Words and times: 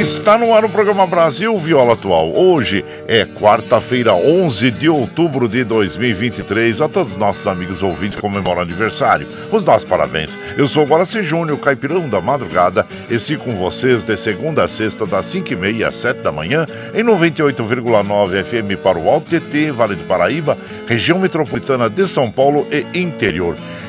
Está 0.00 0.38
no 0.38 0.54
ar 0.54 0.64
o 0.64 0.68
programa 0.70 1.06
Brasil 1.06 1.54
Viola 1.58 1.92
Atual. 1.92 2.32
Hoje 2.34 2.82
é 3.06 3.26
quarta-feira, 3.26 4.14
11 4.14 4.70
de 4.70 4.88
outubro 4.88 5.46
de 5.46 5.62
2023. 5.62 6.80
A 6.80 6.88
todos 6.88 7.12
os 7.12 7.18
nossos 7.18 7.46
amigos 7.46 7.82
ouvintes 7.82 8.16
que 8.16 8.22
comemoram 8.22 8.62
aniversário, 8.62 9.28
os 9.52 9.62
nossos 9.62 9.86
parabéns. 9.86 10.38
Eu 10.56 10.66
sou 10.66 10.86
Guaraci 10.86 11.22
Júnior, 11.22 11.58
caipirão 11.58 12.08
da 12.08 12.18
madrugada, 12.18 12.86
e 13.10 13.18
sigo 13.18 13.44
com 13.44 13.56
vocês 13.56 14.02
de 14.04 14.16
segunda 14.16 14.64
a 14.64 14.68
sexta, 14.68 15.04
das 15.04 15.26
5h30 15.26 15.86
às 15.86 15.96
7 15.96 16.20
da 16.22 16.32
manhã, 16.32 16.64
em 16.94 17.04
98,9 17.04 18.42
FM 18.42 18.82
para 18.82 18.98
o 18.98 19.06
Alto 19.06 19.28
TT, 19.28 19.70
Vale 19.70 19.96
do 19.96 20.04
Paraíba, 20.04 20.56
região 20.88 21.18
metropolitana 21.18 21.90
de 21.90 22.08
São 22.08 22.32
Paulo 22.32 22.66
e 22.72 22.98
interior 22.98 23.54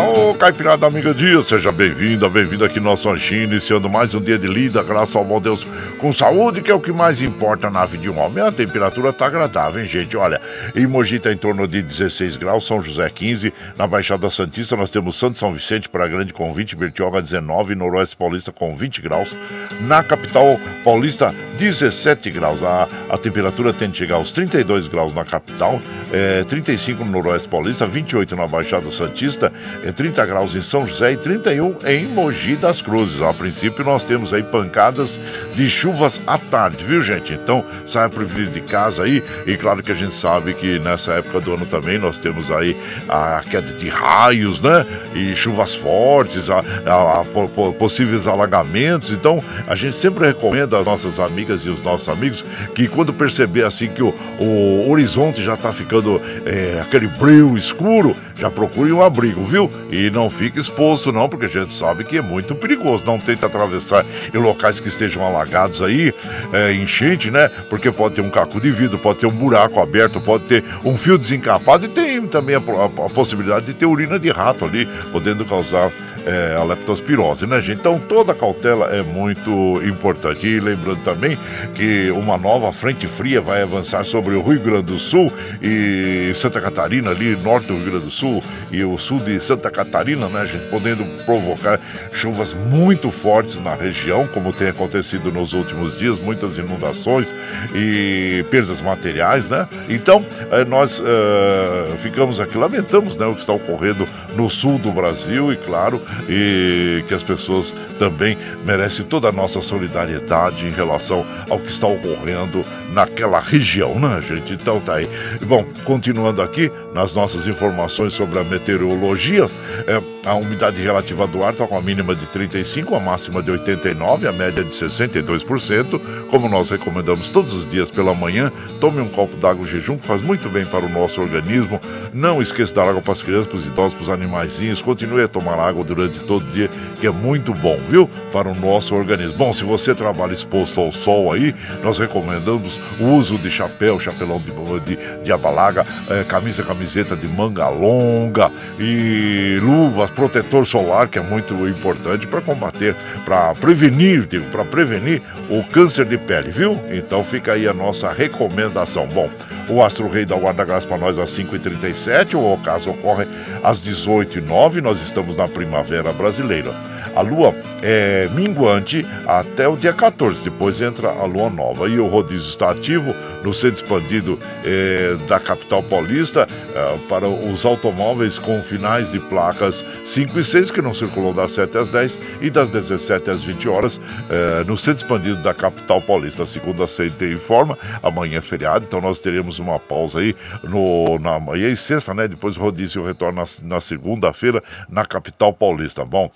Ô, 0.00 0.32
Caipirada 0.32 0.86
Amiga 0.86 1.12
Dia, 1.12 1.42
seja 1.42 1.72
bem-vinda, 1.72 2.28
bem-vindo 2.28 2.64
aqui 2.64 2.78
no 2.78 2.84
nosso 2.84 3.10
ranchinho, 3.10 3.42
iniciando 3.42 3.88
mais 3.88 4.14
um 4.14 4.20
dia 4.20 4.38
de 4.38 4.46
lida, 4.46 4.80
graças 4.80 5.16
ao 5.16 5.24
bom 5.24 5.40
Deus, 5.40 5.66
com 5.98 6.12
saúde, 6.12 6.62
que 6.62 6.70
é 6.70 6.74
o 6.74 6.78
que 6.78 6.92
mais 6.92 7.20
importa 7.20 7.68
na 7.68 7.84
vida 7.84 8.04
de 8.04 8.10
um 8.10 8.16
homem. 8.20 8.44
A 8.44 8.52
temperatura 8.52 9.12
tá 9.12 9.26
agradável, 9.26 9.82
hein, 9.82 9.88
gente? 9.88 10.16
Olha, 10.16 10.40
em 10.76 10.86
Mogi 10.86 11.18
tá 11.18 11.32
em 11.32 11.36
torno 11.36 11.66
de 11.66 11.82
16 11.82 12.36
graus, 12.36 12.64
São 12.64 12.80
José 12.80 13.10
15, 13.10 13.52
na 13.76 13.88
Baixada 13.88 14.30
Santista 14.30 14.76
nós 14.76 14.90
temos 14.90 15.16
Santo 15.16 15.36
São 15.36 15.52
Vicente 15.52 15.88
para 15.88 16.06
Grande 16.06 16.32
com 16.32 16.54
20, 16.54 16.76
Bertioga 16.76 17.20
19, 17.20 17.74
Noroeste 17.74 18.14
Paulista 18.16 18.52
com 18.52 18.76
20 18.76 19.02
graus, 19.02 19.34
na 19.80 20.04
capital 20.04 20.60
paulista 20.84 21.34
17 21.58 22.30
graus. 22.30 22.62
A, 22.62 22.86
a 23.10 23.18
temperatura 23.18 23.72
tende 23.72 23.92
a 23.92 23.96
chegar 23.96 24.16
aos 24.16 24.30
32 24.30 24.86
graus 24.86 25.12
na 25.12 25.24
capital, 25.24 25.80
é, 26.12 26.44
35 26.44 27.04
no 27.04 27.10
Noroeste 27.10 27.48
Paulista, 27.48 27.84
28 27.84 28.36
na 28.36 28.46
Baixada 28.46 28.88
Santista, 28.90 29.52
é 29.88 29.92
30 29.92 30.26
graus 30.26 30.54
em 30.54 30.60
São 30.60 30.86
José 30.86 31.12
e 31.12 31.16
31 31.16 31.76
em 31.86 32.04
Mogi 32.04 32.56
das 32.56 32.82
Cruzes. 32.82 33.22
A 33.22 33.32
princípio, 33.32 33.82
nós 33.82 34.04
temos 34.04 34.34
aí 34.34 34.42
pancadas 34.42 35.18
de 35.54 35.70
chuvas 35.70 36.20
à 36.26 36.36
tarde, 36.36 36.84
viu, 36.84 37.00
gente? 37.00 37.32
Então, 37.32 37.64
saia 37.86 38.10
preferido 38.10 38.50
de 38.50 38.60
casa 38.60 39.04
aí. 39.04 39.24
E 39.46 39.56
claro 39.56 39.82
que 39.82 39.90
a 39.90 39.94
gente 39.94 40.14
sabe 40.14 40.52
que 40.52 40.78
nessa 40.78 41.14
época 41.14 41.40
do 41.40 41.54
ano 41.54 41.64
também 41.64 41.98
nós 41.98 42.18
temos 42.18 42.50
aí 42.50 42.76
a 43.08 43.42
queda 43.48 43.72
de 43.72 43.88
raios, 43.88 44.60
né? 44.60 44.84
E 45.14 45.34
chuvas 45.34 45.74
fortes, 45.74 46.50
a, 46.50 46.58
a, 46.58 47.22
a 47.22 47.72
possíveis 47.78 48.26
alagamentos. 48.26 49.10
Então, 49.10 49.42
a 49.66 49.74
gente 49.74 49.96
sempre 49.96 50.26
recomenda 50.26 50.78
às 50.78 50.86
nossas 50.86 51.18
amigas 51.18 51.62
e 51.62 51.70
os 51.70 51.82
nossos 51.82 52.10
amigos 52.10 52.44
que 52.74 52.88
quando 52.88 53.14
perceber 53.14 53.64
assim 53.64 53.88
que 53.88 54.02
o, 54.02 54.14
o 54.38 54.90
horizonte 54.90 55.42
já 55.42 55.54
está 55.54 55.72
ficando 55.72 56.20
é, 56.44 56.78
aquele 56.82 57.06
brilho 57.06 57.56
escuro, 57.56 58.14
já 58.36 58.50
procure 58.50 58.92
um 58.92 59.02
abrigo, 59.02 59.44
viu? 59.44 59.77
E 59.90 60.10
não 60.10 60.28
fique 60.28 60.58
exposto 60.58 61.12
não, 61.12 61.28
porque 61.28 61.46
a 61.46 61.48
gente 61.48 61.72
sabe 61.72 62.04
que 62.04 62.18
é 62.18 62.22
muito 62.22 62.54
perigoso. 62.54 63.04
Não 63.06 63.18
tente 63.18 63.44
atravessar 63.44 64.04
em 64.32 64.38
locais 64.38 64.80
que 64.80 64.88
estejam 64.88 65.24
alagados 65.24 65.80
aí, 65.82 66.12
é, 66.52 66.72
enchente, 66.72 67.30
né? 67.30 67.48
Porque 67.70 67.90
pode 67.90 68.16
ter 68.16 68.20
um 68.20 68.30
caco 68.30 68.60
de 68.60 68.70
vidro, 68.70 68.98
pode 68.98 69.18
ter 69.18 69.26
um 69.26 69.30
buraco 69.30 69.80
aberto, 69.80 70.20
pode 70.20 70.44
ter 70.44 70.64
um 70.84 70.96
fio 70.96 71.16
desencapado 71.16 71.86
e 71.86 71.88
tem 71.88 72.26
também 72.26 72.56
a, 72.56 72.58
a, 72.58 73.06
a 73.06 73.10
possibilidade 73.10 73.66
de 73.66 73.74
ter 73.74 73.86
urina 73.86 74.18
de 74.18 74.30
rato 74.30 74.64
ali, 74.64 74.86
podendo 75.10 75.44
causar 75.44 75.90
é, 76.28 76.56
a 76.56 76.62
leptospirose, 76.62 77.46
né, 77.46 77.60
gente? 77.60 77.80
Então 77.80 77.98
toda 77.98 78.34
cautela 78.34 78.86
é 78.86 79.02
muito 79.02 79.50
importante. 79.84 80.46
E 80.46 80.60
lembrando 80.60 81.02
também 81.02 81.38
que 81.74 82.10
uma 82.10 82.36
nova 82.36 82.70
frente 82.72 83.06
fria 83.06 83.40
vai 83.40 83.62
avançar 83.62 84.04
sobre 84.04 84.34
o 84.34 84.42
Rio 84.42 84.60
Grande 84.60 84.82
do 84.82 84.98
Sul 84.98 85.32
e 85.62 86.30
Santa 86.34 86.60
Catarina, 86.60 87.10
ali 87.10 87.34
norte 87.36 87.68
do 87.68 87.74
Rio 87.74 87.90
Grande 87.90 88.04
do 88.04 88.10
Sul 88.10 88.42
e 88.70 88.84
o 88.84 88.98
sul 88.98 89.18
de 89.18 89.40
Santa 89.40 89.70
Catarina, 89.70 90.28
né, 90.28 90.46
gente? 90.46 90.68
Podendo 90.68 91.04
provocar 91.24 91.80
chuvas 92.12 92.52
muito 92.52 93.10
fortes 93.10 93.58
na 93.60 93.74
região, 93.74 94.26
como 94.28 94.52
tem 94.52 94.68
acontecido 94.68 95.32
nos 95.32 95.52
últimos 95.52 95.98
dias, 95.98 96.18
muitas 96.18 96.58
inundações 96.58 97.34
e 97.74 98.44
perdas 98.50 98.80
materiais, 98.82 99.48
né? 99.48 99.66
Então, 99.88 100.24
é, 100.50 100.64
nós 100.64 101.00
uh, 101.00 101.96
ficamos 102.02 102.40
aqui, 102.40 102.58
lamentamos 102.58 103.16
né, 103.16 103.26
o 103.26 103.34
que 103.34 103.40
está 103.40 103.52
ocorrendo 103.52 104.06
no 104.38 104.48
sul 104.48 104.78
do 104.78 104.92
Brasil 104.92 105.52
e, 105.52 105.56
claro, 105.56 106.00
e 106.28 107.02
que 107.08 107.12
as 107.12 107.24
pessoas 107.24 107.74
também 107.98 108.38
merecem 108.64 109.04
toda 109.04 109.28
a 109.28 109.32
nossa 109.32 109.60
solidariedade 109.60 110.64
em 110.64 110.70
relação 110.70 111.26
ao 111.50 111.58
que 111.58 111.72
está 111.72 111.88
ocorrendo 111.88 112.64
naquela 112.92 113.40
região, 113.40 113.98
né, 113.98 114.22
gente? 114.26 114.52
Então 114.52 114.80
tá 114.80 114.94
aí. 114.94 115.10
Bom, 115.44 115.64
continuando 115.84 116.40
aqui 116.40 116.70
nas 116.94 117.14
nossas 117.14 117.48
informações 117.48 118.12
sobre 118.12 118.38
a 118.38 118.44
meteorologia, 118.44 119.46
é, 119.88 120.00
a 120.28 120.34
umidade 120.34 120.80
relativa 120.82 121.26
do 121.26 121.42
ar 121.42 121.52
está 121.52 121.66
com 121.66 121.76
a 121.76 121.80
mínima 121.80 122.14
de 122.14 122.26
35, 122.26 122.94
a 122.94 123.00
máxima 123.00 123.42
de 123.42 123.50
89, 123.50 124.28
a 124.28 124.32
média 124.32 124.62
de 124.62 124.70
62%. 124.70 125.98
Como 126.30 126.48
nós 126.50 126.68
recomendamos 126.68 127.30
todos 127.30 127.54
os 127.54 127.70
dias 127.70 127.90
pela 127.90 128.14
manhã, 128.14 128.52
tome 128.78 129.00
um 129.00 129.08
copo 129.08 129.34
d'água 129.38 129.64
em 129.64 129.66
jejum, 129.66 129.96
que 129.96 130.06
faz 130.06 130.20
muito 130.20 130.50
bem 130.50 130.66
para 130.66 130.84
o 130.84 130.88
nosso 130.88 131.22
organismo. 131.22 131.80
Não 132.12 132.42
esqueça 132.42 132.74
da 132.74 132.82
água 132.82 133.00
para 133.00 133.12
as 133.12 133.22
crianças, 133.22 133.46
para 133.46 133.56
os 133.56 133.66
idosos, 133.66 133.94
para 133.94 134.02
os 134.02 134.10
animaizinhos. 134.10 134.82
Continue 134.82 135.22
a 135.22 135.28
tomar 135.28 135.58
água 135.58 135.82
durante 135.82 136.18
todo 136.20 136.46
o 136.46 136.52
dia, 136.52 136.68
que 137.00 137.06
é 137.06 137.10
muito 137.10 137.54
bom, 137.54 137.78
viu? 137.88 138.08
Para 138.30 138.50
o 138.50 138.54
nosso 138.54 138.94
organismo. 138.94 139.32
Bom, 139.32 139.54
se 139.54 139.64
você 139.64 139.94
trabalha 139.94 140.34
exposto 140.34 140.78
ao 140.78 140.92
sol 140.92 141.32
aí, 141.32 141.54
nós 141.82 141.98
recomendamos 141.98 142.78
o 143.00 143.14
uso 143.14 143.38
de 143.38 143.50
chapéu, 143.50 143.98
chapelão 143.98 144.38
de, 144.38 144.52
de, 144.80 144.98
de 145.24 145.32
abalaga, 145.32 145.86
é, 146.10 146.22
camisa, 146.24 146.62
camiseta 146.62 147.16
de 147.16 147.26
manga 147.26 147.66
longa 147.70 148.52
e 148.78 149.58
luvas, 149.62 150.10
protetor 150.18 150.66
solar, 150.66 151.06
que 151.06 151.16
é 151.16 151.22
muito 151.22 151.54
importante 151.68 152.26
para 152.26 152.40
combater, 152.40 152.92
para 153.24 153.54
prevenir, 153.54 154.26
para 154.50 154.64
prevenir 154.64 155.22
o 155.48 155.62
câncer 155.62 156.04
de 156.04 156.18
pele, 156.18 156.50
viu? 156.50 156.76
Então 156.90 157.22
fica 157.22 157.52
aí 157.52 157.68
a 157.68 157.72
nossa 157.72 158.10
recomendação. 158.10 159.06
Bom, 159.06 159.30
o 159.68 159.80
Astro 159.80 160.08
Rei 160.08 160.24
da 160.24 160.34
Guarda 160.34 160.64
Graça 160.64 160.88
para 160.88 160.98
nós 160.98 161.20
às 161.20 161.30
5h37, 161.30 162.34
o 162.34 162.52
ocaso 162.52 162.90
ocorre 162.90 163.28
às 163.62 163.78
18h09, 163.78 164.80
nós 164.80 165.00
estamos 165.00 165.36
na 165.36 165.46
primavera 165.46 166.12
brasileira. 166.12 166.72
A 167.14 167.20
lua 167.20 167.54
é 167.82 168.28
minguante 168.32 169.06
até 169.26 169.68
o 169.68 169.76
dia 169.76 169.92
14, 169.92 170.42
depois 170.42 170.80
entra 170.80 171.08
a 171.08 171.24
lua 171.24 171.50
nova. 171.50 171.88
E 171.88 171.98
o 171.98 172.06
rodízio 172.06 172.48
está 172.48 172.70
ativo 172.70 173.14
no 173.42 173.54
centro 173.54 173.82
expandido 173.82 174.38
é, 174.64 175.16
da 175.28 175.38
capital 175.38 175.82
paulista 175.82 176.46
é, 176.74 176.98
para 177.08 177.28
os 177.28 177.64
automóveis 177.64 178.38
com 178.38 178.60
finais 178.62 179.12
de 179.12 179.18
placas 179.18 179.84
5 180.04 180.38
e 180.38 180.44
6 180.44 180.70
que 180.70 180.82
não 180.82 180.92
circulam 180.92 181.32
das 181.32 181.52
7 181.52 181.78
às 181.78 181.88
10 181.88 182.18
e 182.40 182.50
das 182.50 182.70
17 182.70 183.30
às 183.30 183.42
20 183.42 183.68
horas 183.68 184.00
é, 184.30 184.64
no 184.64 184.76
centro 184.76 185.02
expandido 185.02 185.42
da 185.42 185.54
capital 185.54 186.00
paulista. 186.00 186.44
Segunda, 186.44 186.86
sexta 186.86 187.24
informa, 187.24 187.78
amanhã 188.02 188.38
é 188.38 188.40
feriado, 188.40 188.84
então 188.86 189.00
nós 189.00 189.20
teremos 189.20 189.58
uma 189.58 189.78
pausa 189.78 190.20
aí 190.20 190.34
no, 190.64 191.18
na 191.18 191.38
manhã 191.38 191.68
e 191.68 191.76
sexta, 191.76 192.14
né? 192.14 192.26
Depois 192.26 192.56
o 192.56 192.60
rodízio 192.60 193.04
retorna 193.04 193.42
na, 193.42 193.74
na 193.74 193.80
segunda-feira 193.80 194.62
na 194.88 195.04
capital 195.04 195.52
paulista. 195.52 196.04
Bom, 196.04 196.30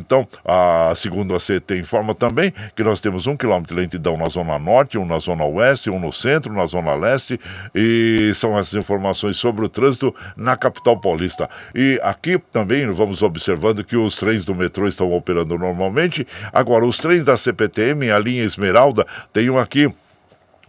então 0.00 0.26
a 0.44 0.92
segunda 0.96 1.36
CT 1.36 1.78
informa 1.78 2.14
também 2.14 2.52
que 2.74 2.82
nós 2.82 3.00
temos 3.00 3.26
um 3.26 3.36
quilômetro 3.36 3.74
de 3.74 3.80
lentidão 3.80 4.16
na 4.16 4.28
zona 4.28 4.58
norte, 4.58 4.98
um 4.98 5.06
na 5.06 5.18
zona 5.18 5.44
oeste, 5.44 5.90
um 5.90 6.00
no 6.00 6.12
centro 6.12 6.40
centro, 6.40 6.52
na 6.52 6.66
zona 6.66 6.94
leste, 6.94 7.38
e 7.74 8.32
são 8.34 8.58
essas 8.58 8.74
informações 8.74 9.36
sobre 9.36 9.64
o 9.64 9.68
trânsito 9.68 10.14
na 10.36 10.56
capital 10.56 10.98
paulista. 10.98 11.48
E 11.74 12.00
aqui 12.02 12.38
também 12.52 12.86
vamos 12.90 13.22
observando 13.22 13.84
que 13.84 13.96
os 13.96 14.16
trens 14.16 14.44
do 14.44 14.54
metrô 14.54 14.88
estão 14.88 15.12
operando 15.12 15.58
normalmente. 15.58 16.26
Agora, 16.52 16.86
os 16.86 16.98
trens 16.98 17.24
da 17.24 17.36
CPTM, 17.36 18.10
a 18.10 18.18
linha 18.18 18.44
Esmeralda, 18.44 19.06
tem 19.32 19.50
um 19.50 19.58
aqui 19.58 19.88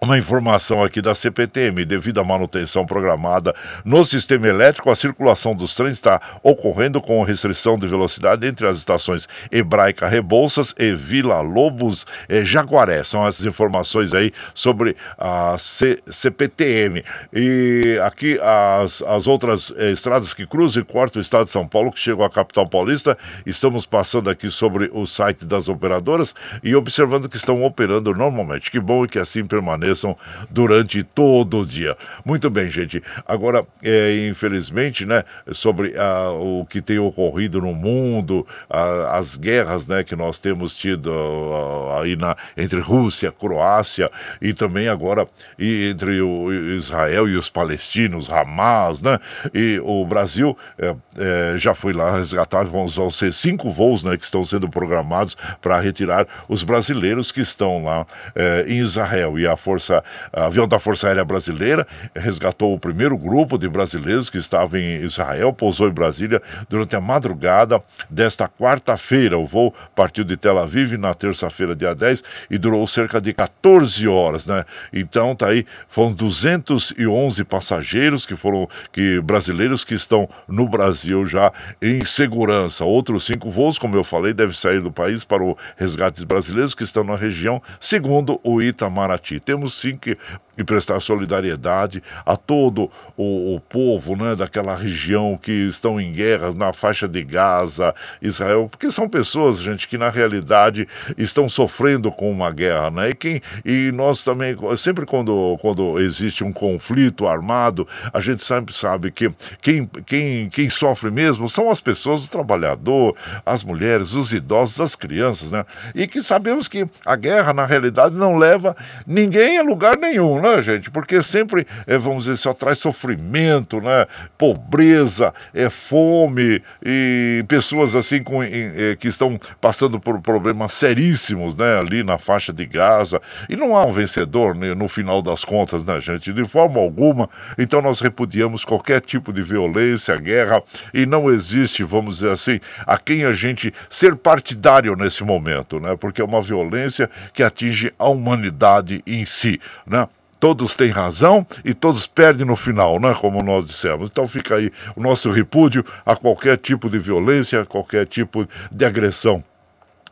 uma 0.03 0.17
informação 0.17 0.83
aqui 0.83 0.99
da 0.99 1.13
CPTM, 1.13 1.85
devido 1.85 2.19
à 2.19 2.23
manutenção 2.23 2.87
programada 2.87 3.53
no 3.85 4.03
sistema 4.03 4.47
elétrico, 4.47 4.89
a 4.89 4.95
circulação 4.95 5.53
dos 5.53 5.75
trens 5.75 5.91
está 5.91 6.19
ocorrendo 6.41 6.99
com 6.99 7.21
restrição 7.21 7.77
de 7.77 7.85
velocidade 7.87 8.47
entre 8.47 8.65
as 8.65 8.77
estações 8.77 9.29
Hebraica 9.51 10.07
Rebouças 10.07 10.73
e 10.79 10.95
Vila 10.95 11.41
Lobos 11.41 12.07
e 12.27 12.43
Jaguaré. 12.43 13.03
São 13.03 13.27
essas 13.27 13.45
informações 13.45 14.11
aí 14.11 14.33
sobre 14.55 14.97
a 15.19 15.55
C 15.59 16.01
CPTM. 16.07 17.03
E 17.31 17.99
aqui 18.03 18.39
as, 18.41 19.03
as 19.03 19.27
outras 19.27 19.71
eh, 19.77 19.91
estradas 19.91 20.33
que 20.33 20.47
cruzam 20.47 20.81
e 20.81 20.85
cortam 20.85 21.19
o 21.19 21.21
estado 21.21 21.45
de 21.45 21.51
São 21.51 21.67
Paulo, 21.67 21.91
que 21.91 21.99
chegam 21.99 22.25
à 22.25 22.29
capital 22.29 22.67
paulista, 22.67 23.15
estamos 23.45 23.85
passando 23.85 24.31
aqui 24.31 24.49
sobre 24.49 24.89
o 24.91 25.05
site 25.05 25.45
das 25.45 25.69
operadoras 25.69 26.33
e 26.63 26.73
observando 26.73 27.29
que 27.29 27.37
estão 27.37 27.63
operando 27.63 28.15
normalmente. 28.15 28.71
Que 28.71 28.79
bom 28.79 29.05
que 29.05 29.19
assim 29.19 29.45
permaneça 29.45 29.90
aconteçam 29.91 30.17
durante 30.49 31.03
todo 31.03 31.59
o 31.59 31.65
dia. 31.65 31.97
Muito 32.25 32.49
bem, 32.49 32.69
gente. 32.69 33.03
Agora, 33.27 33.65
é, 33.83 34.27
infelizmente, 34.27 35.05
né, 35.05 35.23
sobre 35.51 35.93
ah, 35.97 36.31
o 36.31 36.65
que 36.65 36.81
tem 36.81 36.97
ocorrido 36.99 37.61
no 37.61 37.73
mundo, 37.73 38.45
ah, 38.69 39.17
as 39.17 39.37
guerras, 39.37 39.87
né, 39.87 40.03
que 40.03 40.15
nós 40.15 40.39
temos 40.39 40.75
tido 40.75 41.11
ah, 41.11 42.01
aí 42.01 42.15
na, 42.15 42.35
entre 42.57 42.79
Rússia, 42.79 43.31
Croácia 43.31 44.09
e 44.41 44.53
também 44.53 44.87
agora 44.87 45.27
e 45.59 45.89
entre 45.89 46.21
o 46.21 46.51
Israel 46.51 47.27
e 47.27 47.35
os 47.35 47.49
palestinos, 47.49 48.29
Hamas, 48.29 49.01
né, 49.01 49.19
e 49.53 49.79
o 49.83 50.05
Brasil 50.05 50.57
é, 50.77 50.95
é, 51.17 51.57
já 51.57 51.73
foi 51.73 51.93
lá 51.93 52.17
resgatar, 52.17 52.63
vão 52.63 52.87
ser 53.09 53.33
cinco 53.33 53.71
voos, 53.71 54.03
né, 54.03 54.17
que 54.17 54.23
estão 54.23 54.43
sendo 54.43 54.69
programados 54.69 55.35
para 55.61 55.79
retirar 55.79 56.27
os 56.47 56.63
brasileiros 56.63 57.31
que 57.31 57.41
estão 57.41 57.83
lá 57.83 58.05
é, 58.35 58.65
em 58.67 58.79
Israel 58.79 59.37
e 59.37 59.45
a 59.45 59.55
Força 59.57 59.80
Força, 59.81 60.03
avião 60.31 60.67
da 60.67 60.77
Força 60.77 61.07
Aérea 61.07 61.25
Brasileira, 61.25 61.87
resgatou 62.15 62.73
o 62.73 62.79
primeiro 62.79 63.17
grupo 63.17 63.57
de 63.57 63.67
brasileiros 63.67 64.29
que 64.29 64.37
estavam 64.37 64.79
em 64.79 65.01
Israel, 65.01 65.51
pousou 65.51 65.87
em 65.87 65.91
Brasília 65.91 66.41
durante 66.69 66.95
a 66.95 67.01
madrugada 67.01 67.81
desta 68.07 68.47
quarta-feira. 68.47 69.39
O 69.39 69.47
voo 69.47 69.73
partiu 69.95 70.23
de 70.23 70.37
Tel 70.37 70.59
Aviv 70.59 70.97
na 70.97 71.13
terça-feira, 71.15 71.75
dia 71.75 71.95
10, 71.95 72.23
e 72.51 72.57
durou 72.59 72.85
cerca 72.85 73.19
de 73.19 73.33
14 73.33 74.07
horas, 74.07 74.45
né? 74.45 74.63
Então 74.93 75.35
tá 75.35 75.47
aí, 75.47 75.65
foram 75.89 76.13
211 76.13 77.43
passageiros 77.43 78.25
que 78.25 78.35
foram 78.35 78.69
que 78.91 79.19
brasileiros 79.21 79.83
que 79.83 79.95
estão 79.95 80.29
no 80.47 80.69
Brasil 80.69 81.25
já 81.25 81.51
em 81.81 82.05
segurança. 82.05 82.85
Outros 82.85 83.25
cinco 83.25 83.49
voos, 83.49 83.79
como 83.79 83.95
eu 83.95 84.03
falei, 84.03 84.33
devem 84.33 84.53
sair 84.53 84.79
do 84.79 84.91
país 84.91 85.23
para 85.23 85.43
o 85.43 85.57
resgate 85.75 86.23
brasileiros 86.25 86.75
que 86.75 86.83
estão 86.83 87.03
na 87.03 87.15
região, 87.15 87.61
segundo 87.79 88.39
o 88.43 88.61
Itamaraty. 88.61 89.39
Temos 89.39 89.60
sim 89.69 89.97
que 89.97 90.17
prestar 90.63 90.99
solidariedade 90.99 92.03
a 92.25 92.35
todo 92.35 92.91
o, 93.17 93.55
o, 93.55 93.59
povo 93.59 94.15
né, 94.15 94.35
daquela 94.35 94.75
região 94.75 95.39
que 95.41 95.51
estão 95.51 95.99
em 95.99 96.11
guerras 96.11 96.55
na 96.55 96.73
faixa 96.73 97.07
de 97.07 97.23
Gaza, 97.23 97.95
Israel, 98.21 98.67
porque 98.69 98.91
são 98.91 99.07
pessoas, 99.07 99.59
gente, 99.59 99.87
que 99.87 99.97
na 99.97 100.09
realidade 100.09 100.87
estão 101.17 101.49
sofrendo 101.49 102.11
com 102.11 102.31
uma 102.31 102.51
guerra, 102.51 102.89
né? 102.89 103.09
E, 103.09 103.15
quem, 103.15 103.41
e 103.65 103.91
nós 103.91 104.23
também, 104.23 104.55
sempre 104.77 105.05
quando, 105.05 105.57
quando 105.61 105.99
existe 105.99 106.43
um 106.43 106.53
conflito 106.53 107.27
armado, 107.27 107.87
a 108.13 108.19
gente 108.19 108.43
sempre 108.43 108.73
sabe 108.73 109.11
que 109.11 109.29
quem, 109.61 109.85
quem, 110.05 110.49
quem 110.49 110.69
sofre 110.69 111.09
mesmo 111.11 111.47
são 111.47 111.69
as 111.69 111.81
pessoas, 111.81 112.25
o 112.25 112.29
trabalhador, 112.29 113.15
as 113.45 113.63
mulheres, 113.63 114.13
os 114.13 114.33
idosos, 114.33 114.79
as 114.79 114.95
crianças, 114.95 115.51
né? 115.51 115.65
E 115.95 116.07
que 116.07 116.21
sabemos 116.21 116.67
que 116.67 116.85
a 117.05 117.15
guerra, 117.15 117.53
na 117.53 117.65
realidade, 117.65 118.15
não 118.15 118.37
leva 118.37 118.75
ninguém 119.05 119.50
venha 119.51 119.63
lugar 119.63 119.97
nenhum, 119.97 120.41
né, 120.41 120.61
gente? 120.61 120.89
Porque 120.89 121.21
sempre, 121.21 121.67
é, 121.85 121.97
vamos 121.97 122.23
dizer, 122.23 122.37
só 122.37 122.53
traz 122.53 122.79
sofrimento, 122.79 123.81
né? 123.81 124.07
Pobreza, 124.37 125.33
é 125.53 125.69
fome 125.69 126.61
e 126.81 127.43
pessoas 127.49 127.93
assim 127.93 128.23
com, 128.23 128.41
é, 128.41 128.95
que 128.97 129.09
estão 129.09 129.37
passando 129.59 129.99
por 129.99 130.21
problemas 130.21 130.71
seríssimos, 130.73 131.55
né? 131.55 131.77
Ali 131.77 132.01
na 132.01 132.17
faixa 132.17 132.53
de 132.53 132.65
Gaza. 132.65 133.21
E 133.49 133.55
não 133.57 133.75
há 133.75 133.85
um 133.85 133.91
vencedor 133.91 134.55
né, 134.55 134.73
no 134.73 134.87
final 134.87 135.21
das 135.21 135.43
contas, 135.43 135.83
né, 135.85 135.99
gente? 135.99 136.31
De 136.31 136.45
forma 136.45 136.79
alguma. 136.79 137.29
Então 137.57 137.81
nós 137.81 137.99
repudiamos 137.99 138.63
qualquer 138.63 139.01
tipo 139.01 139.33
de 139.33 139.41
violência, 139.41 140.15
guerra 140.15 140.63
e 140.93 141.05
não 141.05 141.29
existe, 141.29 141.83
vamos 141.83 142.15
dizer 142.15 142.31
assim, 142.31 142.59
a 142.85 142.97
quem 142.97 143.25
a 143.25 143.33
gente 143.33 143.73
ser 143.89 144.15
partidário 144.15 144.95
nesse 144.95 145.23
momento, 145.23 145.79
né? 145.79 145.97
Porque 145.99 146.21
é 146.21 146.25
uma 146.25 146.41
violência 146.41 147.09
que 147.33 147.43
atinge 147.43 147.91
a 147.99 148.07
humanidade 148.07 149.03
em 149.05 149.25
si, 149.25 149.40
né? 149.85 150.07
todos 150.39 150.75
têm 150.75 150.89
razão 150.89 151.45
e 151.63 151.71
todos 151.71 152.07
perdem 152.07 152.47
no 152.47 152.55
final, 152.55 152.99
né? 152.99 153.13
Como 153.13 153.43
nós 153.43 153.63
dissemos. 153.63 154.09
Então 154.11 154.27
fica 154.27 154.55
aí 154.55 154.71
o 154.95 155.01
nosso 155.01 155.29
repúdio 155.29 155.85
a 156.03 156.15
qualquer 156.15 156.57
tipo 156.57 156.89
de 156.89 156.97
violência, 156.97 157.61
a 157.61 157.65
qualquer 157.65 158.07
tipo 158.07 158.47
de 158.71 158.83
agressão 158.83 159.43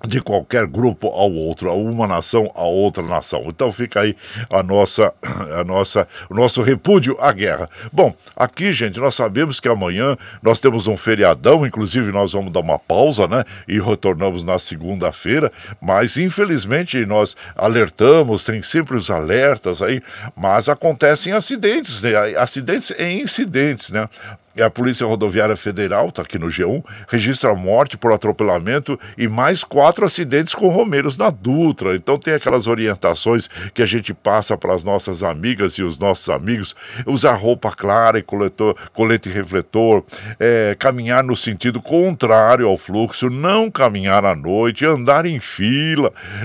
de 0.07 0.21
qualquer 0.21 0.65
grupo 0.65 1.07
ao 1.07 1.31
outro, 1.31 1.69
a 1.69 1.73
uma 1.73 2.07
nação 2.07 2.51
a 2.55 2.63
outra 2.63 3.03
nação. 3.03 3.45
Então 3.47 3.71
fica 3.71 4.01
aí 4.01 4.15
a 4.49 4.63
nossa, 4.63 5.13
a 5.59 5.63
nossa, 5.63 6.07
o 6.29 6.33
nosso 6.33 6.61
repúdio 6.61 7.17
à 7.19 7.31
guerra. 7.31 7.69
Bom, 7.91 8.13
aqui, 8.35 8.71
gente, 8.71 8.99
nós 8.99 9.15
sabemos 9.15 9.59
que 9.59 9.67
amanhã 9.67 10.17
nós 10.41 10.59
temos 10.59 10.87
um 10.87 10.95
feriadão, 10.95 11.65
inclusive 11.65 12.11
nós 12.11 12.33
vamos 12.33 12.51
dar 12.51 12.61
uma 12.61 12.79
pausa, 12.79 13.27
né? 13.27 13.43
E 13.67 13.79
retornamos 13.79 14.43
na 14.43 14.57
segunda-feira, 14.57 15.51
mas 15.81 16.17
infelizmente 16.17 17.05
nós 17.05 17.35
alertamos, 17.55 18.43
tem 18.43 18.61
sempre 18.61 18.95
os 18.95 19.09
alertas 19.09 19.81
aí, 19.81 20.01
mas 20.35 20.69
acontecem 20.69 21.33
acidentes, 21.33 22.01
né? 22.01 22.11
Acidentes 22.37 22.91
e 22.91 23.03
incidentes, 23.03 23.89
né? 23.89 24.07
E 24.55 24.61
a 24.61 24.69
Polícia 24.69 25.05
Rodoviária 25.05 25.55
Federal, 25.55 26.09
está 26.09 26.21
aqui 26.21 26.39
no 26.39 26.47
G1, 26.47 26.83
registra 27.07 27.53
morte 27.53 27.97
por 27.97 28.11
atropelamento 28.11 28.99
e 29.17 29.27
mais 29.27 29.63
quatro 29.63 30.05
acidentes 30.05 30.55
com 30.55 30.69
romeiros 30.69 31.17
na 31.17 31.29
Dutra. 31.29 31.95
Então 31.95 32.17
tem 32.17 32.33
aquelas 32.33 32.67
orientações 32.67 33.47
que 33.73 33.81
a 33.81 33.85
gente 33.85 34.13
passa 34.13 34.57
para 34.57 34.73
as 34.73 34.83
nossas 34.83 35.23
amigas 35.23 35.73
e 35.73 35.83
os 35.83 35.97
nossos 35.97 36.29
amigos: 36.29 36.75
usar 37.05 37.33
roupa 37.33 37.71
clara 37.71 38.17
e 38.17 38.23
coletor, 38.23 38.75
colete 38.93 39.29
refletor, 39.29 40.03
é, 40.39 40.75
caminhar 40.79 41.23
no 41.23 41.35
sentido 41.35 41.81
contrário 41.81 42.67
ao 42.67 42.77
fluxo, 42.77 43.29
não 43.29 43.69
caminhar 43.69 44.25
à 44.25 44.35
noite, 44.35 44.85
andar 44.85 45.25
em 45.25 45.39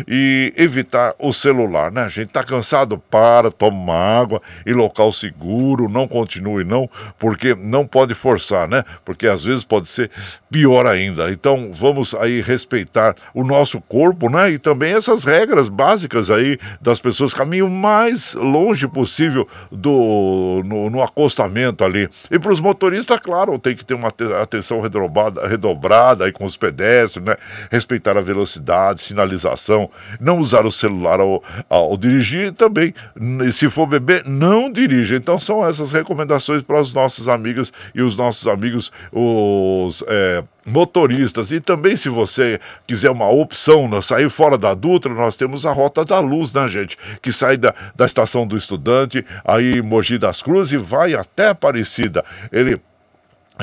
e 0.09 0.53
evitar 0.57 1.15
o 1.19 1.33
celular, 1.33 1.93
né? 1.93 2.03
A 2.03 2.09
gente 2.09 2.29
está 2.29 2.43
cansado, 2.43 2.99
para, 2.99 3.51
toma 3.51 3.95
água 3.95 4.41
em 4.67 4.73
local 4.73 5.13
seguro, 5.13 5.89
não 5.89 6.09
continue 6.09 6.65
não, 6.65 6.89
porque 7.19 7.55
não 7.55 7.87
pode 7.95 8.13
forçar, 8.13 8.69
né? 8.69 8.83
Porque 9.05 9.29
às 9.29 9.45
vezes 9.45 9.63
pode 9.63 9.87
ser 9.87 10.11
pior 10.51 10.85
ainda. 10.85 11.31
Então 11.31 11.71
vamos 11.73 12.13
aí 12.13 12.41
respeitar 12.41 13.15
o 13.33 13.45
nosso 13.45 13.81
corpo, 13.81 14.29
né? 14.29 14.51
E 14.51 14.59
também 14.59 14.95
essas 14.95 15.23
regras 15.23 15.69
básicas 15.69 16.29
aí 16.29 16.59
das 16.81 16.99
pessoas 16.99 17.33
caminham 17.33 17.71
mais 17.71 18.35
longe 18.35 18.89
possível 18.89 19.47
do 19.71 20.61
no, 20.65 20.91
no 20.91 21.03
acostamento 21.05 21.85
ali. 21.85 22.09
E 22.29 22.37
para 22.37 22.53
os 22.53 22.59
motoristas, 22.59 23.21
claro, 23.21 23.61
tem 23.61 23.77
que 23.77 23.85
ter 23.85 23.95
uma 23.95 24.13
atenção 24.43 24.81
redobrada, 24.81 25.47
redobrada 25.47 26.25
aí 26.25 26.33
com 26.33 26.45
os 26.45 26.57
pedestres, 26.57 27.25
né? 27.25 27.37
Respeitar 27.71 28.17
a 28.17 28.21
velocidade, 28.21 29.03
sinalização, 29.03 29.89
não 30.19 30.41
usar 30.41 30.67
o 30.67 30.73
celular 30.73 31.21
ao, 31.21 31.45
ao 31.69 31.97
dirigir 31.97 32.53
também. 32.55 32.93
Se 33.53 33.69
for 33.69 33.87
beber, 33.87 34.25
não 34.27 34.69
dirija. 34.69 35.15
Então 35.15 35.39
são 35.39 35.65
essas 35.65 35.93
recomendações 35.93 36.61
para 36.61 36.81
os 36.81 36.93
nossos 36.93 37.29
amigos 37.29 37.73
e 37.95 38.03
os 38.03 38.17
nossos 38.17 38.47
amigos, 38.47 38.93
os 39.13 40.05
é, 40.07 40.45
motoristas. 40.65 41.51
E 41.53 41.61
também, 41.61 41.97
se 41.97 42.09
você 42.09 42.61
quiser 42.87 43.11
uma 43.11 43.29
opção, 43.29 43.89
né, 43.89 44.01
sair 44.01 44.29
fora 44.31 44.57
da 44.57 44.75
Dutra, 44.75 45.13
nós 45.13 45.37
temos 45.37 45.67
a 45.67 45.73
Rota 45.73 46.05
da 46.05 46.21
Luz, 46.21 46.53
né, 46.53 46.69
gente? 46.69 46.97
Que 47.21 47.33
sai 47.33 47.57
da, 47.57 47.75
da 47.95 48.05
estação 48.05 48.47
do 48.47 48.57
Estudante, 48.57 49.25
aí 49.45 49.83
Mogi 49.83 50.19
das 50.19 50.43
Cruzes 50.43 50.73
e 50.73 50.77
vai 50.77 51.15
até 51.15 51.49
Aparecida. 51.49 52.25
Ele 52.51 52.81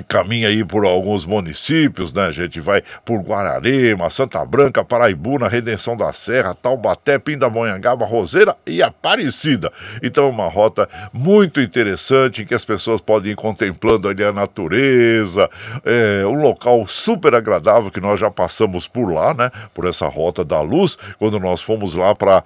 caminha 0.07 0.47
aí 0.47 0.63
por 0.63 0.85
alguns 0.85 1.25
municípios, 1.25 2.13
né? 2.13 2.27
A 2.27 2.31
gente 2.31 2.61
vai 2.61 2.81
por 3.03 3.19
Guararema, 3.19 4.09
Santa 4.09 4.43
Branca, 4.45 4.85
Paraibuna, 4.85 5.49
Redenção 5.49 5.97
da 5.97 6.13
Serra, 6.13 6.53
Taubaté, 6.53 7.19
Pindamonhangaba, 7.19 8.05
Roseira 8.05 8.55
e 8.65 8.81
Aparecida. 8.81 9.71
Então 10.01 10.25
é 10.25 10.29
uma 10.29 10.47
rota 10.47 10.87
muito 11.11 11.59
interessante 11.59 12.41
em 12.41 12.45
que 12.45 12.55
as 12.55 12.63
pessoas 12.63 13.01
podem 13.01 13.33
ir 13.33 13.35
contemplando 13.35 14.07
ali 14.07 14.23
a 14.23 14.31
natureza, 14.31 15.49
é 15.83 16.25
um 16.25 16.41
local 16.41 16.87
super 16.87 17.35
agradável 17.35 17.91
que 17.91 17.99
nós 17.99 18.17
já 18.17 18.31
passamos 18.31 18.87
por 18.87 19.11
lá, 19.11 19.33
né? 19.33 19.51
Por 19.73 19.85
essa 19.85 20.07
rota 20.07 20.45
da 20.45 20.61
luz, 20.61 20.97
quando 21.19 21.37
nós 21.37 21.59
fomos 21.61 21.95
lá 21.95 22.15
para 22.15 22.41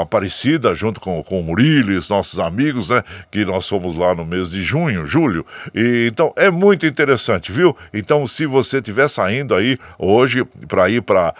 Aparecida, 0.00 0.74
junto 0.74 1.00
com, 1.00 1.22
com 1.22 1.40
o 1.40 1.42
Murilo 1.42 1.92
e 1.92 1.96
os 1.96 2.08
nossos 2.08 2.38
amigos, 2.38 2.88
né? 2.88 3.04
Que 3.30 3.44
nós 3.44 3.68
fomos 3.68 3.96
lá 3.96 4.14
no 4.14 4.24
mês 4.24 4.50
de 4.50 4.62
junho, 4.62 5.06
julho. 5.06 5.44
E, 5.74 6.08
então 6.10 6.32
é 6.34 6.50
muito 6.50 6.61
muito 6.62 6.86
interessante, 6.86 7.50
viu? 7.50 7.76
Então, 7.92 8.24
se 8.24 8.46
você 8.46 8.76
estiver 8.76 9.08
saindo 9.08 9.52
aí 9.52 9.76
hoje 9.98 10.44
para 10.68 10.88
ir 10.88 11.02
para 11.02 11.34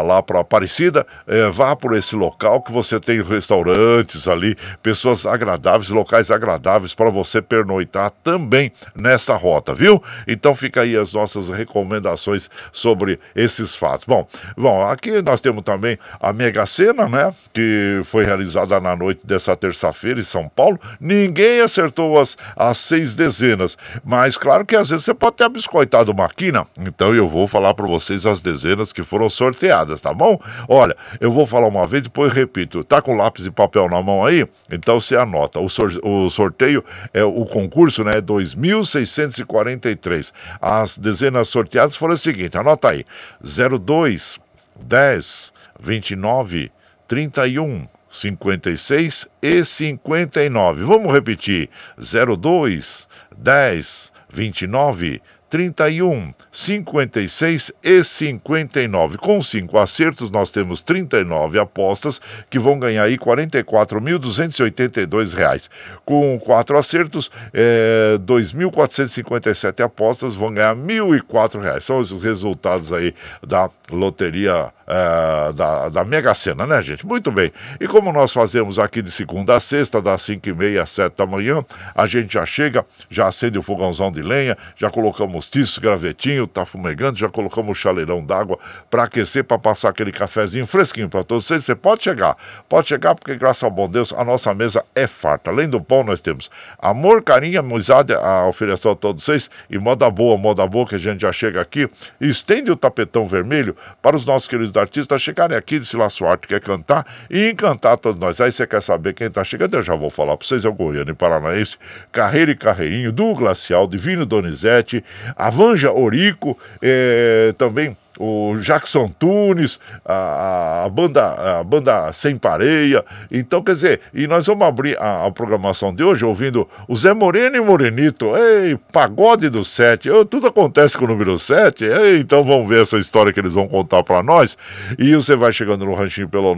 lá 0.00 0.22
para 0.22 0.40
Aparecida, 0.40 1.06
é, 1.26 1.50
vá 1.50 1.76
por 1.76 1.94
esse 1.94 2.16
local 2.16 2.62
que 2.62 2.72
você 2.72 2.98
tem 2.98 3.22
restaurantes 3.22 4.26
ali, 4.26 4.56
pessoas 4.82 5.26
agradáveis, 5.26 5.90
locais 5.90 6.30
agradáveis 6.30 6.94
para 6.94 7.10
você 7.10 7.42
pernoitar 7.42 8.10
também 8.24 8.72
nessa 8.94 9.36
rota, 9.36 9.74
viu? 9.74 10.02
Então, 10.26 10.54
fica 10.54 10.80
aí 10.80 10.96
as 10.96 11.12
nossas 11.12 11.50
recomendações 11.50 12.48
sobre 12.72 13.20
esses 13.36 13.74
fatos. 13.74 14.06
Bom, 14.06 14.26
bom, 14.56 14.82
aqui 14.86 15.20
nós 15.20 15.42
temos 15.42 15.62
também 15.62 15.98
a 16.18 16.32
Mega 16.32 16.64
Sena, 16.64 17.06
né? 17.06 17.30
Que 17.52 18.00
foi 18.04 18.24
realizada 18.24 18.80
na 18.80 18.96
noite 18.96 19.20
dessa 19.24 19.54
terça-feira 19.54 20.18
em 20.18 20.24
São 20.24 20.48
Paulo. 20.48 20.80
Ninguém 20.98 21.60
acertou 21.60 22.18
as, 22.18 22.38
as 22.56 22.78
seis 22.78 23.14
dezenas, 23.14 23.76
mas 24.02 24.37
claro 24.38 24.64
que 24.64 24.76
às 24.76 24.88
vezes 24.88 25.04
você 25.04 25.12
pode 25.12 25.36
ter 25.36 25.48
biscoitado 25.48 26.12
uma 26.12 26.28
quina, 26.28 26.66
então 26.80 27.14
eu 27.14 27.28
vou 27.28 27.46
falar 27.46 27.74
para 27.74 27.86
vocês 27.86 28.24
as 28.24 28.40
dezenas 28.40 28.90
que 28.92 29.02
foram 29.02 29.28
sorteadas, 29.28 30.00
tá 30.00 30.14
bom? 30.14 30.40
Olha, 30.68 30.96
eu 31.20 31.30
vou 31.30 31.46
falar 31.46 31.66
uma 31.66 31.86
vez, 31.86 32.04
depois 32.04 32.32
repito. 32.32 32.82
Tá 32.84 33.02
com 33.02 33.16
lápis 33.16 33.44
e 33.46 33.50
papel 33.50 33.88
na 33.88 34.00
mão 34.02 34.24
aí? 34.24 34.46
Então 34.70 35.00
você 35.00 35.16
anota. 35.16 35.58
O, 35.60 35.68
sor 35.68 35.98
o 36.02 36.30
sorteio, 36.30 36.84
é 37.12 37.24
o 37.24 37.44
concurso, 37.44 38.04
né? 38.04 38.20
2.643. 38.20 40.32
As 40.60 40.96
dezenas 40.96 41.48
sorteadas 41.48 41.96
foram 41.96 42.14
as 42.14 42.22
seguintes, 42.22 42.58
anota 42.58 42.90
aí: 42.90 43.04
02, 43.42 44.38
10, 44.80 45.52
29, 45.80 46.70
31. 47.06 47.86
56 48.10 49.28
e 49.42 49.62
59. 49.62 50.84
Vamos 50.84 51.12
repetir: 51.12 51.68
02, 51.98 53.06
10, 53.36 54.12
29, 54.38 55.20
31, 55.48 56.34
56 56.52 57.72
e 57.82 58.04
59. 58.04 59.16
Com 59.18 59.42
cinco 59.42 59.78
acertos, 59.78 60.30
nós 60.30 60.50
temos 60.50 60.82
39 60.82 61.58
apostas 61.58 62.20
que 62.50 62.58
vão 62.58 62.78
ganhar 62.78 63.04
aí 63.04 63.12
R$ 63.12 63.18
44.282. 63.18 65.70
Com 66.04 66.38
quatro 66.38 66.76
acertos, 66.76 67.30
é, 67.52 68.18
2.457 68.20 69.84
apostas 69.84 70.34
vão 70.34 70.52
ganhar 70.52 70.76
R$ 70.76 70.82
1.004. 70.82 71.80
São 71.80 71.98
os 71.98 72.22
resultados 72.22 72.92
aí 72.92 73.14
da 73.46 73.70
loteria 73.90 74.70
é, 74.86 75.52
da, 75.52 75.88
da 75.88 76.04
Mega 76.04 76.34
Sena, 76.34 76.66
né, 76.66 76.82
gente? 76.82 77.06
Muito 77.06 77.30
bem. 77.30 77.52
E 77.80 77.86
como 77.86 78.12
nós 78.12 78.32
fazemos 78.32 78.78
aqui 78.78 79.00
de 79.02 79.10
segunda 79.10 79.54
a 79.54 79.60
sexta, 79.60 80.00
das 80.00 80.22
5 80.22 80.48
e 80.48 80.54
meia 80.54 80.82
às 80.82 80.90
7 80.90 81.14
da 81.16 81.26
manhã, 81.26 81.64
a 81.94 82.06
gente 82.06 82.32
já 82.34 82.46
chega, 82.46 82.84
já 83.10 83.28
acende 83.28 83.58
o 83.58 83.62
fogãozão 83.62 84.10
de 84.10 84.22
lenha, 84.22 84.56
já 84.76 84.90
colocamos 84.90 85.37
tiço, 85.46 85.80
gravetinho, 85.80 86.46
tá 86.46 86.64
fumegando, 86.64 87.18
já 87.18 87.28
colocamos 87.28 87.70
o 87.70 87.74
chaleirão 87.74 88.24
d'água 88.24 88.58
para 88.90 89.04
aquecer, 89.04 89.44
para 89.44 89.58
passar 89.58 89.90
aquele 89.90 90.10
cafezinho 90.10 90.66
fresquinho 90.66 91.08
para 91.08 91.22
todos 91.22 91.46
vocês. 91.46 91.64
Você 91.64 91.74
pode 91.74 92.02
chegar, 92.02 92.36
pode 92.68 92.88
chegar, 92.88 93.14
porque 93.14 93.36
graças 93.36 93.62
ao 93.62 93.70
bom 93.70 93.88
Deus, 93.88 94.12
a 94.12 94.24
nossa 94.24 94.52
mesa 94.54 94.84
é 94.94 95.06
farta. 95.06 95.50
Além 95.50 95.68
do 95.68 95.80
pão, 95.80 96.02
nós 96.02 96.20
temos 96.20 96.50
amor, 96.78 97.22
carinho, 97.22 97.60
amizade 97.60 98.12
a 98.12 98.46
oferecer 98.46 98.88
a 98.88 98.94
todos 98.94 99.24
vocês 99.24 99.50
e 99.68 99.78
moda 99.78 100.10
boa, 100.10 100.36
moda 100.36 100.66
boa, 100.66 100.86
que 100.86 100.94
a 100.94 100.98
gente 100.98 101.20
já 101.20 101.32
chega 101.32 101.60
aqui. 101.60 101.88
Estende 102.20 102.70
o 102.70 102.76
tapetão 102.76 103.26
vermelho 103.26 103.76
para 104.02 104.16
os 104.16 104.24
nossos 104.24 104.48
queridos 104.48 104.74
artistas 104.76 105.20
chegarem 105.28 105.56
aqui 105.56 105.78
de 105.78 105.86
Sila 105.86 106.08
Suarte, 106.08 106.48
quer 106.48 106.60
cantar 106.60 107.06
e 107.30 107.50
encantar 107.50 107.96
todos 107.98 108.18
nós. 108.18 108.40
Aí 108.40 108.50
você 108.50 108.66
quer 108.66 108.80
saber 108.80 109.12
quem 109.12 109.26
está 109.26 109.44
chegando? 109.44 109.74
Eu 109.74 109.82
já 109.82 109.94
vou 109.94 110.10
falar 110.10 110.36
para 110.36 110.46
vocês: 110.46 110.64
é 110.64 110.68
o 110.68 110.72
Goiânia 110.72 111.14
Paranaense, 111.14 111.76
Carreira 112.10 112.50
e 112.50 112.56
Carreirinho, 112.56 113.12
do 113.12 113.34
Glacial, 113.34 113.86
Divino 113.86 114.24
Donizete, 114.24 115.04
Avanja 115.36 115.92
Orico, 115.92 116.58
é, 116.82 117.54
também 117.58 117.96
o 118.18 118.56
Jackson 118.60 119.08
Tunes, 119.08 119.80
a, 120.04 120.84
a, 120.84 120.88
banda, 120.88 121.60
a 121.60 121.64
banda 121.64 122.12
Sem 122.12 122.36
Pareia. 122.36 123.04
Então, 123.30 123.62
quer 123.62 123.72
dizer, 123.72 124.00
e 124.12 124.26
nós 124.26 124.46
vamos 124.46 124.66
abrir 124.66 124.98
a, 124.98 125.26
a 125.26 125.30
programação 125.30 125.94
de 125.94 126.02
hoje 126.02 126.24
ouvindo 126.24 126.68
o 126.88 126.96
Zé 126.96 127.14
Moreno 127.14 127.56
e 127.56 127.60
Morenito. 127.60 128.36
Ei, 128.36 128.76
pagode 128.92 129.48
do 129.48 129.64
7. 129.64 130.08
tudo 130.28 130.48
acontece 130.48 130.98
com 130.98 131.04
o 131.04 131.08
número 131.08 131.38
7. 131.38 131.84
Ei, 131.84 132.18
então 132.18 132.42
vamos 132.42 132.68
ver 132.68 132.82
essa 132.82 132.98
história 132.98 133.32
que 133.32 133.38
eles 133.38 133.54
vão 133.54 133.68
contar 133.68 134.02
para 134.02 134.20
nós. 134.22 134.58
E 134.98 135.14
você 135.14 135.36
vai 135.36 135.52
chegando 135.52 135.84
no 135.84 135.94
ranchinho 135.94 136.28
pelo 136.28 136.56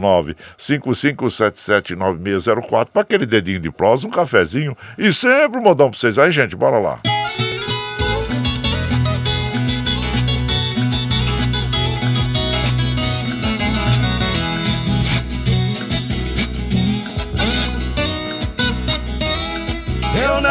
955779604 0.57 2.87
para 2.91 3.03
aquele 3.03 3.27
dedinho 3.27 3.59
de 3.59 3.69
prosa, 3.71 4.07
um 4.07 4.11
cafezinho 4.11 4.75
e 4.97 5.13
sempre 5.13 5.59
um 5.59 5.63
modão 5.63 5.91
para 5.91 5.99
vocês 5.99 6.17
aí, 6.17 6.31
gente. 6.31 6.55
Bora 6.55 6.79
lá. 6.79 7.10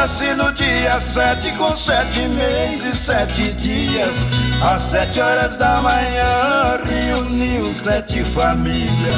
Nasci 0.01 0.35
no 0.35 0.51
dia 0.53 0.99
sete 0.99 1.53
com 1.59 1.77
sete 1.77 2.27
meses 2.29 2.95
e 2.95 2.97
sete 2.97 3.53
dias. 3.53 4.25
Às 4.63 4.83
sete 4.85 5.21
horas 5.21 5.59
da 5.59 5.83
manhã 5.83 6.79
reuniu 6.89 7.75
sete 7.75 8.25
famílias. 8.25 9.17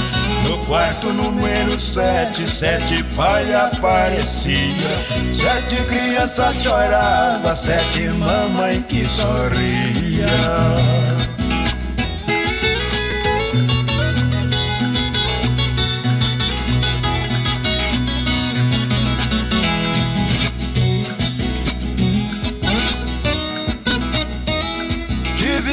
No 0.49 0.59
quarto 0.67 1.13
número 1.13 1.79
sete, 1.79 2.49
sete 2.49 3.01
pai 3.15 3.55
aparecia. 3.55 4.91
Sete 5.33 5.77
crianças 5.85 6.63
choravam, 6.63 7.57
sete 7.57 8.09
mamãe 8.09 8.83
que 8.83 9.09
sorria. 9.09 10.27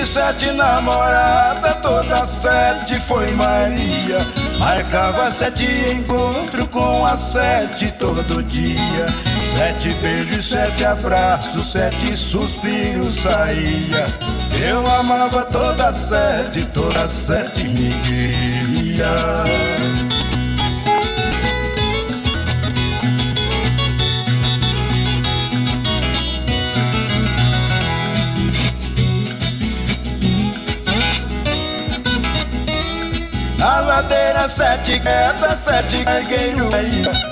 Sete 0.09 0.51
namoradas, 0.53 1.75
toda 1.83 2.25
sete 2.25 2.95
foi 2.95 3.31
Maria. 3.33 4.17
Marcava 4.57 5.31
sete 5.31 5.65
encontros 5.93 6.67
com 6.69 7.05
a 7.05 7.15
sete 7.15 7.91
todo 7.99 8.41
dia. 8.43 9.05
Sete 9.55 9.89
beijos, 10.01 10.49
sete 10.49 10.83
abraços, 10.83 11.71
sete 11.71 12.17
suspiros 12.17 13.13
saía. 13.15 14.07
Eu 14.67 14.79
amava 14.99 15.43
toda 15.43 15.93
sete, 15.93 16.65
toda 16.73 17.07
sete 17.07 17.67
me 17.67 17.93
queria. 18.01 19.05
Na 33.59 33.81
ladeira 33.81 34.47
sete 34.47 35.01
quedas, 35.01 35.59
sete 35.59 36.01
cargueiro 36.05 36.69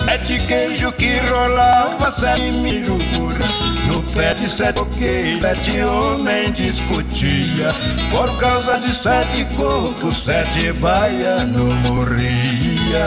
Sete 0.03 0.45
queijo 0.45 0.91
que 0.91 1.19
rolava, 1.19 2.11
sete 2.11 2.51
mirugura 2.51 3.45
No 3.87 4.03
pé 4.13 4.33
de 4.33 4.49
sete 4.49 4.77
coqueiros, 4.77 5.41
sete 5.41 5.81
homem 5.83 6.51
discutia. 6.51 7.73
Por 8.11 8.37
causa 8.39 8.77
de 8.77 8.93
sete 8.93 9.45
cocos, 9.55 10.25
sete 10.25 10.73
baiano 10.73 11.73
morria 11.87 13.05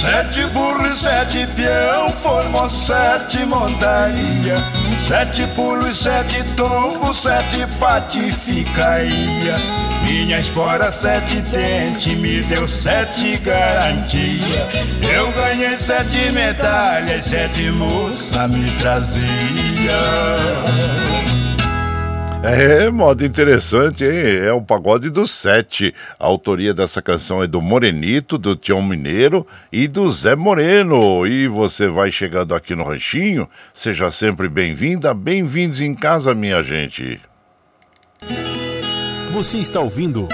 Sete 0.00 0.46
burros, 0.46 1.02
sete 1.02 1.46
peão, 1.48 2.10
formou 2.10 2.70
sete 2.70 3.44
montaria. 3.44 4.56
Sete 5.06 5.46
pulos, 5.48 5.98
sete 5.98 6.42
tombos, 6.56 7.18
sete 7.18 7.66
patificaria. 7.78 9.56
Minha 10.02 10.40
espora 10.40 10.90
sete 10.90 11.42
dente 11.42 12.16
me 12.16 12.42
deu 12.44 12.66
sete 12.66 13.36
garantia. 13.44 14.68
Eu 15.14 15.30
ganhei 15.32 15.78
sete 15.78 16.32
medalhas, 16.32 17.26
sete 17.26 17.70
moça 17.70 18.48
me 18.48 18.70
trazia. 18.78 19.20
É, 22.42 22.90
modo 22.90 23.22
interessante, 23.22 24.02
hein? 24.02 24.46
É 24.46 24.52
o 24.52 24.62
Pagode 24.62 25.10
do 25.10 25.26
Sete. 25.26 25.94
A 26.18 26.26
autoria 26.26 26.72
dessa 26.72 27.02
canção 27.02 27.42
é 27.42 27.46
do 27.46 27.60
Morenito, 27.60 28.38
do 28.38 28.56
Tião 28.56 28.82
Mineiro 28.82 29.46
e 29.70 29.86
do 29.86 30.10
Zé 30.10 30.34
Moreno. 30.34 31.26
E 31.26 31.46
você 31.46 31.86
vai 31.86 32.10
chegando 32.10 32.54
aqui 32.54 32.74
no 32.74 32.84
Ranchinho, 32.84 33.46
seja 33.74 34.10
sempre 34.10 34.48
bem-vinda, 34.48 35.12
bem-vindos 35.12 35.82
em 35.82 35.94
casa, 35.94 36.32
minha 36.32 36.62
gente. 36.62 37.20
Você 39.32 39.58
está 39.58 39.80
ouvindo. 39.80 40.26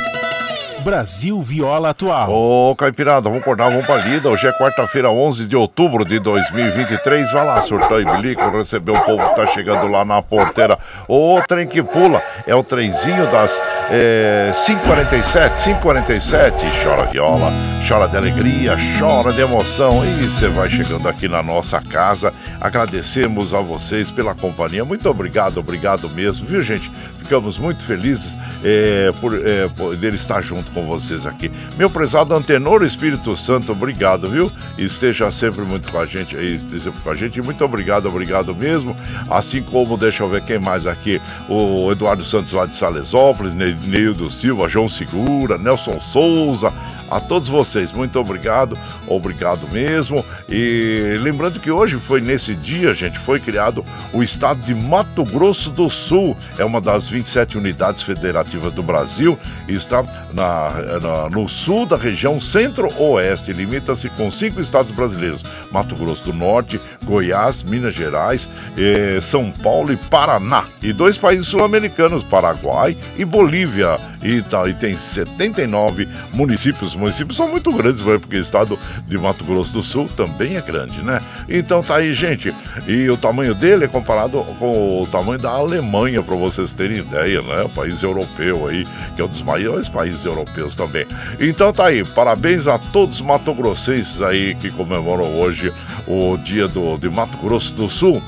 Brasil 0.86 1.42
Viola 1.42 1.90
Atual. 1.90 2.30
Ô, 2.30 2.76
Caipirada, 2.76 3.22
vamos 3.22 3.40
acordar, 3.40 3.70
vamos 3.70 3.84
pra 3.84 3.96
lida. 3.96 4.28
Hoje 4.28 4.46
é 4.46 4.52
quarta-feira, 4.52 5.10
11 5.10 5.44
de 5.44 5.56
outubro 5.56 6.04
de 6.04 6.20
2023. 6.20 7.32
Vai 7.32 7.44
lá, 7.44 7.60
surtou 7.60 8.00
e 8.00 8.04
bilico, 8.04 8.56
receber 8.56 8.92
o 8.92 9.00
povo 9.00 9.28
que 9.28 9.34
tá 9.34 9.48
chegando 9.48 9.88
lá 9.88 10.04
na 10.04 10.22
porteira. 10.22 10.78
O 11.08 11.40
trem 11.48 11.66
que 11.66 11.82
pula 11.82 12.22
é 12.46 12.54
o 12.54 12.62
trenzinho 12.62 13.26
das 13.32 13.50
é, 13.90 14.52
547, 14.64 15.64
547. 15.64 16.56
Chora 16.84 17.06
viola, 17.06 17.50
chora 17.88 18.06
de 18.06 18.16
alegria, 18.16 18.76
chora 18.96 19.32
de 19.32 19.40
emoção. 19.40 20.04
E 20.06 20.22
você 20.22 20.46
vai 20.46 20.70
chegando 20.70 21.08
aqui 21.08 21.26
na 21.26 21.42
nossa 21.42 21.80
casa. 21.80 22.32
Agradecemos 22.60 23.52
a 23.52 23.60
vocês 23.60 24.08
pela 24.12 24.36
companhia. 24.36 24.84
Muito 24.84 25.10
obrigado, 25.10 25.58
obrigado 25.58 26.08
mesmo, 26.10 26.46
viu, 26.46 26.62
gente? 26.62 26.88
Ficamos 27.26 27.58
muito 27.58 27.82
felizes 27.82 28.38
é, 28.62 29.12
por 29.20 29.34
é, 29.34 29.66
poder 29.70 30.14
estar 30.14 30.40
junto 30.40 30.70
com 30.70 30.86
vocês 30.86 31.26
aqui. 31.26 31.50
Meu 31.76 31.90
prezado 31.90 32.32
Antenor 32.32 32.84
Espírito 32.84 33.36
Santo, 33.36 33.72
obrigado, 33.72 34.30
viu? 34.30 34.50
Esteja 34.78 35.28
sempre 35.32 35.62
muito 35.62 35.90
com 35.90 35.98
a 35.98 36.06
gente 36.06 36.36
aí, 36.36 36.54
esteja 36.54 36.92
com 36.92 37.10
a 37.10 37.14
gente. 37.16 37.42
Muito 37.42 37.64
obrigado, 37.64 38.06
obrigado 38.06 38.54
mesmo. 38.54 38.96
Assim 39.28 39.60
como, 39.60 39.96
deixa 39.96 40.22
eu 40.22 40.28
ver 40.28 40.44
quem 40.44 40.60
mais 40.60 40.86
aqui, 40.86 41.20
o 41.48 41.90
Eduardo 41.90 42.24
Santos 42.24 42.52
lá 42.52 42.64
de 42.64 42.76
Salesópolis, 42.76 43.54
Neildo 43.54 44.30
Silva, 44.30 44.68
João 44.68 44.88
Segura, 44.88 45.58
Nelson 45.58 45.98
Souza, 45.98 46.72
a 47.10 47.20
todos 47.20 47.48
vocês, 47.48 47.92
muito 47.92 48.18
obrigado, 48.18 48.76
obrigado 49.06 49.68
mesmo. 49.70 50.24
E 50.48 51.16
lembrando 51.20 51.60
que 51.60 51.70
hoje 51.70 51.96
foi 51.96 52.20
nesse 52.20 52.54
dia, 52.54 52.94
gente, 52.94 53.18
foi 53.18 53.38
criado 53.38 53.84
o 54.12 54.22
estado 54.22 54.60
de 54.62 54.74
Mato 54.74 55.24
Grosso 55.24 55.70
do 55.70 55.88
Sul. 55.90 56.36
É 56.58 56.64
uma 56.64 56.80
das 56.80 57.08
27 57.08 57.58
unidades 57.58 58.02
federativas 58.02 58.72
do 58.72 58.82
Brasil 58.82 59.38
e 59.68 59.74
está 59.74 60.04
na, 60.32 60.70
na 61.00 61.30
no 61.30 61.48
sul 61.48 61.86
da 61.86 61.96
região 61.96 62.40
centro-oeste. 62.40 63.52
Limita-se 63.52 64.08
com 64.10 64.30
cinco 64.30 64.60
estados 64.60 64.90
brasileiros: 64.90 65.42
Mato 65.70 65.94
Grosso 65.94 66.24
do 66.24 66.32
Norte, 66.32 66.80
Goiás, 67.04 67.62
Minas 67.62 67.94
Gerais, 67.94 68.48
eh, 68.76 69.18
São 69.20 69.50
Paulo 69.50 69.92
e 69.92 69.96
Paraná. 69.96 70.64
E 70.82 70.92
dois 70.92 71.16
países 71.16 71.46
sul-americanos, 71.46 72.22
Paraguai 72.22 72.96
e 73.16 73.24
Bolívia. 73.24 73.98
E, 74.22 74.42
tá, 74.42 74.66
e 74.68 74.74
tem 74.74 74.96
79 74.96 76.08
municípios 76.32 76.86
os 76.86 76.95
municípios 76.96 77.36
são 77.36 77.48
muito 77.48 77.72
grandes, 77.72 78.00
porque 78.00 78.36
o 78.36 78.40
estado 78.40 78.78
de 79.06 79.18
Mato 79.18 79.44
Grosso 79.44 79.72
do 79.72 79.82
Sul 79.82 80.08
também 80.08 80.56
é 80.56 80.60
grande, 80.60 81.02
né? 81.02 81.20
Então 81.48 81.82
tá 81.82 81.96
aí, 81.96 82.12
gente. 82.12 82.54
E 82.86 83.08
o 83.08 83.16
tamanho 83.16 83.54
dele 83.54 83.84
é 83.84 83.88
comparado 83.88 84.42
com 84.58 85.02
o 85.02 85.06
tamanho 85.06 85.38
da 85.38 85.50
Alemanha, 85.50 86.22
para 86.22 86.36
vocês 86.36 86.72
terem 86.74 86.98
ideia, 86.98 87.42
né? 87.42 87.62
O 87.62 87.68
país 87.68 88.02
europeu 88.02 88.66
aí, 88.66 88.86
que 89.14 89.22
é 89.22 89.24
um 89.24 89.28
dos 89.28 89.42
maiores 89.42 89.88
países 89.88 90.24
europeus 90.24 90.74
também. 90.74 91.06
Então 91.40 91.72
tá 91.72 91.86
aí, 91.86 92.04
parabéns 92.04 92.66
a 92.66 92.78
todos 92.78 93.16
os 93.16 93.20
matogrossenses 93.20 94.22
aí 94.22 94.54
que 94.54 94.70
comemoram 94.70 95.38
hoje 95.38 95.72
o 96.06 96.36
dia 96.38 96.68
do, 96.68 96.96
de 96.96 97.08
Mato 97.08 97.36
Grosso 97.38 97.72
do 97.74 97.88
Sul. 97.88 98.22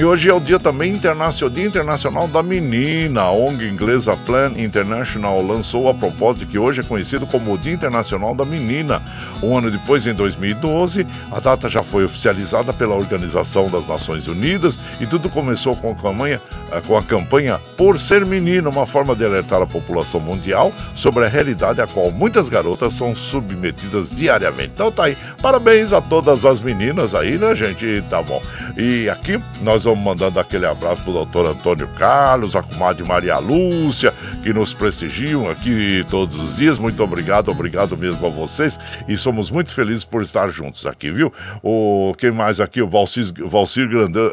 E 0.00 0.04
hoje 0.04 0.30
é 0.30 0.32
o 0.32 0.40
dia 0.40 0.58
também 0.58 0.94
internacional, 0.94 1.54
dia 1.54 1.66
internacional 1.66 2.26
da 2.26 2.42
menina. 2.42 3.20
A 3.20 3.30
ONG 3.32 3.68
inglesa 3.68 4.16
Plan 4.16 4.50
International 4.56 5.42
lançou 5.42 5.90
a 5.90 5.92
propósito 5.92 6.46
que 6.46 6.58
hoje 6.58 6.80
é 6.80 6.82
conhecido 6.82 7.26
como 7.26 7.52
o 7.52 7.58
Dia 7.58 7.74
Internacional 7.74 8.34
da 8.34 8.46
Menina. 8.46 9.02
Um 9.42 9.58
ano 9.58 9.70
depois, 9.70 10.06
em 10.06 10.14
2012, 10.14 11.06
a 11.30 11.38
data 11.38 11.68
já 11.68 11.82
foi 11.82 12.06
oficializada 12.06 12.72
pela 12.72 12.94
Organização 12.94 13.68
das 13.68 13.86
Nações 13.86 14.26
Unidas 14.26 14.80
e 14.98 15.06
tudo 15.06 15.28
começou 15.28 15.76
com 15.76 15.90
a 15.90 15.94
campanha 15.94 16.40
eh, 16.72 16.80
com 16.86 16.96
a 16.96 17.02
campanha 17.02 17.60
Por 17.76 17.98
Ser 17.98 18.24
Menino, 18.24 18.70
uma 18.70 18.86
forma 18.86 19.14
de 19.14 19.24
alertar 19.24 19.60
a 19.60 19.66
população 19.66 20.18
mundial 20.18 20.72
sobre 20.94 21.26
a 21.26 21.28
realidade 21.28 21.80
a 21.82 21.86
qual 21.86 22.10
muitas 22.10 22.48
garotas 22.48 22.94
são 22.94 23.14
submetidas 23.14 24.10
diariamente. 24.10 24.70
Então 24.72 24.90
tá 24.90 25.04
aí, 25.04 25.16
parabéns 25.42 25.92
a 25.92 26.00
todas 26.00 26.46
as 26.46 26.58
meninas 26.58 27.14
aí, 27.14 27.36
né, 27.36 27.54
gente? 27.54 28.02
Tá 28.08 28.22
bom. 28.22 28.40
E 28.78 29.06
aqui 29.10 29.38
nós 29.60 29.84
vamos 29.84 29.89
mandando 29.94 30.38
aquele 30.38 30.66
abraço 30.66 31.02
pro 31.02 31.12
doutor 31.12 31.46
Antônio 31.46 31.88
Carlos, 31.98 32.54
a 32.54 32.62
comadre 32.62 33.02
Maria 33.02 33.38
Lúcia, 33.38 34.12
que 34.42 34.52
nos 34.52 34.72
prestigiam 34.72 35.48
aqui 35.50 36.04
todos 36.08 36.38
os 36.38 36.56
dias. 36.56 36.78
Muito 36.78 37.02
obrigado, 37.02 37.50
obrigado 37.50 37.96
mesmo 37.96 38.26
a 38.26 38.30
vocês 38.30 38.78
e 39.08 39.16
somos 39.16 39.50
muito 39.50 39.72
felizes 39.72 40.04
por 40.04 40.22
estar 40.22 40.48
juntos 40.50 40.86
aqui, 40.86 41.10
viu? 41.10 41.32
O 41.62 42.14
quem 42.18 42.30
mais 42.30 42.60
aqui? 42.60 42.82
O 42.82 42.88
Valcir, 42.88 43.32
Valcir 43.46 43.88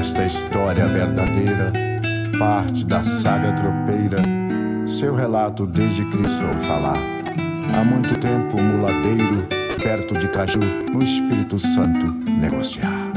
Esta 0.00 0.24
história 0.24 0.86
verdadeira 0.86 1.70
parte 2.38 2.86
da 2.86 3.04
saga 3.04 3.52
tropeira. 3.52 4.22
Seu 4.86 5.14
relato 5.14 5.66
desde 5.66 6.06
Cristo 6.06 6.42
falar. 6.66 6.96
Há 7.74 7.84
muito 7.84 8.18
tempo, 8.18 8.62
muladeiro, 8.62 9.46
perto 9.76 10.16
de 10.16 10.26
Caju, 10.28 10.60
no 10.90 11.02
Espírito 11.02 11.58
Santo, 11.58 12.06
negociar. 12.06 13.12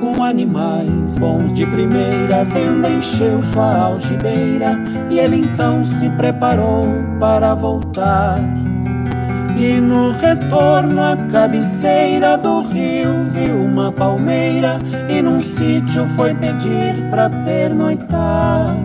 Com 0.00 0.24
animais 0.24 1.16
bons 1.16 1.52
de 1.52 1.64
primeira, 1.64 2.44
venda 2.44 2.90
encheu 2.90 3.40
sua 3.44 3.72
algibeira 3.72 4.82
e 5.08 5.20
ele 5.20 5.42
então 5.42 5.84
se 5.84 6.10
preparou 6.10 6.88
para 7.20 7.54
voltar. 7.54 8.40
E 9.56 9.80
no 9.80 10.12
retorno 10.12 11.00
à 11.02 11.16
cabeceira 11.32 12.36
do 12.36 12.60
rio 12.60 13.24
viu 13.30 13.56
uma 13.56 13.90
palmeira 13.90 14.78
e 15.08 15.22
num 15.22 15.40
sítio 15.40 16.06
foi 16.08 16.34
pedir 16.34 17.08
pra 17.10 17.30
pernoitar. 17.30 18.76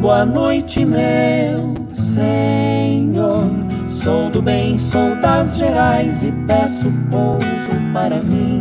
Boa 0.00 0.26
noite, 0.26 0.84
meu 0.84 1.74
senhor. 1.94 3.48
Sou 3.86 4.28
do 4.30 4.42
bem, 4.42 4.76
sou 4.78 5.14
das 5.14 5.56
gerais 5.56 6.24
e 6.24 6.32
peço 6.44 6.92
pouso 7.08 7.70
para 7.92 8.16
mim. 8.16 8.60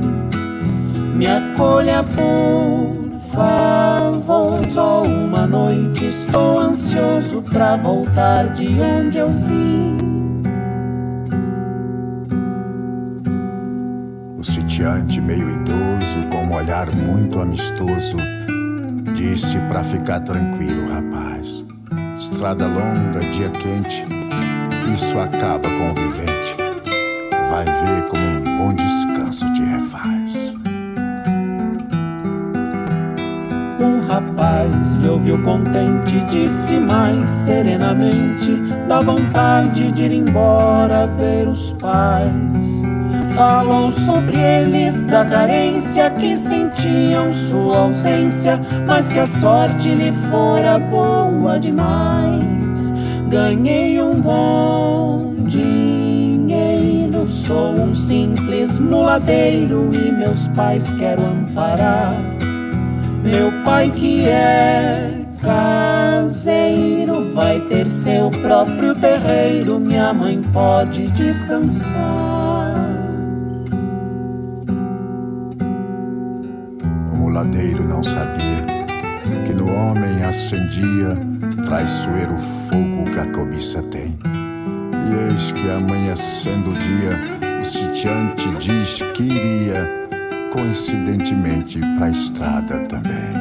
Me 1.15 1.25
acolha, 1.25 2.03
por 2.03 3.19
favor. 3.33 4.61
Só 4.69 5.01
uma 5.01 5.47
noite 5.47 6.05
estou 6.05 6.59
ansioso 6.59 7.41
pra 7.41 7.75
voltar 7.75 8.49
de 8.49 8.67
onde 8.79 9.17
eu 9.17 9.29
vim. 9.29 10.02
Sitiante 14.83 15.21
meio 15.21 15.49
idoso, 15.49 16.27
com 16.29 16.43
um 16.43 16.53
olhar 16.55 16.91
muito 16.91 17.39
amistoso, 17.39 18.17
disse 19.13 19.57
para 19.69 19.81
ficar 19.81 20.19
tranquilo, 20.19 20.91
rapaz. 20.91 21.63
Estrada 22.17 22.67
longa, 22.67 23.19
dia 23.31 23.49
quente, 23.49 24.05
isso 24.93 25.17
acaba 25.17 25.69
com 25.69 25.91
o 25.91 25.95
vivente. 25.95 26.57
Vai 27.49 27.63
ver 27.63 28.07
como 28.09 28.23
um 28.23 28.57
bom 28.57 28.73
descanso 28.73 29.51
te 29.53 29.61
refaz. 29.61 30.53
Um 33.79 34.05
rapaz 34.05 34.95
lhe 34.97 35.07
ouviu 35.07 35.41
contente, 35.43 36.23
disse 36.25 36.77
mais 36.77 37.29
serenamente: 37.29 38.51
dá 38.87 39.01
vontade 39.01 39.91
de 39.91 40.03
ir 40.03 40.11
embora 40.11 41.07
ver 41.07 41.47
os 41.47 41.71
pais. 41.73 42.83
Falou 43.35 43.91
sobre 43.91 44.37
eles, 44.37 45.05
da 45.05 45.25
carência 45.25 46.07
que 46.11 46.37
sentiam 46.37 47.33
sua 47.33 47.79
ausência, 47.79 48.61
mas 48.85 49.09
que 49.09 49.17
a 49.17 49.25
sorte 49.25 49.89
lhe 49.89 50.11
fora 50.11 50.77
boa 50.77 51.59
demais. 51.59 52.93
Ganhei 53.29 53.99
um 53.99 54.21
bom 54.21 55.33
dinheiro, 55.47 57.25
sou 57.25 57.71
um 57.71 57.91
simples 57.95 58.77
muladeiro 58.77 59.87
e 59.91 60.11
meus 60.11 60.47
pais 60.49 60.93
quero 60.93 61.25
amparar. 61.25 62.13
Meu 63.23 63.51
pai 63.63 63.89
que 63.89 64.27
é 64.27 65.23
caseiro 65.41 67.33
vai 67.33 67.59
ter 67.61 67.89
seu 67.89 68.29
próprio 68.29 68.93
terreiro, 68.93 69.79
minha 69.79 70.13
mãe 70.13 70.39
pode 70.53 71.09
descansar. 71.09 72.42
Muladeiro 77.33 77.83
não 77.83 78.03
sabia 78.03 78.61
que 79.43 79.53
no 79.53 79.65
homem 79.73 80.23
acendia 80.23 81.17
traiçoeiro 81.65 82.37
fogo 82.37 83.09
que 83.09 83.19
a 83.19 83.25
cobiça 83.31 83.81
tem. 83.81 84.15
E 85.09 85.31
eis 85.31 85.51
que 85.51 85.67
amanhecendo 85.71 86.69
o 86.69 86.73
dia, 86.73 87.59
o 87.59 87.65
sitiante 87.65 88.47
diz 88.59 89.01
que 89.15 89.23
iria, 89.23 89.89
coincidentemente, 90.51 91.79
pra 91.97 92.11
estrada 92.11 92.81
também. 92.81 93.33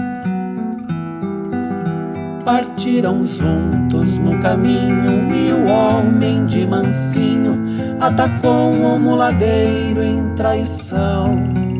Partiram 2.46 3.26
juntos 3.26 4.16
no 4.16 4.40
caminho 4.40 5.30
e 5.34 5.52
o 5.52 5.66
homem 5.66 6.46
de 6.46 6.66
mansinho 6.66 7.58
atacou 8.00 8.72
o 8.72 8.98
muladeiro 8.98 10.02
em 10.02 10.30
traição 10.34 11.71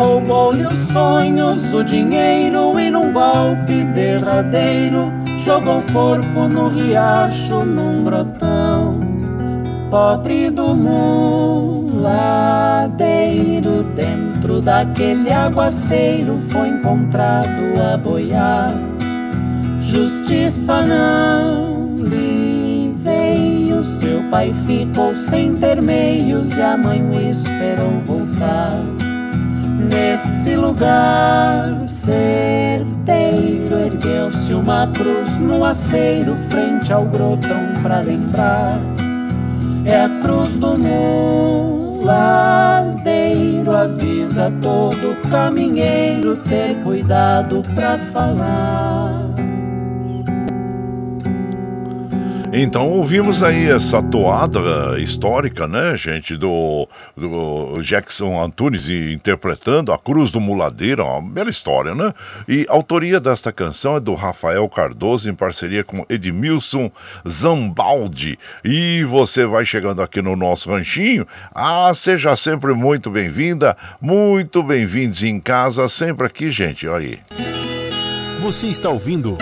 Roubou-lhe 0.00 0.66
os 0.66 0.78
sonhos, 0.78 1.74
o 1.74 1.84
dinheiro 1.84 2.80
e 2.80 2.88
num 2.88 3.12
golpe 3.12 3.84
derradeiro 3.84 5.12
jogou 5.44 5.80
o 5.80 5.92
corpo 5.92 6.48
no 6.48 6.70
riacho 6.70 7.66
num 7.66 8.02
grotão. 8.02 8.98
Pobre 9.90 10.48
do 10.48 10.74
muladeiro, 10.74 12.22
dentro 13.94 14.62
daquele 14.62 15.30
aguaceiro 15.30 16.38
foi 16.38 16.68
encontrado 16.68 17.78
a 17.92 17.98
boiar. 17.98 18.72
Justiça 19.82 20.80
não 20.80 21.98
lhe 21.98 22.90
veio, 22.96 23.84
seu 23.84 24.22
pai 24.30 24.50
ficou 24.66 25.14
sem 25.14 25.56
ter 25.56 25.82
meios 25.82 26.56
e 26.56 26.62
a 26.62 26.74
mãe 26.74 27.02
o 27.02 27.20
esperou 27.20 28.00
voltar. 28.06 28.99
Nesse 29.88 30.56
lugar 30.56 31.86
certeiro 31.86 33.78
ergueu-se 33.86 34.52
uma 34.52 34.86
cruz 34.88 35.38
no 35.38 35.64
aceiro 35.64 36.36
frente 36.48 36.92
ao 36.92 37.04
grotão 37.06 37.72
para 37.82 38.00
lembrar 38.00 38.78
é 39.84 40.04
a 40.04 40.08
cruz 40.22 40.56
do 40.56 40.76
muladeiro. 40.78 42.10
Avisa 43.70 44.52
todo 44.60 45.16
caminheiro 45.30 46.36
ter 46.36 46.74
cuidado 46.82 47.62
pra 47.74 47.98
falar. 47.98 49.39
Então 52.52 52.90
ouvimos 52.90 53.44
aí 53.44 53.70
essa 53.70 54.02
toada 54.02 54.98
histórica, 54.98 55.68
né, 55.68 55.96
gente, 55.96 56.36
do, 56.36 56.88
do 57.16 57.80
Jackson 57.80 58.42
Antunes 58.42 58.88
interpretando 58.88 59.92
A 59.92 59.98
Cruz 59.98 60.32
do 60.32 60.40
Muladeiro, 60.40 61.04
uma 61.04 61.22
bela 61.22 61.48
história, 61.48 61.94
né? 61.94 62.12
E 62.48 62.66
a 62.68 62.72
autoria 62.72 63.20
desta 63.20 63.52
canção 63.52 63.96
é 63.96 64.00
do 64.00 64.14
Rafael 64.14 64.68
Cardoso 64.68 65.30
em 65.30 65.34
parceria 65.34 65.84
com 65.84 66.04
Edmilson 66.08 66.90
Zambaldi. 67.28 68.36
E 68.64 69.04
você 69.04 69.46
vai 69.46 69.64
chegando 69.64 70.02
aqui 70.02 70.20
no 70.20 70.34
nosso 70.34 70.70
ranchinho. 70.70 71.28
Ah, 71.54 71.92
seja 71.94 72.34
sempre 72.34 72.74
muito 72.74 73.12
bem-vinda, 73.12 73.76
muito 74.00 74.60
bem-vindos 74.60 75.22
em 75.22 75.38
casa, 75.38 75.86
sempre 75.88 76.26
aqui, 76.26 76.50
gente, 76.50 76.84
olha 76.88 77.10
aí. 77.10 77.18
Você 78.40 78.66
está 78.66 78.88
ouvindo 78.88 79.38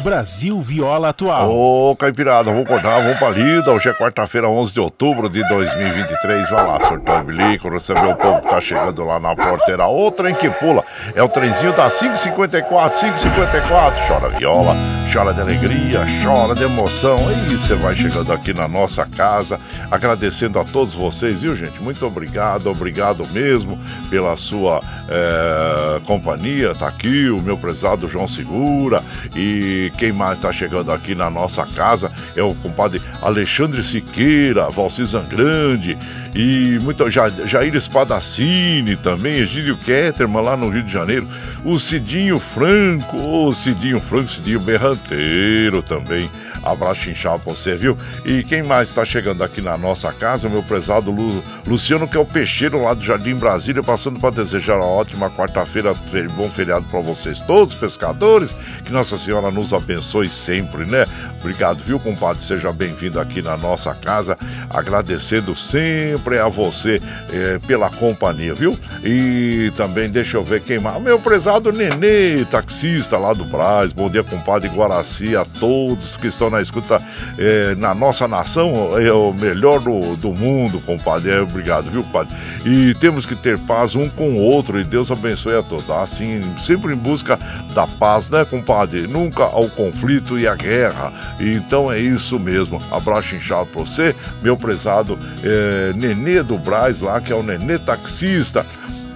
Brasil 0.00 0.60
Viola 0.60 1.08
Atual. 1.08 1.50
Ô, 1.50 1.96
Caipirada, 1.96 2.50
vamos 2.50 2.66
acordar, 2.66 3.02
vamos 3.02 3.18
pra 3.18 3.30
lida. 3.30 3.72
Hoje 3.72 3.88
é 3.88 3.94
quarta-feira, 3.94 4.48
11 4.48 4.72
de 4.72 4.80
outubro 4.80 5.28
de 5.28 5.46
2023. 5.48 6.50
Vai 6.50 6.66
lá, 6.66 6.80
sorteio 6.80 7.24
bilico, 7.24 7.68
receber 7.68 8.06
o 8.06 8.14
povo 8.16 8.40
que 8.42 8.48
tá 8.48 8.60
chegando 8.60 9.04
lá 9.04 9.18
na 9.18 9.34
porteira. 9.34 9.86
O 9.86 10.10
trem 10.10 10.34
que 10.34 10.48
pula 10.48 10.84
é 11.14 11.22
o 11.22 11.28
trenzinho 11.28 11.72
da 11.72 11.90
554, 11.90 13.00
554. 13.00 14.06
Chora 14.06 14.28
viola, 14.30 14.74
chora 15.16 15.32
de 15.32 15.40
alegria, 15.40 16.04
chora 16.22 16.54
de 16.54 16.62
emoção. 16.62 17.16
E 17.48 17.56
você 17.56 17.74
vai 17.74 17.96
chegando 17.96 18.30
aqui 18.30 18.52
na 18.52 18.68
nossa 18.68 19.06
casa, 19.06 19.58
agradecendo 19.90 20.58
a 20.58 20.64
todos 20.64 20.92
vocês, 20.92 21.40
viu, 21.40 21.56
gente? 21.56 21.80
Muito 21.80 22.04
obrigado, 22.04 22.66
obrigado 22.66 23.26
mesmo 23.28 23.80
pela 24.10 24.36
sua 24.36 24.78
é, 25.08 26.00
companhia. 26.04 26.74
Tá 26.74 26.88
aqui 26.88 27.30
o 27.30 27.40
meu 27.40 27.56
prezado 27.56 28.06
João 28.06 28.28
Segura 28.28 29.02
e 29.34 29.90
quem 29.96 30.12
mais 30.12 30.36
está 30.36 30.52
chegando 30.52 30.92
aqui 30.92 31.14
na 31.14 31.30
nossa 31.30 31.64
casa 31.64 32.12
é 32.36 32.42
o 32.42 32.54
compadre 32.54 33.00
Alexandre 33.22 33.82
Siqueira, 33.82 34.68
Valci 34.68 35.02
Zangrande 35.06 35.96
e 36.36 36.78
muito, 36.80 37.10
Jair 37.10 37.74
Espadacini 37.74 38.94
também, 38.94 39.38
Egílio 39.38 39.74
Ketterman 39.78 40.42
lá 40.42 40.54
no 40.54 40.68
Rio 40.68 40.82
de 40.82 40.92
Janeiro, 40.92 41.26
o 41.64 41.78
Cidinho 41.78 42.38
Franco, 42.38 43.16
o 43.16 43.50
Cidinho 43.54 43.98
Franco, 43.98 44.28
Cidinho 44.28 44.60
Berranteiro 44.60 45.80
também. 45.80 46.30
Abraço 46.72 47.08
inchado 47.08 47.40
pra 47.40 47.54
você, 47.54 47.76
viu? 47.76 47.96
E 48.24 48.42
quem 48.42 48.62
mais 48.62 48.88
está 48.88 49.04
chegando 49.04 49.42
aqui 49.44 49.60
na 49.60 49.76
nossa 49.76 50.12
casa, 50.12 50.48
meu 50.48 50.62
prezado 50.62 51.10
Lu, 51.10 51.42
Luciano, 51.66 52.08
que 52.08 52.16
é 52.16 52.20
o 52.20 52.24
peixeiro 52.24 52.82
lá 52.82 52.94
do 52.94 53.02
Jardim 53.02 53.34
Brasília, 53.34 53.82
passando 53.82 54.18
para 54.18 54.34
desejar 54.34 54.76
uma 54.76 54.86
ótima 54.86 55.30
quarta-feira, 55.30 55.94
bom 56.36 56.48
feriado 56.50 56.84
para 56.90 57.00
vocês 57.00 57.38
todos, 57.40 57.74
pescadores. 57.74 58.54
Que 58.84 58.92
Nossa 58.92 59.16
Senhora 59.16 59.50
nos 59.50 59.72
abençoe 59.72 60.28
sempre, 60.28 60.84
né? 60.84 61.06
Obrigado, 61.40 61.78
viu, 61.84 62.00
compadre? 62.00 62.42
Seja 62.42 62.72
bem-vindo 62.72 63.20
aqui 63.20 63.40
na 63.40 63.56
nossa 63.56 63.94
casa, 63.94 64.36
agradecendo 64.70 65.54
sempre 65.54 66.38
a 66.38 66.48
você 66.48 67.00
eh, 67.30 67.58
pela 67.66 67.88
companhia, 67.90 68.54
viu? 68.54 68.78
E 69.04 69.72
também, 69.76 70.08
deixa 70.08 70.36
eu 70.36 70.44
ver 70.44 70.62
quem 70.62 70.78
mais. 70.78 71.00
Meu 71.02 71.18
prezado 71.18 71.72
Nenê, 71.72 72.44
taxista 72.50 73.18
lá 73.18 73.32
do 73.32 73.44
Braz. 73.44 73.92
Bom 73.92 74.10
dia, 74.10 74.24
compadre 74.24 74.68
Guaraci, 74.68 75.36
a 75.36 75.44
todos 75.44 76.16
que 76.16 76.26
estão 76.26 76.50
na 76.50 76.55
escuta 76.60 77.00
eh, 77.38 77.74
na 77.76 77.94
nossa 77.94 78.26
nação. 78.26 78.98
É 78.98 79.12
o 79.12 79.32
melhor 79.32 79.80
do, 79.80 80.16
do 80.16 80.32
mundo, 80.32 80.80
compadre. 80.80 81.30
É, 81.30 81.40
obrigado, 81.40 81.90
viu, 81.90 82.02
compadre? 82.02 82.34
E 82.64 82.94
temos 82.94 83.26
que 83.26 83.34
ter 83.34 83.58
paz 83.58 83.94
um 83.94 84.08
com 84.08 84.30
o 84.30 84.38
outro 84.38 84.80
e 84.80 84.84
Deus 84.84 85.10
abençoe 85.10 85.56
a 85.56 85.62
todos. 85.62 85.88
Assim, 85.90 86.42
sempre 86.60 86.92
em 86.92 86.96
busca 86.96 87.38
da 87.74 87.86
paz, 87.86 88.30
né, 88.30 88.44
compadre? 88.44 89.06
Nunca 89.06 89.44
ao 89.44 89.68
conflito 89.68 90.38
e 90.38 90.46
à 90.46 90.54
guerra. 90.54 91.12
Então 91.40 91.90
é 91.90 91.98
isso 91.98 92.38
mesmo. 92.38 92.80
Abraço 92.90 93.34
inchado 93.34 93.66
pra 93.66 93.80
você, 93.82 94.14
meu 94.42 94.56
prezado 94.56 95.18
é, 95.42 95.92
Nenê 95.94 96.42
do 96.42 96.58
Braz 96.58 97.00
lá, 97.00 97.20
que 97.20 97.32
é 97.32 97.36
o 97.36 97.42
Nenê 97.42 97.78
Taxista. 97.78 98.64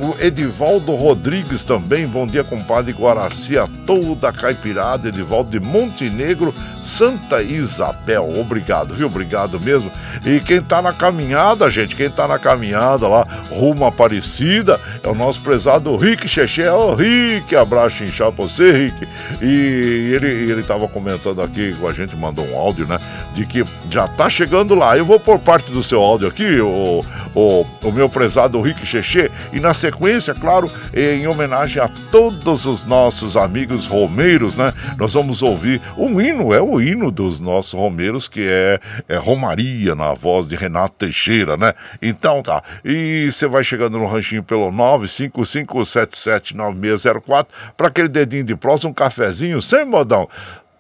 O 0.01 0.17
Edivaldo 0.19 0.95
Rodrigues 0.95 1.63
também, 1.63 2.07
bom 2.07 2.27
dia, 2.27 2.43
compadre 2.43 2.91
Guaraci, 2.91 3.59
a 3.59 3.69
toda 3.87 4.33
caipirada, 4.33 5.09
Edivaldo 5.09 5.51
de 5.51 5.61
Montenegro, 5.61 6.55
Santa 6.85 7.43
Isabel. 7.43 8.29
Obrigado, 8.39 8.95
viu? 8.95 9.07
Obrigado 9.07 9.61
mesmo. 9.61 9.91
E 10.25 10.41
quem 10.41 10.61
tá 10.61 10.83
na 10.83 10.93
caminhada, 10.93 11.71
gente, 11.71 11.95
quem 11.95 12.11
tá 12.11 12.27
na 12.27 12.39
caminhada 12.39 13.07
lá, 13.07 13.27
rumo 13.51 13.85
Aparecida, 13.85 14.79
é 15.03 15.09
o 15.09 15.15
nosso 15.15 15.41
prezado 15.41 15.97
Rick 15.97 16.29
Cheche. 16.29 16.67
Ô, 16.69 16.91
oh, 16.91 16.95
Rick, 16.95 17.55
abraço 17.55 18.03
inchado 18.05 18.33
pra 18.33 18.45
você, 18.45 18.71
Rick. 18.73 19.09
E 19.41 20.13
ele, 20.15 20.51
ele 20.51 20.63
tava 20.63 20.89
comentando 20.89 21.43
aqui 21.43 21.75
com 21.75 21.89
a 21.89 21.93
gente, 21.93 22.17
mandou 22.17 22.47
um 22.47 22.59
áudio, 22.59 22.87
né? 22.87 22.99
De 23.35 23.47
que 23.47 23.65
já 23.91 24.07
tá 24.09 24.29
chegando 24.29 24.75
lá. 24.75 24.97
Eu 24.97 25.05
vou 25.05 25.19
por 25.21 25.39
parte 25.39 25.71
do 25.71 25.83
seu 25.83 26.01
áudio 26.01 26.29
aqui, 26.29 26.61
o, 26.61 27.05
o, 27.35 27.67
o 27.83 27.93
meu 27.93 28.09
prezado 28.09 28.61
Rick 28.61 28.87
Cheche, 28.87 29.31
e 29.53 29.61
na 29.61 29.75
sequência, 29.75 30.35
claro, 30.35 30.71
em 30.95 31.27
homenagem 31.27 31.83
a 31.83 31.89
todos 32.11 32.67
os 32.67 32.85
nossos 32.85 33.37
amigos 33.37 33.87
romeiros, 33.87 34.57
né? 34.57 34.73
Nós 34.99 35.15
vamos 35.15 35.43
ouvir 35.43 35.81
um 35.97 36.21
hino, 36.21 36.53
é 36.53 36.61
o 36.71 36.81
hino 36.81 37.11
dos 37.11 37.41
nossos 37.41 37.73
romeiros, 37.75 38.29
que 38.29 38.47
é, 38.49 38.79
é 39.09 39.17
Romaria, 39.17 39.95
na 39.95 40.15
voz 40.15 40.47
de 40.47 40.57
Renato 40.57 40.95
Teixeira, 40.99 41.57
né? 41.57 41.73
Então 42.01 42.43
tá. 42.43 42.63
E 42.85 43.29
você 43.31 43.47
vai 43.47 43.63
chegando 43.65 43.99
no 43.99 44.07
ranchinho 44.07 44.43
pelo 44.43 44.71
955779604 44.73 47.47
para 47.77 47.89
aquele 47.89 48.09
dedinho 48.09 48.45
de 48.45 48.57
prosa, 48.57 48.89
um 48.89 48.93
cafezinho 48.93 49.61
sem 49.61 49.85
modão. 49.85 50.29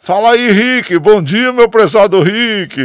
Fala 0.02 0.30
aí, 0.32 0.50
Rick. 0.50 0.98
Bom 0.98 1.22
dia, 1.22 1.52
meu 1.52 1.68
prezado 1.68 2.22
Rick. 2.22 2.80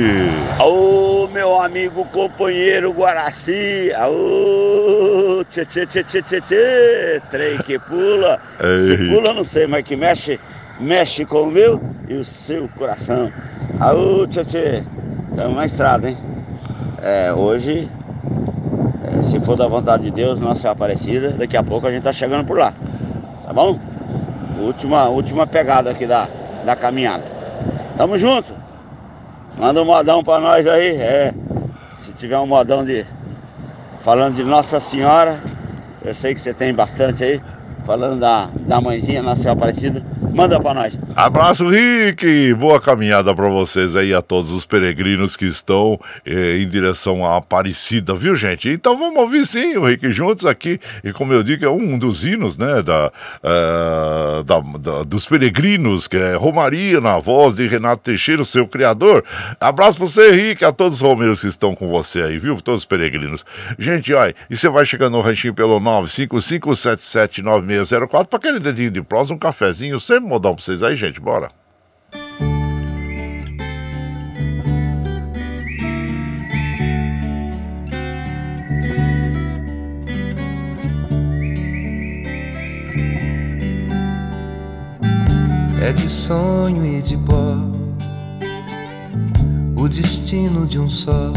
Ô, 0.62 1.30
meu 1.32 1.62
amigo 1.62 2.04
companheiro 2.06 2.92
Guaraci. 2.92 3.90
Ô, 4.10 5.42
tchê, 5.50 5.66
tchê, 5.66 5.86
tchê, 5.86 6.04
tchê, 6.04 6.22
tchê, 6.22 6.42
tchê. 6.42 7.22
Trem 7.32 7.58
que 7.60 7.80
pula. 7.80 8.38
Ei, 8.60 8.80
Se 8.80 8.96
Rick. 8.98 9.16
pula, 9.16 9.34
não 9.34 9.46
sei, 9.46 9.66
mas 9.66 9.86
que 9.86 9.96
mexe, 9.96 10.38
mexe 10.80 11.26
com 11.26 11.44
o 11.44 11.52
meu 11.52 11.82
e 12.08 12.14
o 12.16 12.24
seu 12.24 12.68
coração. 12.70 13.32
Ô, 13.94 14.28
tchê, 14.28 14.46
tchê. 14.46 14.84
Estamos 15.30 15.56
na 15.56 15.66
estrada, 15.66 16.10
hein? 16.10 16.18
É, 17.02 17.34
hoje, 17.34 17.90
é, 19.04 19.22
se 19.22 19.40
for 19.42 19.56
da 19.56 19.68
vontade 19.68 20.04
de 20.04 20.12
Deus, 20.12 20.40
Nossa 20.40 20.72
Aparecida, 20.72 21.32
daqui 21.32 21.58
a 21.58 21.64
pouco 21.64 21.88
a 21.88 21.92
gente 21.92 22.04
tá 22.04 22.14
chegando 22.14 22.46
por 22.46 22.58
lá. 22.58 22.74
Tá 23.46 23.54
bom? 23.54 23.80
Última, 24.60 25.10
última 25.10 25.46
pegada 25.46 25.92
aqui 25.92 26.08
da 26.08 26.28
da 26.66 26.76
caminhada. 26.76 27.24
Tamo 27.96 28.18
junto. 28.18 28.52
Manda 29.58 29.82
um 29.82 29.86
modão 29.86 30.24
pra 30.24 30.40
nós 30.40 30.68
aí. 30.68 30.98
É. 30.98 31.34
Se 31.96 32.12
tiver 32.12 32.38
um 32.40 32.48
modão 32.48 32.84
de. 32.84 33.06
Falando 34.04 34.36
de 34.36 34.44
Nossa 34.44 34.80
Senhora, 34.80 35.42
eu 36.04 36.14
sei 36.14 36.34
que 36.36 36.42
você 36.42 36.54
tem 36.54 36.74
bastante 36.74 37.24
aí. 37.24 37.42
Falando 37.86 38.20
da, 38.20 38.50
da 38.62 38.82
mãezinha, 38.82 39.22
Nossa 39.22 39.52
Aparecida. 39.52 40.04
Manda 40.34 40.60
pra 40.60 40.74
nós. 40.74 41.00
Abraço, 41.16 41.70
Rick! 41.70 42.54
Boa 42.56 42.82
caminhada 42.82 43.34
para 43.34 43.48
vocês 43.48 43.96
aí, 43.96 44.14
a 44.14 44.22
todos 44.22 44.52
os 44.52 44.66
peregrinos 44.66 45.38
que 45.38 45.46
estão 45.46 45.98
eh, 46.26 46.58
em 46.58 46.68
direção 46.68 47.26
à 47.26 47.38
Aparecida, 47.38 48.14
viu, 48.14 48.36
gente? 48.36 48.70
Então 48.70 48.98
vamos 48.98 49.18
ouvir 49.18 49.46
sim 49.46 49.78
o 49.78 49.86
Rick 49.86 50.12
juntos 50.12 50.46
aqui. 50.46 50.80
E 51.04 51.14
como 51.14 51.32
eu 51.32 51.42
digo, 51.42 51.64
é 51.64 51.70
um 51.70 51.98
dos 51.98 52.26
hinos, 52.26 52.58
né, 52.58 52.82
da, 52.82 53.12
uh, 53.44 54.44
da, 54.44 54.60
da, 54.60 55.04
dos 55.04 55.26
peregrinos, 55.26 56.08
que 56.08 56.18
é 56.18 56.36
Romaria, 56.36 57.00
na 57.00 57.18
voz 57.18 57.56
de 57.56 57.68
Renato 57.68 58.02
Teixeira, 58.04 58.44
seu 58.44 58.68
criador. 58.68 59.24
Abraço 59.60 59.98
pra 59.98 60.08
você, 60.08 60.32
Rick, 60.32 60.66
a 60.66 60.72
todos 60.74 60.96
os 60.96 61.02
romeiros 61.02 61.40
que 61.40 61.48
estão 61.48 61.74
com 61.74 61.88
você 61.88 62.22
aí, 62.22 62.38
viu? 62.38 62.60
Todos 62.60 62.82
os 62.82 62.86
peregrinos. 62.86 63.46
Gente, 63.80 64.14
olha, 64.14 64.36
e 64.50 64.58
você 64.58 64.68
vai 64.68 64.86
chegando 64.86 65.14
no 65.14 65.22
ranchinho 65.22 65.54
pelo 65.54 65.80
955779604 67.82 68.28
para 68.28 68.38
aquele 68.38 68.60
dedinho 68.60 68.92
de 68.92 69.02
prosa, 69.02 69.34
um 69.34 69.38
cafezinho, 69.38 70.00
sempre 70.00 70.30
modão 70.30 70.56
pra 70.56 70.64
vocês 70.64 70.82
aí, 70.84 70.96
gente, 70.96 71.20
bora. 71.20 71.50
É 85.82 85.94
de 85.94 86.10
sonho 86.10 86.84
e 86.84 87.02
de 87.02 87.16
pó 87.18 87.86
o 89.86 89.88
destino 89.88 90.66
de 90.66 90.80
um 90.80 90.90
só, 90.90 91.32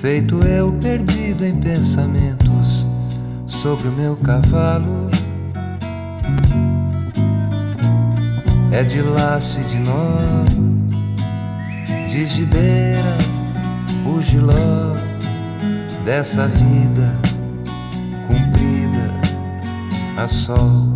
feito 0.00 0.42
eu 0.42 0.72
perdido 0.80 1.44
em 1.44 1.60
pensamentos 1.60 2.77
sobre 3.48 3.88
o 3.88 3.92
meu 3.92 4.14
cavalo 4.16 5.08
é 8.70 8.84
de 8.84 9.00
laço 9.00 9.58
e 9.60 9.64
de 9.64 9.78
nó, 9.78 10.44
de 12.08 12.26
gibeira 12.26 13.16
o 14.06 14.20
giló 14.20 14.94
dessa 16.04 16.46
vida 16.46 17.16
cumprida 18.26 19.10
a 20.16 20.28
sol. 20.28 20.94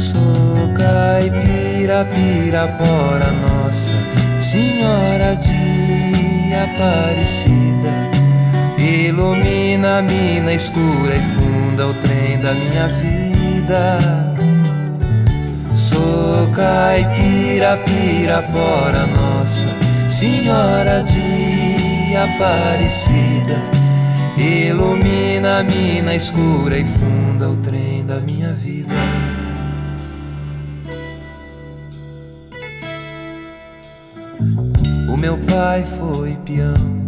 Sou 0.00 0.74
caipira, 0.76 2.06
pirapora, 2.14 3.32
Nossa 3.42 3.94
Senhora 4.40 5.34
de 5.36 6.54
Aparecida. 6.54 8.17
Ilumina 8.78 9.98
a 9.98 10.02
mina 10.02 10.54
escura 10.54 11.16
e 11.16 11.22
funda 11.22 11.88
o 11.88 11.94
trem 11.94 12.38
da 12.40 12.54
minha 12.54 12.86
vida. 12.88 13.98
Sou 15.76 16.48
caipira, 16.54 17.76
pirapora, 17.78 19.06
Nossa 19.08 19.66
Senhora 20.08 21.02
de 21.02 22.16
Aparecida. 22.16 23.58
Ilumina 24.36 25.58
a 25.58 25.62
mina 25.64 26.14
escura 26.14 26.78
e 26.78 26.84
funda 26.84 27.48
o 27.48 27.56
trem 27.56 28.06
da 28.06 28.20
minha 28.20 28.52
vida. 28.52 28.94
O 35.12 35.16
meu 35.16 35.36
pai 35.38 35.84
foi 35.84 36.38
peão 36.44 37.07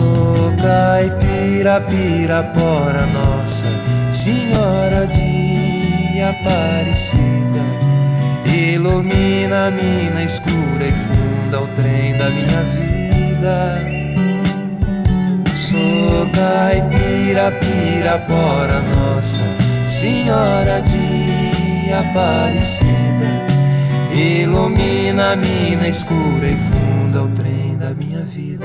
Sou 0.00 0.50
caipira, 0.56 1.78
pirapora 1.82 3.04
nossa 3.12 3.66
Senhora 4.10 5.06
de 5.06 6.22
Aparecida, 6.22 7.62
ilumina 8.46 9.66
a 9.66 9.70
mina 9.70 10.24
escura 10.24 10.86
e 10.86 10.92
funda 10.92 11.60
o 11.60 11.66
trem 11.76 12.16
da 12.16 12.30
minha 12.30 12.62
vida. 12.72 13.76
Sou 15.54 16.26
caipira, 16.32 17.52
pirapora, 17.52 18.80
nossa 18.80 19.44
Senhora 19.86 20.80
de 20.80 21.92
Aparecida, 21.92 22.88
ilumina 24.14 25.32
a 25.32 25.36
mina 25.36 25.88
escura 25.88 26.46
e 26.46 26.56
funda 26.56 27.22
o 27.22 27.28
trem 27.28 27.76
da 27.76 27.92
minha 27.92 28.22
vida. 28.22 28.64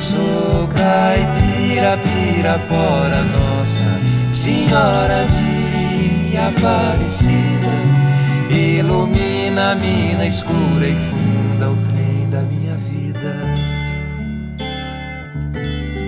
Sou 0.00 0.66
caipira, 0.68 1.98
pirapora, 1.98 3.22
Nossa 3.24 3.86
Senhora 4.32 5.26
de 5.26 6.38
Aparecida. 6.38 7.68
Ilumina 8.48 9.72
a 9.72 9.74
mina 9.74 10.26
escura 10.26 10.88
e 10.88 10.94
funda 10.94 11.68
o 11.68 11.76
trem 11.92 12.30
da 12.30 12.40
minha 12.40 12.76
vida. 12.76 13.36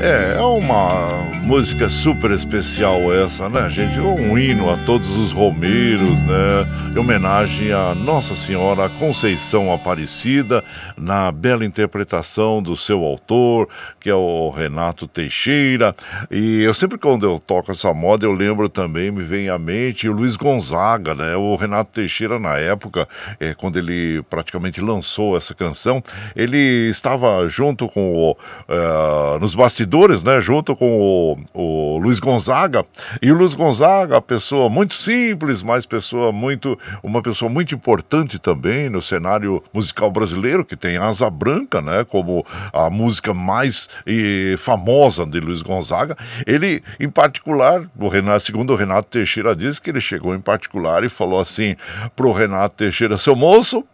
É, 0.01 0.39
é 0.39 0.43
uma 0.43 1.23
música 1.43 1.87
super 1.91 2.31
especial 2.31 3.13
essa, 3.13 3.47
né, 3.51 3.69
gente? 3.69 4.01
Um 4.01 4.39
hino 4.39 4.71
a 4.71 4.79
todos 4.87 5.11
os 5.19 5.33
romeiros, 5.33 6.19
né? 6.23 6.67
Em 6.95 6.99
homenagem 6.99 7.73
a 7.73 7.95
Nossa 7.95 8.35
Senhora 8.35 8.89
Conceição 8.89 9.73
Aparecida, 9.73 10.63
na 10.95 11.33
bela 11.33 11.65
interpretação 11.65 12.63
do 12.63 12.77
seu 12.77 13.03
autor, 13.03 13.67
que 13.99 14.11
é 14.11 14.15
o 14.15 14.51
Renato 14.51 15.07
Teixeira. 15.07 15.97
E 16.31 16.63
eu 16.63 16.75
sempre, 16.75 16.99
quando 16.99 17.25
eu 17.25 17.39
toco 17.39 17.73
essa 17.73 17.95
moda, 17.95 18.27
eu 18.27 18.33
lembro 18.33 18.69
também, 18.69 19.11
me 19.11 19.23
vem 19.23 19.49
à 19.49 19.59
mente 19.59 20.07
o 20.07 20.13
Luiz 20.13 20.37
Gonzaga, 20.37 21.15
né? 21.15 21.35
O 21.35 21.57
Renato 21.57 21.93
Teixeira, 21.93 22.39
na 22.39 22.59
época, 22.59 23.09
é, 23.41 23.55
quando 23.55 23.79
ele 23.79 24.23
praticamente 24.25 24.81
lançou 24.81 25.35
essa 25.35 25.55
canção, 25.55 26.03
ele 26.37 26.91
estava 26.91 27.49
junto 27.49 27.89
com 27.89 28.13
o. 28.13 28.33
Uh, 28.33 29.39
nos 29.41 29.55
bastidores, 29.55 30.23
né? 30.23 30.41
Junto 30.43 30.77
com 30.77 31.01
o, 31.01 31.39
o 31.55 31.99
Luiz 31.99 32.21
Gonzaga. 32.21 32.85
E 33.23 33.33
o 33.33 33.35
Luiz 33.35 33.55
Gonzaga, 33.55 34.21
pessoa 34.21 34.69
muito 34.69 34.93
simples, 34.93 35.63
mas 35.63 35.87
pessoa 35.87 36.33
muito 36.33 36.79
uma 37.03 37.23
pessoa 37.23 37.51
muito 37.51 37.75
importante 37.75 38.39
também 38.39 38.89
no 38.89 39.03
cenário 39.03 39.63
musical 39.73 40.11
brasileiro, 40.11 40.65
que 40.65 40.77
tem 40.77 40.97
Asa 40.97 41.29
Branca, 41.31 41.81
né, 41.81 42.05
como 42.05 42.45
a 42.73 42.89
música 42.91 43.35
mais 43.35 43.89
famosa 44.59 45.27
de 45.27 45.41
Luiz 45.41 45.63
Gonzaga. 45.63 46.17
Ele, 46.47 46.83
em 46.99 47.09
particular, 47.09 47.83
o 47.99 48.09
Renato, 48.09 48.41
segundo 48.45 48.73
o 48.73 48.77
Renato 48.77 49.09
Teixeira 49.09 49.55
diz 49.55 49.79
que 49.79 49.91
ele 49.91 50.01
chegou 50.01 50.35
em 50.35 50.41
particular 50.41 51.05
e 51.05 51.09
falou 51.09 51.41
assim 51.41 51.77
para 52.15 52.27
o 52.27 52.33
Renato 52.33 52.77
Teixeira, 52.77 53.19
seu 53.19 53.37
moço, 53.37 53.85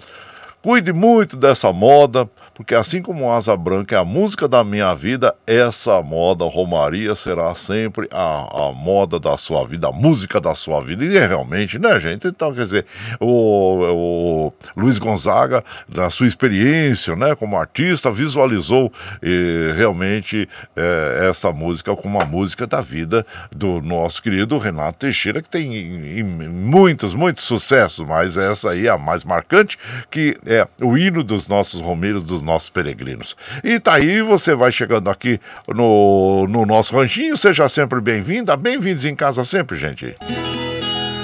cuide 0.63 0.93
muito 0.93 1.37
dessa 1.37 1.73
moda, 1.73 2.29
porque 2.59 2.75
assim 2.75 3.01
como 3.01 3.31
Asa 3.31 3.57
Branca 3.57 3.95
é 3.95 3.99
a 4.01 4.05
música 4.05 4.49
da 4.49 4.65
minha 4.65 4.93
vida, 4.93 5.33
essa 5.47 6.03
moda 6.03 6.45
Romaria 6.45 7.15
será 7.15 7.55
sempre 7.55 8.09
a, 8.11 8.67
a 8.69 8.73
moda 8.73 9.21
da 9.21 9.37
sua 9.37 9.65
vida, 9.65 9.87
a 9.87 9.93
música 9.93 10.41
da 10.41 10.53
sua 10.57 10.81
vida. 10.81 11.05
E 11.05 11.17
é 11.17 11.25
realmente, 11.25 11.79
né, 11.79 12.01
gente? 12.01 12.27
Então, 12.27 12.53
quer 12.53 12.65
dizer, 12.65 12.85
o, 13.21 14.49
o 14.49 14.53
Luiz 14.77 14.99
Gonzaga, 14.99 15.63
na 15.89 16.11
sua 16.11 16.27
experiência, 16.27 17.15
né, 17.15 17.37
como 17.37 17.57
artista, 17.57 18.11
visualizou 18.11 18.93
eh, 19.23 19.73
realmente 19.77 20.49
eh, 20.75 21.29
essa 21.31 21.53
música 21.53 21.95
como 21.95 22.19
uma 22.19 22.27
música 22.27 22.67
da 22.67 22.81
vida 22.81 23.25
do 23.53 23.81
nosso 23.81 24.21
querido 24.21 24.59
Renato 24.59 24.99
Teixeira, 24.99 25.41
que 25.41 25.49
tem 25.49 25.77
em, 25.77 26.19
em 26.19 26.25
muitos, 26.25 27.15
muitos 27.15 27.45
sucessos, 27.45 28.05
mas 28.05 28.37
essa 28.37 28.71
aí 28.71 28.89
é 28.89 28.91
a 28.91 28.99
mais 28.99 29.23
marcante, 29.23 29.79
que 30.11 30.37
é 30.45 30.67
o 30.81 30.99
hino 30.99 31.23
dos 31.23 31.47
nossos 31.47 31.81
romeiros, 31.81 32.25
dos 32.25 32.48
nossos 32.49 32.71
peregrinos. 32.71 33.37
E 33.63 33.79
tá 33.79 33.95
aí, 33.95 34.23
você 34.23 34.55
vai 34.55 34.73
chegando 34.73 35.09
aqui 35.09 35.39
no, 35.69 36.47
no 36.49 36.67
nosso 36.67 36.97
ranchinho, 36.97 37.37
seja 37.37 37.69
sempre 37.69 38.01
bem-vinda, 38.01 38.57
bem-vindos 38.57 39.05
em 39.05 39.15
casa 39.15 39.45
sempre, 39.45 39.77
gente. 39.77 40.15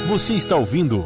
Você 0.07 0.35
está 0.35 0.55
ouvindo 0.55 1.03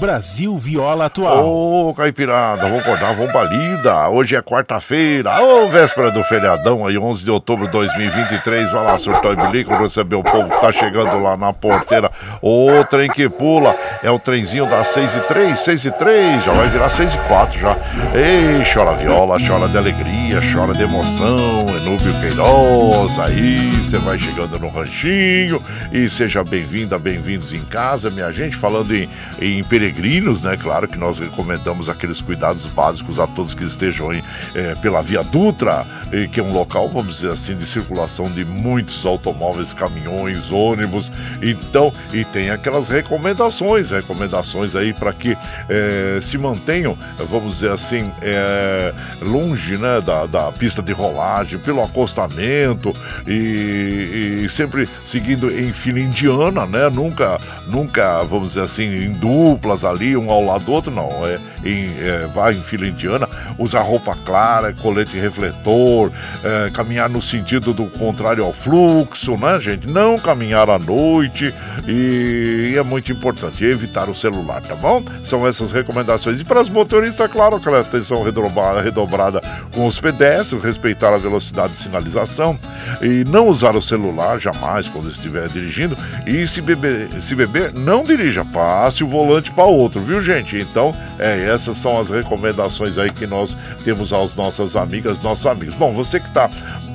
Brasil 0.00 0.56
Viola 0.56 1.04
Atual. 1.04 1.44
Ô, 1.44 1.90
oh, 1.90 1.94
Caipirada, 1.94 2.62
vamos 2.62 2.80
acordar, 2.80 3.14
vamos 3.14 3.30
balida. 3.30 4.08
Hoje 4.08 4.34
é 4.34 4.40
quarta-feira, 4.40 5.42
ô, 5.42 5.64
oh, 5.64 5.68
véspera 5.68 6.10
do 6.10 6.24
feriadão 6.24 6.86
aí, 6.86 6.96
11 6.96 7.22
de 7.22 7.30
outubro 7.30 7.66
de 7.66 7.72
2023. 7.72 8.72
Vai 8.72 8.82
lá, 8.82 8.96
surtou 8.96 9.34
e 9.34 9.36
bilico, 9.36 9.76
receber 9.76 10.16
o 10.16 10.22
povo 10.22 10.48
que 10.48 10.58
tá 10.58 10.72
chegando 10.72 11.22
lá 11.22 11.36
na 11.36 11.52
porteira. 11.52 12.10
Ô, 12.40 12.82
trem 12.88 13.10
que 13.10 13.28
pula, 13.28 13.76
é 14.02 14.10
o 14.10 14.18
trenzinho 14.18 14.64
das 14.70 14.86
6 14.86 15.16
e 15.16 15.20
3, 15.20 15.58
6 15.58 15.84
e 15.84 15.90
3, 15.90 16.44
já 16.44 16.52
vai 16.52 16.68
virar 16.68 16.88
6 16.88 17.14
e 17.14 17.18
4 17.18 17.60
já. 17.60 17.76
Ei, 18.14 18.64
chora 18.72 18.94
viola, 18.94 19.36
chora 19.38 19.68
de 19.68 19.76
alegria, 19.76 20.40
chora 20.50 20.72
de 20.72 20.82
emoção. 20.82 21.66
Enúbio 21.82 22.18
Queiroz, 22.20 23.18
aí 23.18 23.58
você 23.82 23.98
vai 23.98 24.18
chegando 24.18 24.58
no 24.58 24.68
ranchinho 24.68 25.62
e 25.92 26.08
seja 26.08 26.42
bem-vinda, 26.42 26.98
bem-vindos 26.98 27.52
em 27.52 27.62
casa, 27.66 28.08
minha 28.08 28.32
gente, 28.32 28.56
falando 28.56 28.94
em, 28.94 29.06
em 29.38 29.62
peregrinos, 29.90 30.42
né? 30.42 30.56
Claro 30.56 30.86
que 30.86 30.96
nós 30.96 31.18
recomendamos 31.18 31.88
aqueles 31.88 32.20
cuidados 32.20 32.64
básicos 32.66 33.18
a 33.18 33.26
todos 33.26 33.54
que 33.54 33.64
estejam 33.64 34.10
aí, 34.10 34.22
é, 34.54 34.74
pela 34.76 35.02
Via 35.02 35.22
Dutra, 35.22 35.84
que 36.32 36.40
é 36.40 36.42
um 36.42 36.52
local, 36.52 36.88
vamos 36.88 37.16
dizer 37.16 37.32
assim, 37.32 37.56
de 37.56 37.66
circulação 37.66 38.30
de 38.30 38.44
muitos 38.44 39.04
automóveis, 39.04 39.72
caminhões, 39.72 40.50
ônibus. 40.50 41.10
Então, 41.42 41.92
e 42.12 42.24
tem 42.24 42.50
aquelas 42.50 42.88
recomendações, 42.88 43.90
recomendações 43.90 44.74
aí 44.74 44.92
para 44.92 45.12
que 45.12 45.36
é, 45.68 46.18
se 46.20 46.38
mantenham, 46.38 46.96
vamos 47.28 47.54
dizer 47.54 47.70
assim, 47.70 48.10
é, 48.22 48.92
longe 49.22 49.76
né, 49.76 50.00
da, 50.00 50.26
da 50.26 50.52
pista 50.52 50.82
de 50.82 50.92
rolagem, 50.92 51.58
pelo 51.58 51.82
acostamento 51.82 52.94
e, 53.26 54.42
e 54.44 54.48
sempre 54.48 54.88
seguindo 55.04 55.50
em 55.50 55.72
fila 55.72 56.00
indiana, 56.00 56.66
né? 56.66 56.88
Nunca, 56.88 57.36
nunca, 57.66 58.22
vamos 58.24 58.50
dizer 58.50 58.62
assim, 58.62 59.04
em 59.04 59.12
duplas 59.12 59.79
ali, 59.84 60.16
um 60.16 60.30
ao 60.30 60.44
lado 60.44 60.64
do 60.64 60.72
outro, 60.72 60.90
não. 60.90 61.26
É, 61.26 61.38
em, 61.64 61.90
é, 62.00 62.26
vai 62.34 62.54
em 62.54 62.62
fila 62.62 62.86
indiana, 62.86 63.28
usar 63.58 63.80
roupa 63.80 64.16
clara, 64.24 64.72
colete 64.72 65.18
refletor, 65.18 66.10
é, 66.42 66.70
caminhar 66.70 67.08
no 67.08 67.20
sentido 67.20 67.72
do 67.72 67.86
contrário 67.86 68.44
ao 68.44 68.52
fluxo, 68.52 69.36
né, 69.36 69.60
gente? 69.60 69.86
Não 69.86 70.18
caminhar 70.18 70.68
à 70.70 70.78
noite 70.78 71.54
e, 71.86 72.72
e 72.72 72.78
é 72.78 72.82
muito 72.82 73.12
importante 73.12 73.64
evitar 73.64 74.08
o 74.08 74.14
celular, 74.14 74.62
tá 74.62 74.74
bom? 74.76 75.02
São 75.24 75.46
essas 75.46 75.72
recomendações. 75.72 76.40
E 76.40 76.44
para 76.44 76.60
os 76.60 76.70
motoristas, 76.70 77.30
claro, 77.30 77.56
aquela 77.56 77.80
atenção 77.80 78.22
redobrada, 78.22 78.80
redobrada 78.80 79.40
com 79.74 79.86
os 79.86 79.98
pedestres, 79.98 80.62
respeitar 80.62 81.12
a 81.14 81.18
velocidade 81.18 81.72
de 81.72 81.78
sinalização 81.78 82.58
e 83.02 83.24
não 83.28 83.48
usar 83.48 83.76
o 83.76 83.82
celular 83.82 84.40
jamais 84.40 84.88
quando 84.88 85.08
estiver 85.08 85.48
dirigindo. 85.48 85.96
E 86.26 86.46
se 86.46 86.60
beber, 86.60 87.08
se 87.20 87.34
beber 87.34 87.72
não 87.72 88.04
dirija, 88.04 88.44
passe 88.44 89.04
o 89.04 89.08
volante 89.08 89.50
para 89.50 89.64
outro, 89.64 90.00
viu, 90.00 90.22
gente? 90.22 90.56
Então, 90.56 90.94
é, 91.18 91.49
essas 91.50 91.76
são 91.76 91.98
as 91.98 92.08
recomendações 92.08 92.96
aí 92.96 93.10
que 93.10 93.26
nós 93.26 93.56
temos 93.84 94.12
às 94.12 94.34
nossas 94.34 94.76
amigas, 94.76 95.20
nossos 95.20 95.46
amigos. 95.46 95.74
Bom, 95.74 95.92
você 95.92 96.18
que 96.18 96.28
está 96.28 96.48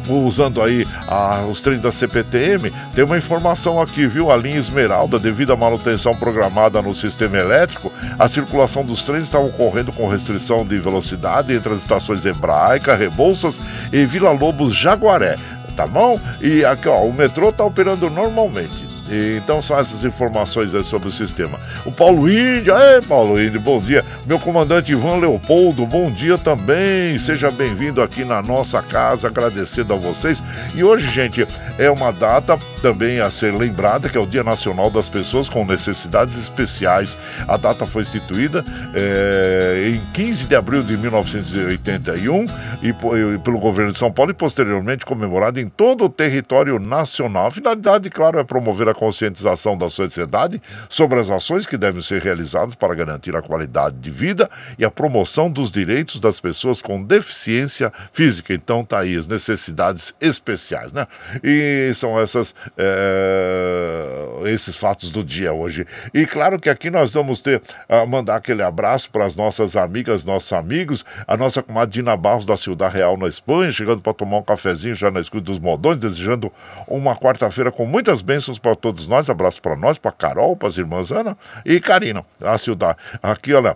usando 0.08 0.62
aí 0.62 0.86
os 1.50 1.62
trens 1.62 1.82
da 1.82 1.92
CPTM, 1.92 2.72
tem 2.94 3.04
uma 3.04 3.18
informação 3.18 3.82
aqui, 3.82 4.06
viu? 4.06 4.32
A 4.32 4.38
linha 4.38 4.60
Esmeralda, 4.60 5.18
devido 5.18 5.52
à 5.52 5.56
manutenção 5.56 6.14
programada 6.16 6.80
no 6.80 6.94
sistema 6.94 7.38
elétrico, 7.38 7.92
a 8.20 8.28
circulação 8.28 8.86
dos 8.86 9.04
trens 9.04 9.24
está 9.24 9.40
ocorrendo 9.40 9.92
com 9.92 10.08
restrição 10.08 10.64
de 10.64 10.78
velocidade 10.78 11.54
entre 11.54 11.74
as 11.74 11.82
estações 11.82 12.24
Hebraica, 12.24 12.96
Rebouças 12.96 13.60
e 13.92 14.06
Vila 14.06 14.32
Lobos 14.32 14.76
Jaguaré, 14.76 15.38
tá 15.76 15.88
bom? 15.88 16.20
E 16.40 16.64
aqui, 16.64 16.88
ó, 16.88 17.00
o 17.00 17.12
metrô 17.12 17.50
está 17.50 17.64
operando 17.64 18.08
normalmente. 18.08 18.85
E, 19.10 19.38
então 19.38 19.62
são 19.62 19.78
essas 19.78 20.04
informações 20.04 20.72
sobre 20.86 21.10
o 21.10 21.12
sistema. 21.12 21.60
O 21.86 21.92
Paulo 21.92 22.30
Índio, 22.30 22.74
ei 22.76 23.02
Paulo 23.02 23.42
Índio, 23.42 23.60
bom 23.60 23.80
dia. 23.80 24.04
Meu 24.26 24.40
comandante 24.40 24.92
Ivan 24.92 25.18
Leopoldo, 25.18 25.86
bom 25.86 26.12
dia 26.12 26.38
também. 26.38 27.18
Seja 27.18 27.52
bem-vindo 27.52 28.02
aqui 28.02 28.26
na 28.26 28.42
nossa 28.42 28.82
casa, 28.82 29.28
agradecendo 29.28 29.94
a 29.94 29.96
vocês. 29.96 30.42
E 30.74 30.84
hoje, 30.84 31.08
gente, 31.12 31.48
é 31.78 31.90
uma 31.90 32.12
data 32.12 32.58
também 32.82 33.20
a 33.20 33.30
ser 33.30 33.54
lembrada, 33.54 34.10
que 34.10 34.18
é 34.18 34.22
o 34.22 34.26
Dia 34.26 34.44
Nacional 34.44 34.90
das 34.90 35.08
Pessoas 35.08 35.48
com 35.48 35.66
Necessidades 35.66 36.36
Especiais. 36.36 37.16
A 37.48 37.58
data 37.58 37.86
foi 37.86 38.02
instituída 38.02 38.66
é, 38.94 39.92
em 39.94 40.02
15 40.14 40.46
de 40.46 40.56
abril 40.56 40.82
de 40.82 40.98
1981 40.98 42.46
e, 42.82 42.90
e, 42.90 43.40
pelo 43.40 43.60
governo 43.60 43.92
de 43.92 43.98
São 43.98 44.12
Paulo 44.12 44.32
e 44.32 44.34
posteriormente 44.34 45.06
comemorada 45.06 45.62
em 45.62 45.70
todo 45.70 46.06
o 46.06 46.10
território 46.10 46.80
nacional. 46.80 47.48
A 47.48 47.52
finalidade, 47.52 48.10
claro, 48.10 48.40
é 48.40 48.44
promover 48.44 48.88
a 48.90 48.95
conscientização 48.96 49.78
da 49.78 49.90
sociedade 49.90 50.62
sobre 50.90 51.20
as 51.20 51.30
ações 51.30 51.68
que 51.68 51.78
devem 51.78 52.02
ser 52.02 52.22
realizadas 52.22 52.76
para 52.76 52.96
garantir 52.96 53.36
a 53.36 53.42
qualidade 53.42 53.98
de 53.98 54.10
vida 54.10 54.50
e 54.78 54.86
a 54.86 54.92
promoção 54.92 55.50
dos 55.52 55.72
direitos 55.72 56.20
das 56.20 56.40
pessoas 56.40 56.82
com 56.82 57.04
deficiência 57.04 57.92
física. 58.12 58.54
Então 58.54 58.84
tá 58.84 59.00
aí 59.00 59.16
as 59.16 59.28
necessidades 59.28 60.14
especiais, 60.20 60.92
né? 60.92 61.06
E 61.44 61.92
são 61.94 62.20
essas 62.20 62.56
é, 62.78 64.16
esses 64.46 64.76
fatos 64.76 65.12
do 65.12 65.24
dia 65.24 65.54
hoje. 65.54 65.86
E 66.14 66.26
claro 66.26 66.60
que 66.60 66.70
aqui 66.70 66.90
nós 66.90 67.12
vamos 67.12 67.40
ter 67.40 67.62
a 67.88 68.06
mandar 68.06 68.38
aquele 68.38 68.64
abraço 68.64 69.10
para 69.10 69.26
as 69.26 69.36
nossas 69.36 69.76
amigas, 69.76 70.24
nossos 70.24 70.52
amigos, 70.54 71.06
a 71.28 71.36
nossa 71.38 71.62
comadre 71.62 71.94
Dina 71.94 72.16
Barros 72.16 72.46
da 72.46 72.58
Ciudad 72.58 72.92
Real 72.92 73.18
na 73.18 73.28
Espanha, 73.28 73.72
chegando 73.72 74.02
para 74.02 74.14
tomar 74.14 74.38
um 74.38 74.44
cafezinho 74.44 74.96
já 74.96 75.12
na 75.12 75.20
escuta 75.20 75.46
dos 75.46 75.60
modões, 75.60 75.98
desejando 75.98 76.52
uma 76.88 77.16
quarta-feira 77.16 77.72
com 77.72 77.86
muitas 77.86 78.22
bênçãos 78.22 78.60
para 78.60 78.76
todos 78.86 79.08
nós. 79.08 79.32
Abraço 79.32 79.60
para 79.60 79.76
nós, 79.76 79.98
para 79.98 80.12
Carol, 80.12 80.56
para 80.56 80.68
as 80.68 80.78
irmãs 80.78 81.12
Ana 81.12 81.36
e 81.66 81.80
Karina, 81.80 82.24
a 82.40 82.56
Ciudad. 82.56 82.96
Aqui, 83.24 83.52
olha 83.52 83.76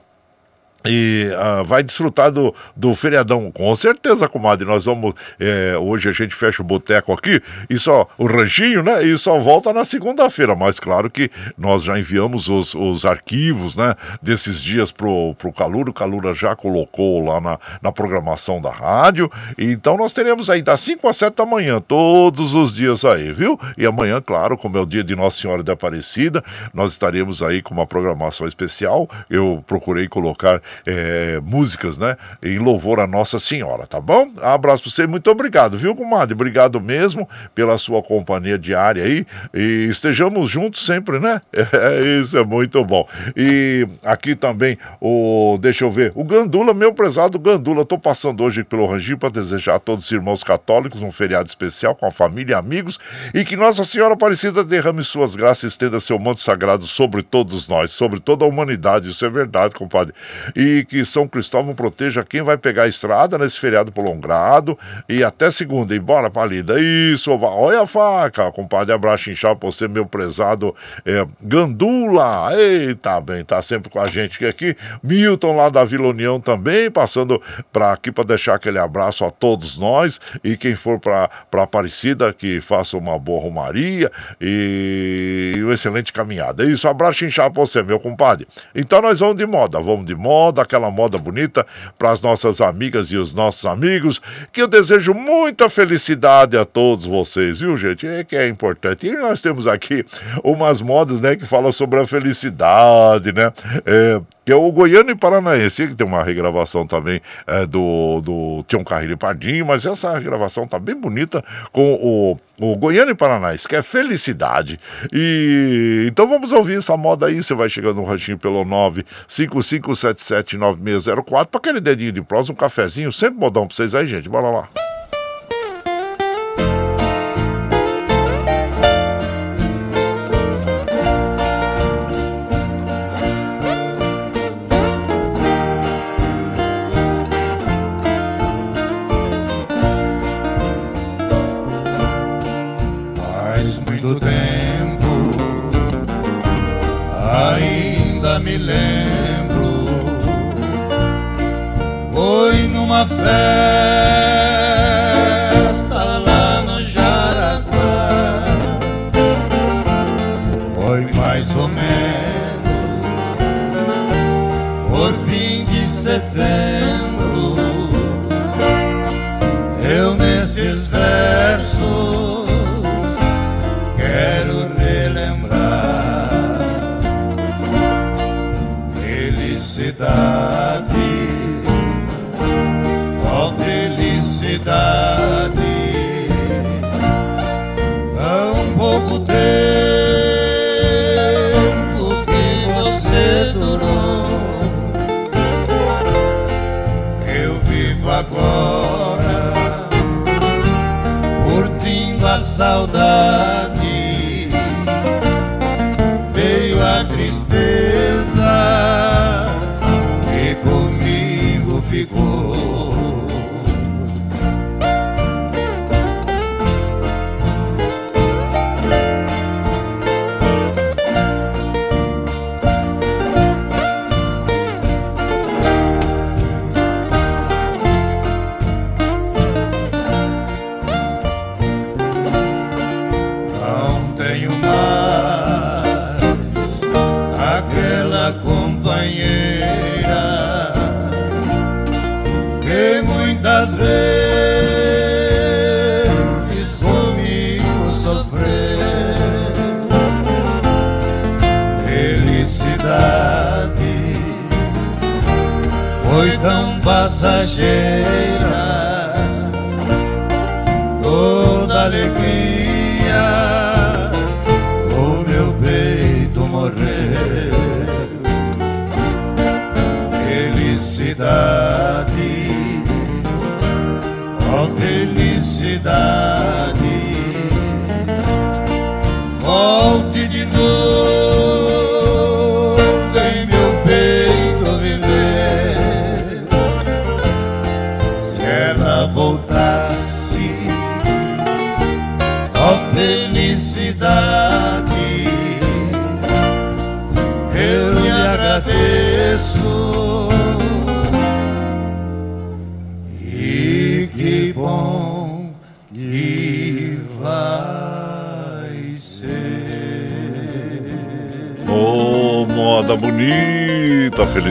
e 0.86 1.30
uh, 1.34 1.64
vai 1.66 1.84
desfrutar 1.84 2.32
do, 2.32 2.54
do 2.76 2.96
feriadão, 2.96 3.52
com 3.52 3.74
certeza, 3.76 4.28
comadre. 4.28 4.66
Nós 4.66 4.86
vamos. 4.86 5.14
É, 5.40 5.78
hoje 5.78 6.10
a 6.10 6.12
gente 6.12 6.34
fecha 6.34 6.62
o 6.62 6.66
boteco 6.66 7.12
aqui 7.12 7.42
e 7.70 7.78
só 7.78 8.08
o 8.18 8.26
ranchinho, 8.26 8.82
né? 8.82 9.04
E 9.04 9.18
só 9.18 9.40
volta 9.40 9.74
na 9.74 9.84
segunda-feira. 9.84 10.56
Mas 10.56 10.80
claro 10.80 11.10
que 11.10 11.30
nós 11.58 11.84
já 11.84 12.00
enviamos 12.00 12.48
os, 12.48 12.74
os 12.76 13.06
arquivos, 13.06 13.76
né? 13.76 13.96
Desses 14.22 14.62
dias 14.62 14.92
pro, 14.92 15.36
pro 15.36 15.52
Calura. 15.52 15.90
O 15.90 15.94
Calura 15.94 16.34
já 16.34 16.56
colocou 16.56 17.26
lá 17.26 17.42
na, 17.42 17.60
na 17.82 17.92
programação 17.92 18.62
da 18.62 18.72
rádio. 18.72 19.30
Então 19.58 19.98
nós 19.98 20.14
teremos 20.14 20.50
aí 20.50 20.62
das 20.62 20.80
5 20.80 21.08
às 21.08 21.18
7 21.18 21.36
da 21.36 21.46
manhã, 21.46 21.80
todos 21.80 22.54
os 22.54 22.74
dias 22.74 23.04
aí, 23.04 23.32
viu? 23.32 23.60
E 23.78 23.86
amanhã, 23.86 24.22
claro, 24.22 24.58
como 24.58 24.78
é 24.78 24.82
o 24.82 24.86
dia 24.86 25.04
de 25.04 25.16
Nossa 25.16 25.42
Senhora 25.42 25.64
da 25.64 25.74
Aparecida, 25.74 26.44
nós 26.74 26.92
estaremos 26.92 27.44
aí 27.44 27.62
com 27.62 27.74
uma 27.74 27.86
programação 27.86 28.48
especial. 28.48 29.10
Eu 29.30 29.64
procurei 29.68 30.08
colocar 30.08 30.62
é, 30.86 31.40
músicas, 31.44 31.98
né? 31.98 32.16
Em 32.42 32.58
louvor 32.58 33.00
a 33.00 33.08
Nossa 33.08 33.40
Senhora, 33.40 33.86
tá 33.86 34.00
bom? 34.00 34.32
Abraço 34.42 34.84
pra 34.84 34.92
você, 34.92 35.08
muito 35.08 35.30
obrigado, 35.30 35.78
viu, 35.78 35.96
comadre? 35.96 36.34
Obrigado 36.34 36.80
mesmo 36.82 37.28
pela 37.54 37.78
sua 37.78 38.02
companhia 38.02 38.58
diária 38.58 39.04
aí 39.04 39.26
e 39.54 39.88
estejamos 39.90 40.50
juntos 40.50 40.86
sempre, 40.86 41.20
né? 41.20 41.42
É, 41.80 42.20
isso 42.20 42.38
é 42.38 42.44
muito 42.44 42.84
bom. 42.84 43.08
E 43.38 43.88
aqui 44.04 44.36
também 44.36 44.78
o, 45.00 45.58
deixa 45.62 45.86
eu 45.86 45.92
ver, 45.92 46.12
o 46.16 46.24
Gandula, 46.24 46.74
meu 46.74 46.94
prezado 46.94 47.40
Gandula, 47.40 47.86
tô 47.86 47.98
passando 47.98 48.44
hoje 48.44 48.64
pelo 48.64 48.86
Ranginho 48.86 49.18
para 49.18 49.30
desejar 49.30 49.76
a 49.76 49.80
todos 49.80 50.06
os 50.06 50.12
irmãos 50.12 50.44
católicos 50.44 51.02
um 51.02 51.12
feriado 51.12 51.48
especial 51.48 51.96
com 51.96 52.06
a 52.06 52.12
família 52.12 52.54
e 52.54 52.56
amigos 52.56 53.00
e 53.34 53.46
que 53.46 53.56
Nossa 53.56 53.84
Senhora 53.84 54.14
Aparecida 54.14 54.64
derrame 54.64 55.04
suas 55.04 55.36
graças 55.36 55.64
e 55.64 55.68
estenda 55.68 56.00
seu 56.00 56.20
manto 56.20 56.40
sagrado 56.40 56.88
sobre 56.88 57.22
todos 57.22 57.68
nós, 57.68 57.92
sobre 57.92 58.20
toda 58.20 58.46
a 58.46 58.48
humanidade, 58.48 59.10
isso 59.10 59.26
é 59.26 59.30
verdade, 59.30 59.76
compadre. 59.76 60.14
E 60.60 60.84
que 60.84 61.06
São 61.06 61.26
Cristóvão 61.26 61.74
proteja 61.74 62.26
quem 62.26 62.42
vai 62.42 62.58
pegar 62.58 62.84
a 62.84 62.88
estrada 62.90 63.38
nesse 63.38 63.58
feriado 63.58 63.94
prolongado 63.94 64.78
e 65.08 65.24
até 65.24 65.50
segunda, 65.50 65.96
embora 65.96 66.30
palida. 66.30 66.76
Isso, 66.82 67.32
olha 67.32 67.84
a 67.84 67.86
faca, 67.86 68.52
compadre, 68.52 68.94
abraço 68.94 69.32
inchado 69.32 69.56
pra 69.56 69.72
você, 69.72 69.88
meu 69.88 70.06
prezado 70.06 70.76
é, 71.06 71.26
Gandula. 71.42 72.50
Eita, 72.58 73.22
bem, 73.22 73.46
tá 73.46 73.62
sempre 73.62 73.90
com 73.90 74.02
a 74.02 74.08
gente 74.08 74.46
aqui. 74.46 74.76
Milton 75.02 75.56
lá 75.56 75.70
da 75.70 75.86
Vila 75.86 76.10
União 76.10 76.42
também, 76.42 76.92
passando 76.92 77.42
para 77.72 77.94
aqui 77.94 78.12
para 78.12 78.26
deixar 78.26 78.56
aquele 78.56 78.80
abraço 78.80 79.24
a 79.24 79.32
todos 79.32 79.78
nós 79.78 80.20
e 80.44 80.58
quem 80.58 80.76
for 80.76 81.00
para 81.00 81.30
Aparecida, 81.70 82.34
que 82.34 82.60
faça 82.60 82.98
uma 82.98 83.18
boa 83.18 83.42
romaria 83.42 84.12
e, 84.42 85.54
e 85.56 85.64
uma 85.64 85.74
excelente 85.74 86.12
caminhada. 86.12 86.66
Isso, 86.66 86.88
abraço 86.88 87.24
inchado 87.24 87.54
pra 87.54 87.66
você, 87.66 87.82
meu 87.82 88.00
compadre. 88.00 88.48
Então 88.74 89.02
nós 89.02 89.20
vamos 89.20 89.38
de 89.38 89.46
moda, 89.46 89.80
vamos 89.80 90.06
de 90.06 90.16
moda, 90.16 90.49
aquela 90.58 90.90
moda 90.90 91.18
bonita 91.18 91.66
para 91.98 92.12
as 92.12 92.22
nossas 92.22 92.62
amigas 92.62 93.12
e 93.12 93.18
os 93.18 93.34
nossos 93.34 93.66
amigos, 93.66 94.22
que 94.52 94.62
eu 94.62 94.68
desejo 94.68 95.14
muita 95.14 95.70
felicidade 95.70 96.58
a 96.58 96.66
todos 96.66 97.06
vocês, 97.06 97.60
viu, 97.60 97.78
gente? 97.78 98.08
É 98.08 98.24
que 98.24 98.36
é 98.36 98.48
importante. 98.48 99.08
E 99.08 99.16
nós 99.18 99.42
temos 99.42 99.68
aqui 99.68 100.06
umas 100.44 100.82
modas, 100.82 101.22
né, 101.22 101.36
que 101.36 101.46
falam 101.46 101.72
sobre 101.72 102.00
a 102.00 102.06
felicidade, 102.06 103.32
né? 103.32 103.52
É, 103.86 104.22
que 104.50 104.54
é 104.54 104.56
o 104.56 104.72
Goiano 104.72 105.12
e 105.12 105.16
Paranaense, 105.16 105.90
que 105.90 105.94
tem 105.94 106.08
uma 106.08 106.24
regravação 106.24 106.88
também 106.88 107.22
é, 107.46 107.68
do, 107.68 108.20
do 108.20 108.66
Tião 108.68 108.84
Carreiro 108.84 109.14
e 109.14 109.16
Pardinho, 109.16 109.64
mas 109.64 109.86
essa 109.86 110.18
regravação 110.18 110.68
tá 110.68 110.80
bem 110.80 110.96
bonita 110.96 111.46
com 111.72 111.94
o, 111.94 112.36
o 112.60 112.76
Goiano 112.76 113.12
e 113.12 113.16
Paranaense, 113.16 113.68
que 113.68 113.76
é 113.76 113.84
Felicidade. 113.84 114.80
E 115.14 116.06
então 116.08 116.28
vamos 116.28 116.52
ouvir 116.52 116.80
essa 116.80 116.98
moda 116.98 117.28
aí, 117.28 117.44
você 117.44 117.54
vai 117.54 117.70
chegando 117.70 117.98
no 117.98 118.06
ranchinho 118.06 118.40
pelo 118.40 118.66
955779604 118.66 121.46
para 121.46 121.60
aquele 121.60 121.80
dedinho 121.80 122.12
de 122.12 122.24
prosa, 122.24 122.52
um 122.52 122.56
cafezinho, 122.56 123.12
sempre 123.12 123.40
modão 123.40 123.68
pra 123.68 123.76
vocês 123.76 123.94
aí, 123.94 124.08
gente. 124.08 124.28
Bora 124.28 124.50
lá. 124.50 124.68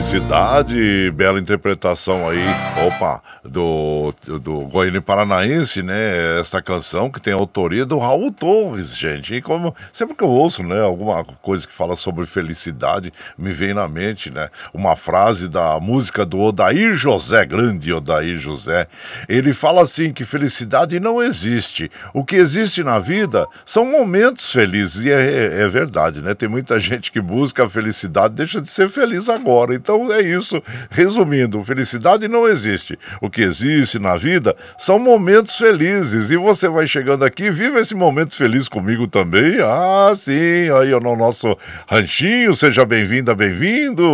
Felicidade, 0.09 1.11
bela 1.11 1.39
interpretação 1.39 2.27
aí, 2.27 2.43
opa, 2.87 3.21
do, 3.45 4.11
do 4.49 4.61
Goiânia 4.61 4.99
Paranaense, 4.99 5.83
né? 5.83 6.39
Essa 6.39 6.59
canção 6.59 7.11
que 7.11 7.21
tem 7.21 7.31
autoria 7.31 7.85
do 7.85 7.99
Raul 7.99 8.31
Torres, 8.31 8.97
gente. 8.97 9.35
E 9.35 9.41
como 9.43 9.75
sempre 9.93 10.15
que 10.15 10.23
eu 10.23 10.29
ouço, 10.29 10.63
né, 10.63 10.81
alguma 10.81 11.23
coisa 11.23 11.67
que 11.67 11.73
fala 11.73 11.95
sobre 11.95 12.25
felicidade, 12.25 13.11
me 13.37 13.53
vem 13.53 13.75
na 13.75 13.87
mente, 13.87 14.31
né? 14.31 14.49
Uma 14.73 14.95
frase 14.95 15.47
da 15.47 15.79
música 15.79 16.25
do 16.25 16.39
Odair 16.39 16.95
José, 16.95 17.45
grande 17.45 17.93
Odair 17.93 18.39
José. 18.39 18.87
Ele 19.27 19.53
fala 19.53 19.83
assim 19.83 20.11
que 20.11 20.25
felicidade 20.25 20.99
não 20.99 21.21
existe. 21.21 21.91
O 22.11 22.25
que 22.25 22.35
existe 22.35 22.83
na 22.83 22.97
vida 22.97 23.45
são 23.63 23.85
momentos 23.85 24.51
felizes. 24.51 25.05
E 25.05 25.11
é, 25.11 25.61
é 25.61 25.67
verdade, 25.67 26.23
né? 26.23 26.33
Tem 26.33 26.49
muita 26.49 26.79
gente 26.79 27.11
que 27.11 27.21
busca 27.21 27.65
a 27.65 27.69
felicidade, 27.69 28.33
deixa 28.33 28.59
de 28.59 28.71
ser 28.71 28.89
feliz 28.89 29.29
agora. 29.29 29.75
Então 29.75 30.11
é 30.11 30.21
isso. 30.21 30.59
Resumindo, 30.89 31.63
felicidade 31.63 32.27
não 32.27 32.47
existe. 32.47 32.97
O 33.21 33.29
que 33.29 33.43
existe 33.43 33.99
na 33.99 34.15
vida 34.15 34.38
são 34.77 34.99
momentos 34.99 35.55
felizes. 35.55 36.29
E 36.29 36.37
você 36.37 36.67
vai 36.67 36.87
chegando 36.87 37.23
aqui, 37.23 37.49
viva 37.49 37.79
esse 37.79 37.95
momento 37.95 38.35
feliz 38.35 38.67
comigo 38.67 39.07
também. 39.07 39.57
Ah, 39.61 40.13
sim, 40.15 40.69
aí 40.79 40.91
no 40.91 41.15
nosso 41.15 41.57
ranchinho. 41.87 42.53
Seja 42.53 42.85
bem-vinda, 42.85 43.33
bem-vindo. 43.35 44.05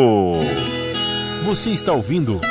Você 1.46 1.70
está 1.70 1.94
ouvindo. 1.94 2.42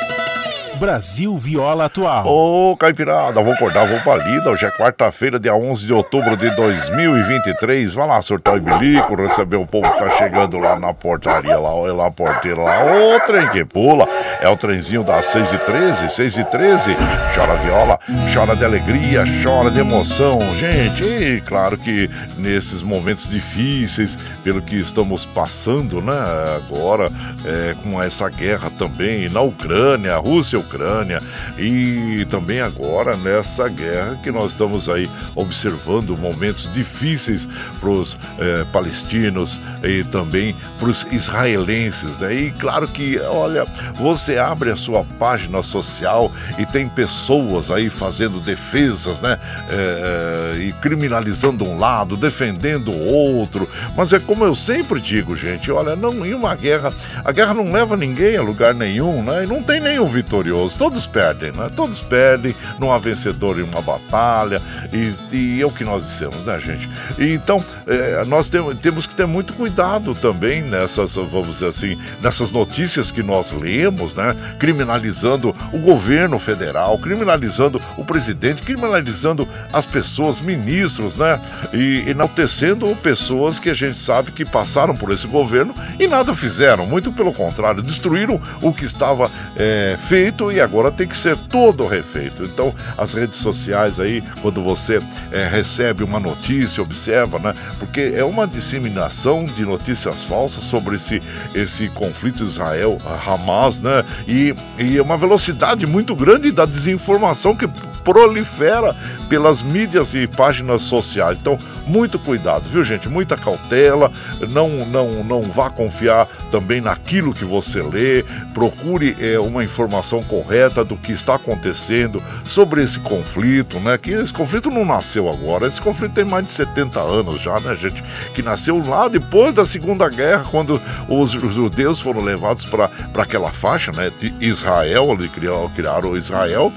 Brasil 0.76 1.36
Viola 1.38 1.86
Atual. 1.86 2.26
Ô, 2.26 2.76
Caipirada, 2.76 3.40
vou 3.42 3.52
acordar, 3.52 3.86
vou 3.86 4.00
pra 4.00 4.16
lida. 4.16 4.50
Hoje 4.50 4.66
é 4.66 4.70
quarta-feira, 4.70 5.38
dia 5.38 5.54
11 5.54 5.86
de 5.86 5.92
outubro 5.92 6.36
de 6.36 6.50
2023. 6.50 7.94
Vai 7.94 8.06
lá, 8.06 8.20
sortar 8.20 8.56
o 8.56 8.60
bilico, 8.60 9.14
receber 9.14 9.56
o 9.56 9.66
povo 9.66 9.90
que 9.92 9.98
tá 9.98 10.10
chegando 10.10 10.58
lá 10.58 10.78
na 10.78 10.92
portaria, 10.92 11.58
lá, 11.58 11.74
olha 11.74 11.94
lá 11.94 12.06
a 12.06 12.10
porteira 12.10 12.60
lá. 12.60 12.78
Ô, 12.84 13.20
trem 13.20 13.46
que 13.48 13.64
pula. 13.64 14.06
É 14.40 14.48
o 14.48 14.56
trenzinho 14.56 15.04
das 15.04 15.26
6 15.26 15.52
e 15.52 15.58
13 15.58 16.08
6 16.08 16.38
e 16.38 16.44
13 16.44 16.96
Chora 17.34 17.54
viola, 17.56 17.98
chora 18.32 18.56
de 18.56 18.64
alegria, 18.64 19.24
chora 19.42 19.70
de 19.70 19.80
emoção. 19.80 20.38
Gente, 20.58 21.04
e 21.04 21.40
claro 21.40 21.78
que 21.78 22.10
nesses 22.36 22.82
momentos 22.82 23.28
difíceis, 23.28 24.18
pelo 24.42 24.60
que 24.60 24.76
estamos 24.76 25.24
passando, 25.24 26.00
né? 26.00 26.14
Agora, 26.56 27.10
é, 27.44 27.74
com 27.82 28.02
essa 28.02 28.28
guerra 28.28 28.70
também 28.78 29.28
na 29.28 29.40
Ucrânia, 29.40 30.16
Rússia 30.16 30.56
e 30.56 30.60
Ucrânia, 30.64 31.20
e 31.58 32.26
também 32.30 32.60
agora 32.60 33.16
nessa 33.16 33.68
guerra 33.68 34.18
que 34.22 34.30
nós 34.30 34.52
estamos 34.52 34.88
aí 34.88 35.08
observando 35.34 36.16
momentos 36.16 36.70
difíceis 36.72 37.48
para 37.80 37.88
os 37.88 38.18
é, 38.38 38.64
palestinos 38.72 39.60
e 39.82 40.04
também 40.04 40.54
para 40.78 40.88
os 40.88 41.06
israelenses, 41.12 42.18
né? 42.18 42.34
E 42.34 42.50
claro 42.52 42.88
que, 42.88 43.18
olha, 43.20 43.64
você 43.94 44.38
abre 44.38 44.70
a 44.70 44.76
sua 44.76 45.04
página 45.18 45.62
social 45.62 46.32
e 46.58 46.66
tem 46.66 46.88
pessoas 46.88 47.70
aí 47.70 47.88
fazendo 47.90 48.40
defesas, 48.40 49.20
né? 49.20 49.38
É, 49.70 50.56
e 50.58 50.72
criminalizando 50.80 51.64
um 51.64 51.78
lado, 51.78 52.16
defendendo 52.16 52.90
o 52.90 53.12
outro. 53.12 53.68
Mas 53.96 54.12
é 54.12 54.18
como 54.18 54.44
eu 54.44 54.54
sempre 54.54 55.00
digo, 55.00 55.36
gente, 55.36 55.70
olha, 55.70 55.94
não 55.94 56.24
em 56.24 56.34
uma 56.34 56.54
guerra, 56.54 56.92
a 57.24 57.32
guerra 57.32 57.54
não 57.54 57.70
leva 57.70 57.96
ninguém 57.96 58.36
a 58.36 58.42
lugar 58.42 58.74
nenhum, 58.74 59.22
né? 59.22 59.44
E 59.44 59.46
não 59.46 59.62
tem 59.62 59.80
nenhum 59.80 60.06
vitorioso, 60.06 60.53
todos 60.76 61.06
perdem, 61.06 61.52
né? 61.52 61.70
Todos 61.74 62.00
perdem, 62.00 62.54
não 62.78 62.92
há 62.92 62.98
vencedor 62.98 63.58
em 63.58 63.62
uma 63.62 63.82
batalha, 63.82 64.60
e, 64.92 65.12
e 65.34 65.62
é 65.62 65.66
o 65.66 65.70
que 65.70 65.84
nós 65.84 66.04
dissemos, 66.04 66.44
né, 66.44 66.58
gente? 66.60 66.88
E, 67.18 67.34
então, 67.34 67.62
é, 67.86 68.24
nós 68.24 68.48
tem, 68.48 68.62
temos 68.76 69.06
que 69.06 69.14
ter 69.14 69.26
muito 69.26 69.52
cuidado 69.52 70.14
também 70.14 70.62
nessas, 70.62 71.14
vamos 71.14 71.48
dizer 71.48 71.66
assim, 71.66 71.98
nessas 72.20 72.52
notícias 72.52 73.10
que 73.10 73.22
nós 73.22 73.52
lemos, 73.52 74.14
né? 74.14 74.34
Criminalizando 74.58 75.54
o 75.72 75.78
governo 75.78 76.38
federal, 76.38 76.98
criminalizando 76.98 77.80
o 77.96 78.04
presidente, 78.04 78.62
criminalizando 78.62 79.48
as 79.72 79.84
pessoas, 79.84 80.40
ministros, 80.40 81.16
né? 81.16 81.40
E 81.72 82.04
enaltecendo 82.08 82.94
pessoas 82.96 83.58
que 83.58 83.70
a 83.70 83.74
gente 83.74 83.98
sabe 83.98 84.32
que 84.32 84.44
passaram 84.44 84.94
por 84.96 85.10
esse 85.10 85.26
governo 85.26 85.74
e 85.98 86.06
nada 86.06 86.34
fizeram, 86.34 86.86
muito 86.86 87.12
pelo 87.12 87.32
contrário, 87.32 87.82
destruíram 87.82 88.40
o 88.60 88.72
que 88.72 88.84
estava 88.84 89.30
é, 89.56 89.96
feito 90.00 90.43
e 90.50 90.60
agora 90.60 90.90
tem 90.90 91.06
que 91.06 91.16
ser 91.16 91.36
todo 91.36 91.86
refeito. 91.86 92.44
Então, 92.44 92.74
as 92.96 93.14
redes 93.14 93.36
sociais 93.36 93.98
aí, 94.00 94.22
quando 94.42 94.62
você 94.62 95.00
é, 95.32 95.48
recebe 95.48 96.02
uma 96.02 96.20
notícia, 96.20 96.82
observa, 96.82 97.38
né? 97.38 97.54
Porque 97.78 98.12
é 98.14 98.24
uma 98.24 98.46
disseminação 98.46 99.44
de 99.44 99.64
notícias 99.64 100.24
falsas 100.24 100.64
sobre 100.64 100.96
esse, 100.96 101.22
esse 101.54 101.88
conflito 101.88 102.44
Israel-Hamas, 102.44 103.80
né? 103.80 104.04
E, 104.26 104.54
e 104.78 104.98
é 104.98 105.02
uma 105.02 105.16
velocidade 105.16 105.86
muito 105.86 106.14
grande 106.14 106.50
da 106.50 106.64
desinformação 106.64 107.54
que 107.54 107.68
prolifera 108.04 108.94
pelas 109.28 109.62
mídias 109.62 110.14
e 110.14 110.26
páginas 110.26 110.82
sociais. 110.82 111.38
Então, 111.38 111.58
muito 111.86 112.18
cuidado, 112.18 112.64
viu, 112.70 112.84
gente? 112.84 113.08
Muita 113.08 113.36
cautela, 113.36 114.12
não 114.50 114.68
não 114.86 115.24
não 115.24 115.42
vá 115.42 115.70
confiar 115.70 116.26
também 116.50 116.80
naquilo 116.80 117.32
que 117.32 117.44
você 117.44 117.82
lê. 117.82 118.22
Procure 118.52 119.16
é, 119.18 119.38
uma 119.38 119.64
informação 119.64 120.22
correta 120.34 120.84
do 120.84 120.96
que 120.96 121.12
está 121.12 121.36
acontecendo 121.36 122.20
sobre 122.44 122.82
esse 122.82 122.98
conflito, 122.98 123.78
né? 123.78 123.96
Que 123.96 124.10
esse 124.10 124.32
conflito 124.32 124.68
não 124.68 124.84
nasceu 124.84 125.28
agora, 125.28 125.66
esse 125.66 125.80
conflito 125.80 126.14
tem 126.14 126.24
mais 126.24 126.46
de 126.46 126.52
70 126.52 127.00
anos 127.00 127.40
já, 127.40 127.60
né, 127.60 127.74
gente? 127.76 128.02
Que 128.34 128.42
nasceu 128.42 128.82
lá 128.84 129.06
depois 129.06 129.54
da 129.54 129.64
Segunda 129.64 130.08
Guerra, 130.08 130.44
quando 130.50 130.80
os 131.08 131.30
judeus 131.30 132.00
foram 132.00 132.20
levados 132.20 132.64
para 132.64 132.90
aquela 133.16 133.52
faixa, 133.52 133.92
né? 133.92 134.10
De 134.18 134.34
Israel, 134.40 135.12
ali 135.12 135.28
criaram, 135.28 135.70
criaram 135.70 136.16
Israel 136.16 136.72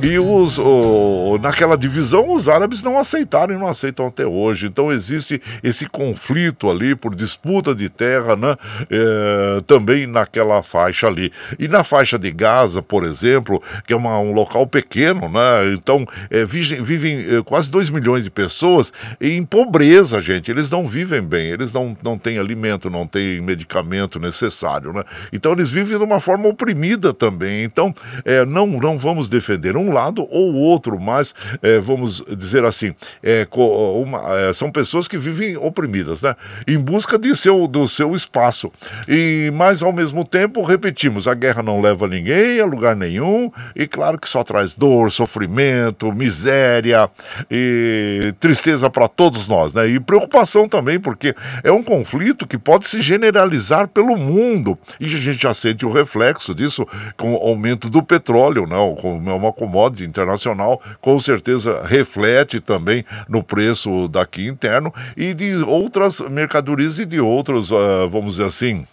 e 0.00 0.16
os, 0.16 0.58
o, 0.58 1.38
naquela 1.42 1.76
divisão, 1.76 2.32
os 2.32 2.48
árabes 2.48 2.84
não 2.84 2.98
aceitaram 2.98 3.52
e 3.52 3.58
não 3.58 3.66
aceitam 3.66 4.06
até 4.06 4.24
hoje. 4.24 4.66
Então 4.66 4.92
existe 4.92 5.42
esse 5.62 5.86
conflito 5.86 6.70
ali 6.70 6.94
por 6.94 7.16
disputa 7.16 7.74
de 7.74 7.88
terra, 7.88 8.36
né? 8.36 8.56
É, 8.88 9.60
também 9.66 10.06
naquela 10.06 10.62
faixa 10.62 11.08
ali. 11.08 11.32
E 11.58 11.66
na 11.66 11.82
faixa 11.82 12.16
de 12.16 12.30
Gaza, 12.30 12.80
por 12.80 13.04
exemplo, 13.04 13.60
que 13.86 13.92
é 13.92 13.96
uma, 13.96 14.20
um 14.20 14.32
local 14.32 14.68
pequeno, 14.68 15.28
né? 15.28 15.72
Então 15.74 16.06
é, 16.30 16.44
vivem, 16.44 16.80
vivem 16.80 17.38
é, 17.38 17.42
quase 17.42 17.68
2 17.68 17.90
milhões 17.90 18.22
de 18.22 18.30
pessoas 18.30 18.92
em 19.20 19.44
pobreza, 19.44 20.20
gente. 20.20 20.48
Eles 20.48 20.70
não 20.70 20.86
vivem 20.86 21.22
bem, 21.22 21.48
eles 21.48 21.72
não, 21.72 21.96
não 22.04 22.16
têm 22.16 22.38
alimento, 22.38 22.88
não 22.88 23.04
têm 23.04 23.40
medicamento 23.40 24.20
necessário, 24.20 24.92
né? 24.92 25.02
Então 25.32 25.52
eles 25.52 25.68
vivem 25.68 25.98
de 25.98 26.04
uma 26.04 26.20
forma 26.20 26.48
oprimida 26.48 27.12
também. 27.12 27.64
Então 27.64 27.92
é, 28.24 28.44
não, 28.44 28.66
não 28.68 28.96
vamos 28.96 29.28
defender 29.28 29.76
um 29.76 29.87
um 29.88 29.92
lado 29.92 30.26
ou 30.30 30.54
outro, 30.54 30.98
mas 31.00 31.34
é, 31.62 31.78
vamos 31.78 32.22
dizer 32.36 32.64
assim, 32.64 32.94
é, 33.22 33.46
uma, 33.52 34.22
é, 34.38 34.52
são 34.52 34.70
pessoas 34.70 35.08
que 35.08 35.16
vivem 35.16 35.56
oprimidas, 35.56 36.22
né? 36.22 36.34
Em 36.66 36.78
busca 36.78 37.18
de 37.18 37.34
seu, 37.34 37.66
do 37.66 37.86
seu 37.86 38.14
espaço. 38.14 38.70
E, 39.08 39.50
mas 39.54 39.82
ao 39.82 39.92
mesmo 39.92 40.24
tempo, 40.24 40.62
repetimos, 40.62 41.26
a 41.26 41.34
guerra 41.34 41.62
não 41.62 41.80
leva 41.80 42.06
ninguém 42.06 42.60
a 42.60 42.66
lugar 42.66 42.94
nenhum, 42.94 43.50
e 43.74 43.86
claro 43.86 44.18
que 44.18 44.28
só 44.28 44.44
traz 44.44 44.74
dor, 44.74 45.10
sofrimento, 45.10 46.12
miséria 46.12 47.10
e 47.50 48.34
tristeza 48.38 48.90
para 48.90 49.08
todos 49.08 49.48
nós, 49.48 49.74
né? 49.74 49.88
E 49.88 49.98
preocupação 49.98 50.68
também, 50.68 51.00
porque 51.00 51.34
é 51.62 51.72
um 51.72 51.82
conflito 51.82 52.46
que 52.46 52.58
pode 52.58 52.86
se 52.86 53.00
generalizar 53.00 53.88
pelo 53.88 54.16
mundo. 54.16 54.78
E 55.00 55.06
a 55.06 55.08
gente 55.08 55.40
já 55.40 55.54
sente 55.54 55.86
o 55.86 55.92
reflexo 55.92 56.54
disso 56.54 56.86
com 57.16 57.34
o 57.34 57.36
aumento 57.36 57.88
do 57.88 58.02
petróleo, 58.02 58.66
né? 58.66 58.76
Como 59.00 59.30
é 59.30 59.34
uma 59.34 59.52
commodity 59.78 60.04
internacional, 60.04 60.80
com 61.00 61.18
certeza 61.18 61.82
reflete 61.84 62.60
também 62.60 63.04
no 63.28 63.42
preço 63.42 64.08
daqui 64.08 64.46
interno 64.46 64.92
e 65.16 65.32
de 65.32 65.56
outras 65.62 66.20
mercadorias 66.20 66.98
e 66.98 67.04
de 67.04 67.20
outros, 67.20 67.70
uh, 67.70 68.08
vamos 68.10 68.34
dizer 68.34 68.46
assim, 68.46 68.84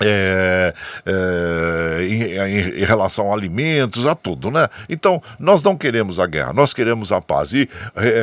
é, 0.00 0.74
é, 1.04 2.06
em, 2.08 2.80
em, 2.80 2.84
relação 2.84 3.30
a 3.30 3.34
alimentos, 3.34 4.06
a 4.06 4.14
tudo, 4.14 4.50
né? 4.50 4.68
Então, 4.88 5.22
nós 5.38 5.62
não 5.62 5.76
queremos 5.76 6.18
a 6.18 6.26
guerra, 6.26 6.52
nós 6.52 6.72
queremos 6.72 7.12
a 7.12 7.20
paz. 7.20 7.52
E 7.52 7.68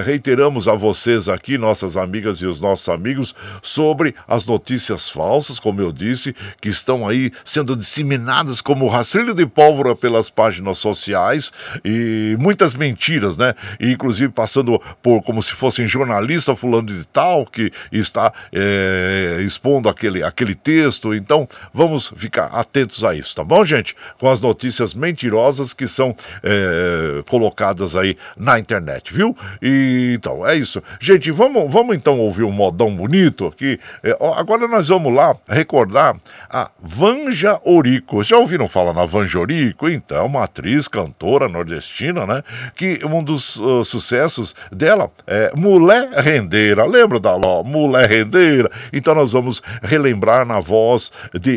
reiteramos 0.06 0.68
a 0.68 0.74
vocês 0.74 1.30
aqui, 1.30 1.58
nossas 1.58 1.96
amigas 1.96 2.38
e 2.38 2.48
os 2.48 2.60
nossos 2.60 2.90
amigos, 2.90 3.36
sobre 3.62 4.16
as 4.28 4.46
notícias 4.46 5.10
falsas, 5.10 5.60
como 5.60 5.82
eu 5.82 5.92
disse, 5.92 6.36
que 6.60 6.70
estão 6.70 7.08
aí 7.08 7.32
sendo 7.46 7.76
disseminadas 7.76 8.60
como 8.62 8.88
rastrilho 8.88 9.34
de 9.34 9.46
pólvora 9.46 9.96
pelas 9.96 10.30
páginas 10.30 10.78
sociais 10.78 11.52
e 11.86 12.36
muitas 12.40 12.74
mentiras, 12.74 13.38
né? 13.38 13.54
E, 13.80 13.92
inclusive 13.92 14.32
passando 14.32 14.82
por 15.02 15.22
como 15.22 15.42
se 15.42 15.54
fossem 15.54 15.88
jornalista 15.88 16.56
fulano 16.56 16.88
de 16.88 17.06
tal 17.06 17.46
que 17.46 17.72
está 17.92 18.34
é, 18.52 19.40
expondo 19.42 19.90
aquele, 19.90 20.24
aquele 20.24 20.56
texto. 20.56 21.14
Então, 21.14 21.48
Vamos 21.74 22.14
ficar 22.16 22.46
atentos 22.46 23.04
a 23.04 23.16
isso, 23.16 23.36
tá 23.36 23.44
bom, 23.44 23.64
gente? 23.64 23.96
Com 24.20 24.30
as 24.30 24.40
notícias 24.40 24.94
mentirosas 24.94 25.74
que 25.74 25.88
são 25.88 26.16
é, 26.44 27.24
colocadas 27.30 27.96
aí 27.96 28.18
na 28.36 28.60
internet, 28.60 29.14
viu? 29.14 29.36
E, 29.62 30.14
então, 30.16 30.46
é 30.48 30.56
isso. 30.56 30.82
Gente, 31.00 31.32
vamos, 31.32 31.72
vamos 31.72 31.96
então 31.96 32.20
ouvir 32.20 32.44
um 32.44 32.52
modão 32.52 32.96
bonito 32.96 33.46
aqui. 33.48 33.80
É, 34.04 34.18
agora 34.36 34.68
nós 34.68 34.88
vamos 34.88 35.14
lá 35.14 35.36
recordar 35.48 36.16
a 36.50 36.70
Vanja 36.82 37.60
Orico. 37.64 38.24
Já 38.24 38.38
ouviram 38.38 38.68
falar 38.68 38.94
na 38.94 39.06
Vanja 39.06 39.40
Orico? 39.40 39.90
Então, 39.90 40.26
uma 40.26 40.44
atriz, 40.44 40.88
cantora 40.88 41.48
nordestina, 41.48 42.26
né? 42.26 42.44
Que 42.76 43.00
um 43.06 43.24
dos 43.24 43.58
uh, 43.58 43.84
sucessos 43.84 44.56
dela 44.72 45.12
é 45.26 45.52
Mulher 45.56 46.10
Rendeira. 46.12 46.86
Lembra 46.86 47.20
da 47.20 47.36
Ló? 47.36 47.64
Mulher 47.64 48.10
Rendeira? 48.10 48.72
Então 48.92 49.14
nós 49.16 49.34
vamos 49.34 49.62
relembrar 49.82 50.46
na 50.46 50.60
voz 50.60 51.12
de 51.40 51.57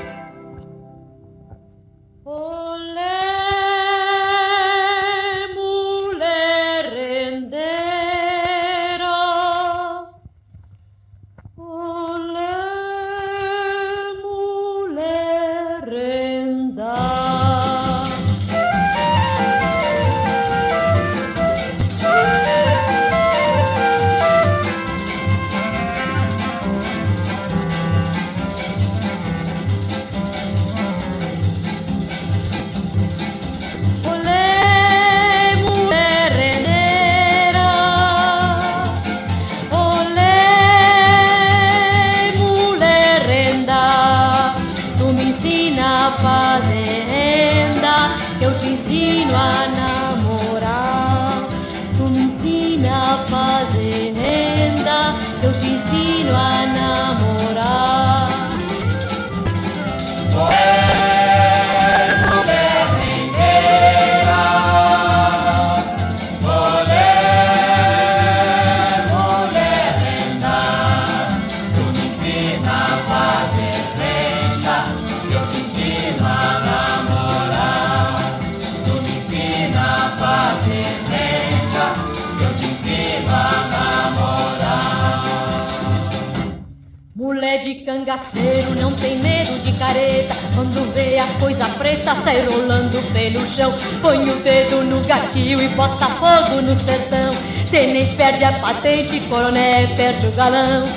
Cangaceiro, 88.01 88.73
não 88.75 88.91
tem 88.93 89.17
medo 89.19 89.61
de 89.63 89.71
careta. 89.73 90.35
Quando 90.55 90.91
vê 90.93 91.19
a 91.19 91.27
coisa 91.39 91.65
preta, 91.69 92.15
sai 92.15 92.43
rolando 92.45 92.99
pelo 93.13 93.45
chão. 93.45 93.71
Põe 94.01 94.27
o 94.27 94.35
dedo 94.37 94.83
no 94.83 95.01
gatilho 95.01 95.61
e 95.61 95.67
bota 95.69 96.07
fogo 96.07 96.61
no 96.61 96.73
sertão. 96.75 97.33
Tenente 97.69 98.15
perde 98.15 98.43
a 98.43 98.53
patente, 98.53 99.19
coroné 99.21 99.87
perde 99.95 100.27
o 100.27 100.31
galão. 100.31 100.87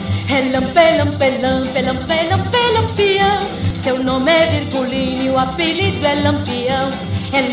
Lampe, 0.51 0.97
lampe, 0.97 1.39
lampe, 1.43 1.83
lampe, 1.83 2.29
lampe, 2.31 2.73
lampião. 2.73 3.75
Seu 3.77 4.03
nome 4.03 4.33
é 4.33 4.47
Virgulino, 4.47 5.35
o 5.35 5.39
apelido 5.39 6.07
é 6.07 6.15
Lampião. 6.15 6.91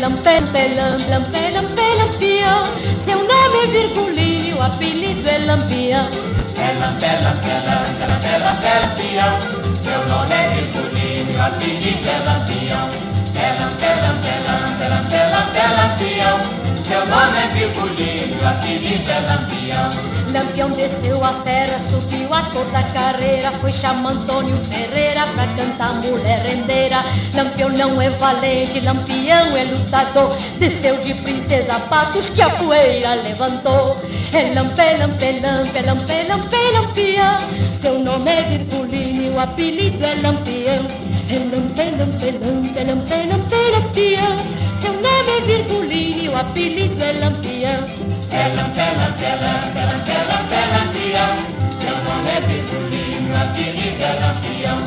lampe, 0.00 0.74
lampe, 0.74 1.10
lampe, 1.10 1.50
lampe, 1.52 1.94
lampião. 1.98 2.64
Seu 2.98 3.18
nome 3.18 3.64
é 3.64 3.66
Virgulino, 3.66 4.56
o 4.56 4.62
apelido 4.62 5.28
é 5.28 5.38
Lampião. 5.38 6.21
Bela, 6.62 6.92
bela, 7.00 7.34
bela, 7.42 7.76
bela, 7.98 8.18
bela, 8.22 8.52
bela, 8.62 8.86
peão. 8.94 9.34
Seu 9.82 10.06
nome 10.06 10.32
é 10.32 10.46
Virgulino, 10.54 11.42
apelido 11.42 12.08
é 12.08 12.18
Lampião. 12.24 12.88
Bela, 13.34 13.66
bela, 13.80 14.12
bela, 14.22 14.54
bela, 14.78 15.00
bela, 15.10 15.40
bela, 15.52 15.84
peão. 15.98 16.71
Seu 16.92 17.06
nome 17.06 17.38
é 17.38 17.48
Virgulino, 17.54 18.46
apelido 18.46 19.10
é 19.10 19.20
Lampião. 19.20 20.30
Lampião 20.30 20.70
desceu 20.72 21.24
a 21.24 21.32
serra, 21.32 21.78
subiu 21.78 22.34
a 22.34 22.42
toda 22.42 22.82
carreira, 22.92 23.50
foi 23.62 23.72
chamar 23.72 24.10
Antônio 24.10 24.54
Ferreira 24.66 25.26
pra 25.28 25.46
cantar 25.56 25.94
mulher 25.94 26.42
rendeira. 26.42 27.02
Lampião 27.34 27.70
não 27.70 28.02
é 28.02 28.10
valente, 28.10 28.78
Lampião 28.80 29.56
é 29.56 29.64
lutador, 29.64 30.36
desceu 30.58 30.98
de 30.98 31.14
princesa 31.14 31.78
Patos 31.88 32.28
que 32.28 32.42
a 32.42 32.50
poeira 32.50 33.14
levantou. 33.14 33.96
É 34.34 34.52
lampe, 34.52 34.82
lampe, 34.98 35.40
lampe, 35.40 35.80
lampe, 35.80 36.28
lampe, 36.28 36.72
lampião. 36.72 37.38
Seu 37.80 37.98
nome 37.98 38.30
é 38.30 38.42
Virgulino 38.42 39.34
o 39.34 39.40
apelido 39.40 40.04
é 40.04 40.14
Lampião. 40.16 40.86
É 41.30 41.38
lampe, 41.38 41.84
lampe, 41.96 42.30
lampe, 42.32 42.84
lampe, 42.84 43.14
lampe, 43.30 43.70
lampião. 43.70 44.71
Seu 44.82 44.92
nome 44.94 45.30
é 45.30 45.40
Virgulino 45.42 46.22
e 46.24 46.28
o 46.28 46.36
apelido 46.36 47.00
é 47.00 47.12
Lampião. 47.12 47.86
Ela, 48.32 48.62
ela, 48.76 49.06
ela, 49.22 49.52
ela, 49.78 49.96
ela, 50.10 50.38
ela, 50.50 50.82
peão. 50.92 51.34
Seu 51.80 51.96
nome 52.02 52.28
é 52.28 52.40
Virgulino, 52.40 53.30
apelido 53.36 54.02
é 54.02 54.12
Lampião. 54.20 54.78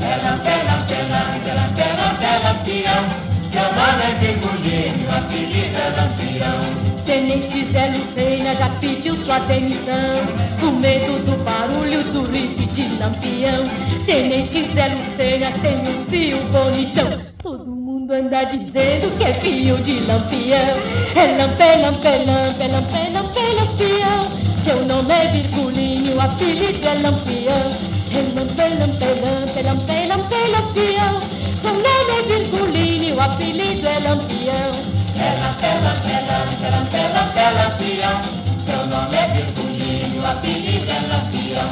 Ela, 0.00 0.32
ela, 0.48 0.76
ela, 0.88 1.22
ela, 1.46 2.08
ela, 2.32 2.54
peão. 2.64 3.04
Seu 3.52 3.68
nome 3.76 4.02
é 4.02 4.14
Virgulino, 4.20 5.04
apelido 5.18 5.76
é 5.76 6.00
Lampião. 6.00 6.92
Tenente 7.04 7.64
Zé 7.66 7.88
Lucena 7.88 8.56
já 8.56 8.70
pediu 8.80 9.14
sua 9.16 9.40
demissão 9.40 10.24
Com 10.60 10.70
medo 10.78 11.18
do 11.26 11.44
barulho 11.44 12.04
do 12.04 12.22
rip 12.30 12.64
de 12.66 12.96
Lampião 12.96 13.68
Tenente 14.06 14.64
Zé 14.72 14.88
Lucena 14.94 15.50
tem 15.60 15.76
um 15.78 16.06
fio 16.06 16.38
bonitão 16.44 17.20
Todo 17.42 17.81
mundo 18.02 18.14
anda 18.14 18.44
dizendo 18.44 19.16
que 19.16 19.24
é 19.24 19.34
fio 19.34 19.76
de 19.78 20.00
Lampião 20.00 20.74
É 21.14 21.36
lampe, 21.38 21.76
lampe, 21.82 22.08
lampe, 22.26 22.66
lampe, 22.68 23.10
lampe, 23.12 23.54
Lampião 23.54 24.26
Seu 24.58 24.84
nome 24.86 25.14
é 25.14 25.28
Virgulinho, 25.28 26.20
apelido 26.20 26.84
é 26.84 26.94
Lampião 26.94 27.70
É 28.10 28.22
lampe, 28.34 28.62
lampe, 28.80 29.04
lampe, 29.22 29.62
lampe, 29.62 30.06
lampe, 30.08 30.50
Lampião 30.50 31.20
Seu 31.56 31.74
nome 31.74 31.84
é 31.86 32.22
Virgulinho, 32.22 33.20
apelido 33.20 33.86
é 33.86 33.98
Lampião 34.00 35.02
ela, 35.14 35.54
ela, 35.62 35.94
ela, 36.10 36.38
ela, 36.64 36.88
ela, 36.94 37.32
ela, 37.36 37.70
peão. 37.76 38.22
Seu 38.64 38.86
nome 38.86 39.14
é 39.14 39.26
Virgulino, 39.34 40.26
apelido 40.26 40.90
é 40.90 41.00
Lampião. 41.06 41.68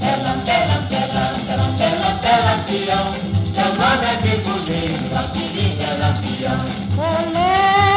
Ela, 0.00 0.36
ela, 0.46 0.86
ela, 0.90 1.34
ela, 1.48 1.70
ela, 1.80 2.20
ela, 2.22 2.64
peão. 2.68 3.31
Nome 3.54 4.04
é 4.06 4.16
Virgulino, 4.22 5.18
apelido 5.18 5.82
é 5.82 5.96
Lampião. 5.98 6.60
Olé! 6.96 7.91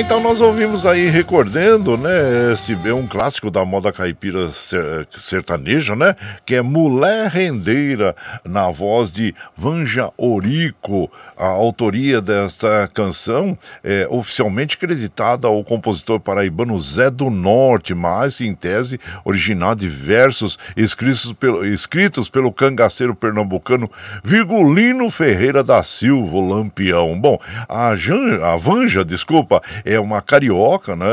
Então 0.00 0.18
nós 0.18 0.40
ouvimos 0.40 0.86
aí 0.86 1.10
recordando, 1.10 1.94
né, 1.94 2.54
esse 2.54 2.72
é 2.72 2.94
um 2.94 3.06
clássico 3.06 3.50
da 3.50 3.66
moda 3.66 3.92
caipira 3.92 4.48
sertaneja, 4.50 5.94
né, 5.94 6.16
que 6.46 6.54
é 6.54 6.62
Mulher 6.62 7.28
Rendeira, 7.28 8.16
na 8.42 8.70
voz 8.70 9.12
de 9.12 9.34
Vanja 9.54 10.10
Orico. 10.16 11.10
A 11.36 11.48
autoria 11.48 12.20
desta 12.22 12.90
canção 12.94 13.56
é 13.84 14.06
oficialmente 14.10 14.78
creditada 14.78 15.46
ao 15.46 15.62
compositor 15.62 16.18
paraibano 16.18 16.78
Zé 16.78 17.10
do 17.10 17.28
Norte, 17.28 17.94
mas 17.94 18.40
em 18.40 18.54
tese 18.54 18.98
original 19.22 19.74
de 19.74 19.86
versos 19.86 20.58
escritos 20.78 21.30
pelo, 21.34 21.64
escritos 21.66 22.30
pelo 22.30 22.50
cangaceiro 22.50 23.14
pernambucano 23.14 23.90
Virgulino 24.24 25.10
Ferreira 25.10 25.62
da 25.62 25.82
Silva, 25.82 26.38
Lampião. 26.38 27.20
Bom, 27.20 27.38
a, 27.68 27.94
Jan, 27.96 28.42
a 28.42 28.56
Vanja, 28.56 29.04
desculpa, 29.04 29.60
é 29.90 29.98
uma 29.98 30.22
carioca, 30.22 30.94
né, 30.94 31.06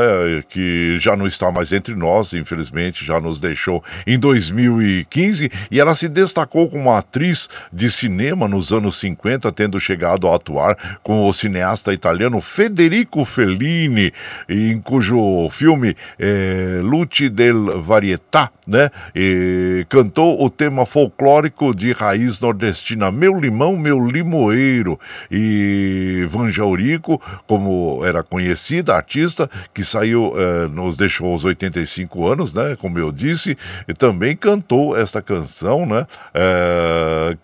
que 0.48 0.98
já 1.00 1.16
não 1.16 1.26
está 1.26 1.50
mais 1.50 1.72
entre 1.72 1.96
nós, 1.96 2.32
infelizmente, 2.32 3.04
já 3.04 3.18
nos 3.18 3.40
deixou 3.40 3.82
em 4.06 4.16
2015, 4.16 5.50
e 5.68 5.80
ela 5.80 5.96
se 5.96 6.08
destacou 6.08 6.68
como 6.68 6.92
atriz 6.92 7.48
de 7.72 7.90
cinema 7.90 8.46
nos 8.46 8.72
anos 8.72 8.96
50, 9.00 9.50
tendo 9.50 9.80
chegado 9.80 10.28
a 10.28 10.36
atuar 10.36 10.76
com 11.02 11.26
o 11.26 11.32
cineasta 11.32 11.92
italiano 11.92 12.40
Federico 12.40 13.24
Fellini, 13.24 14.12
em 14.48 14.80
cujo 14.80 15.48
filme 15.50 15.96
é, 16.16 16.80
Lute 16.80 17.28
del 17.28 17.82
Varietà, 17.82 18.48
né, 18.64 18.90
e 19.12 19.84
cantou 19.88 20.40
o 20.44 20.48
tema 20.48 20.86
folclórico 20.86 21.74
de 21.74 21.90
raiz 21.92 22.38
nordestina 22.38 23.10
Meu 23.10 23.40
Limão, 23.40 23.76
Meu 23.76 24.06
Limoeiro, 24.06 25.00
e 25.28 26.24
Vanja 26.28 26.62
Eurico, 26.62 27.20
como 27.46 28.04
era 28.04 28.22
conhecido, 28.22 28.67
conhecida 28.68 28.94
artista 28.94 29.50
que 29.72 29.82
saiu, 29.82 30.34
eh, 30.36 30.68
nos 30.68 30.96
deixou 30.96 31.32
aos 31.32 31.44
85 31.44 32.26
anos, 32.26 32.52
né? 32.52 32.76
Como 32.76 32.98
eu 32.98 33.10
disse, 33.10 33.56
e 33.86 33.94
também 33.94 34.36
cantou 34.36 34.96
esta 34.96 35.22
canção, 35.22 35.86
né? 35.86 36.06
É, 36.34 37.36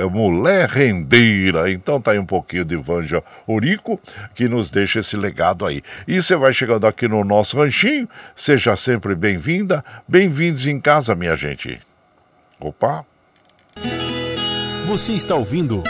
é 0.00 0.04
Mulher 0.04 0.68
Rendeira. 0.68 1.70
Então 1.70 2.00
tá 2.00 2.12
aí 2.12 2.18
um 2.18 2.26
pouquinho 2.26 2.64
de 2.64 2.76
Vanja 2.76 3.22
Orico 3.46 4.00
que 4.34 4.48
nos 4.48 4.70
deixa 4.70 5.00
esse 5.00 5.16
legado 5.16 5.66
aí. 5.66 5.82
E 6.08 6.22
você 6.22 6.36
vai 6.36 6.52
chegando 6.52 6.86
aqui 6.86 7.06
no 7.06 7.22
nosso 7.22 7.58
ranchinho, 7.58 8.08
seja 8.34 8.74
sempre 8.76 9.14
bem-vinda, 9.14 9.84
bem-vindos 10.08 10.66
em 10.66 10.80
casa, 10.80 11.14
minha 11.14 11.36
gente. 11.36 11.80
Opa! 12.58 13.04
Você 14.86 15.12
está 15.12 15.34
ouvindo. 15.34 15.82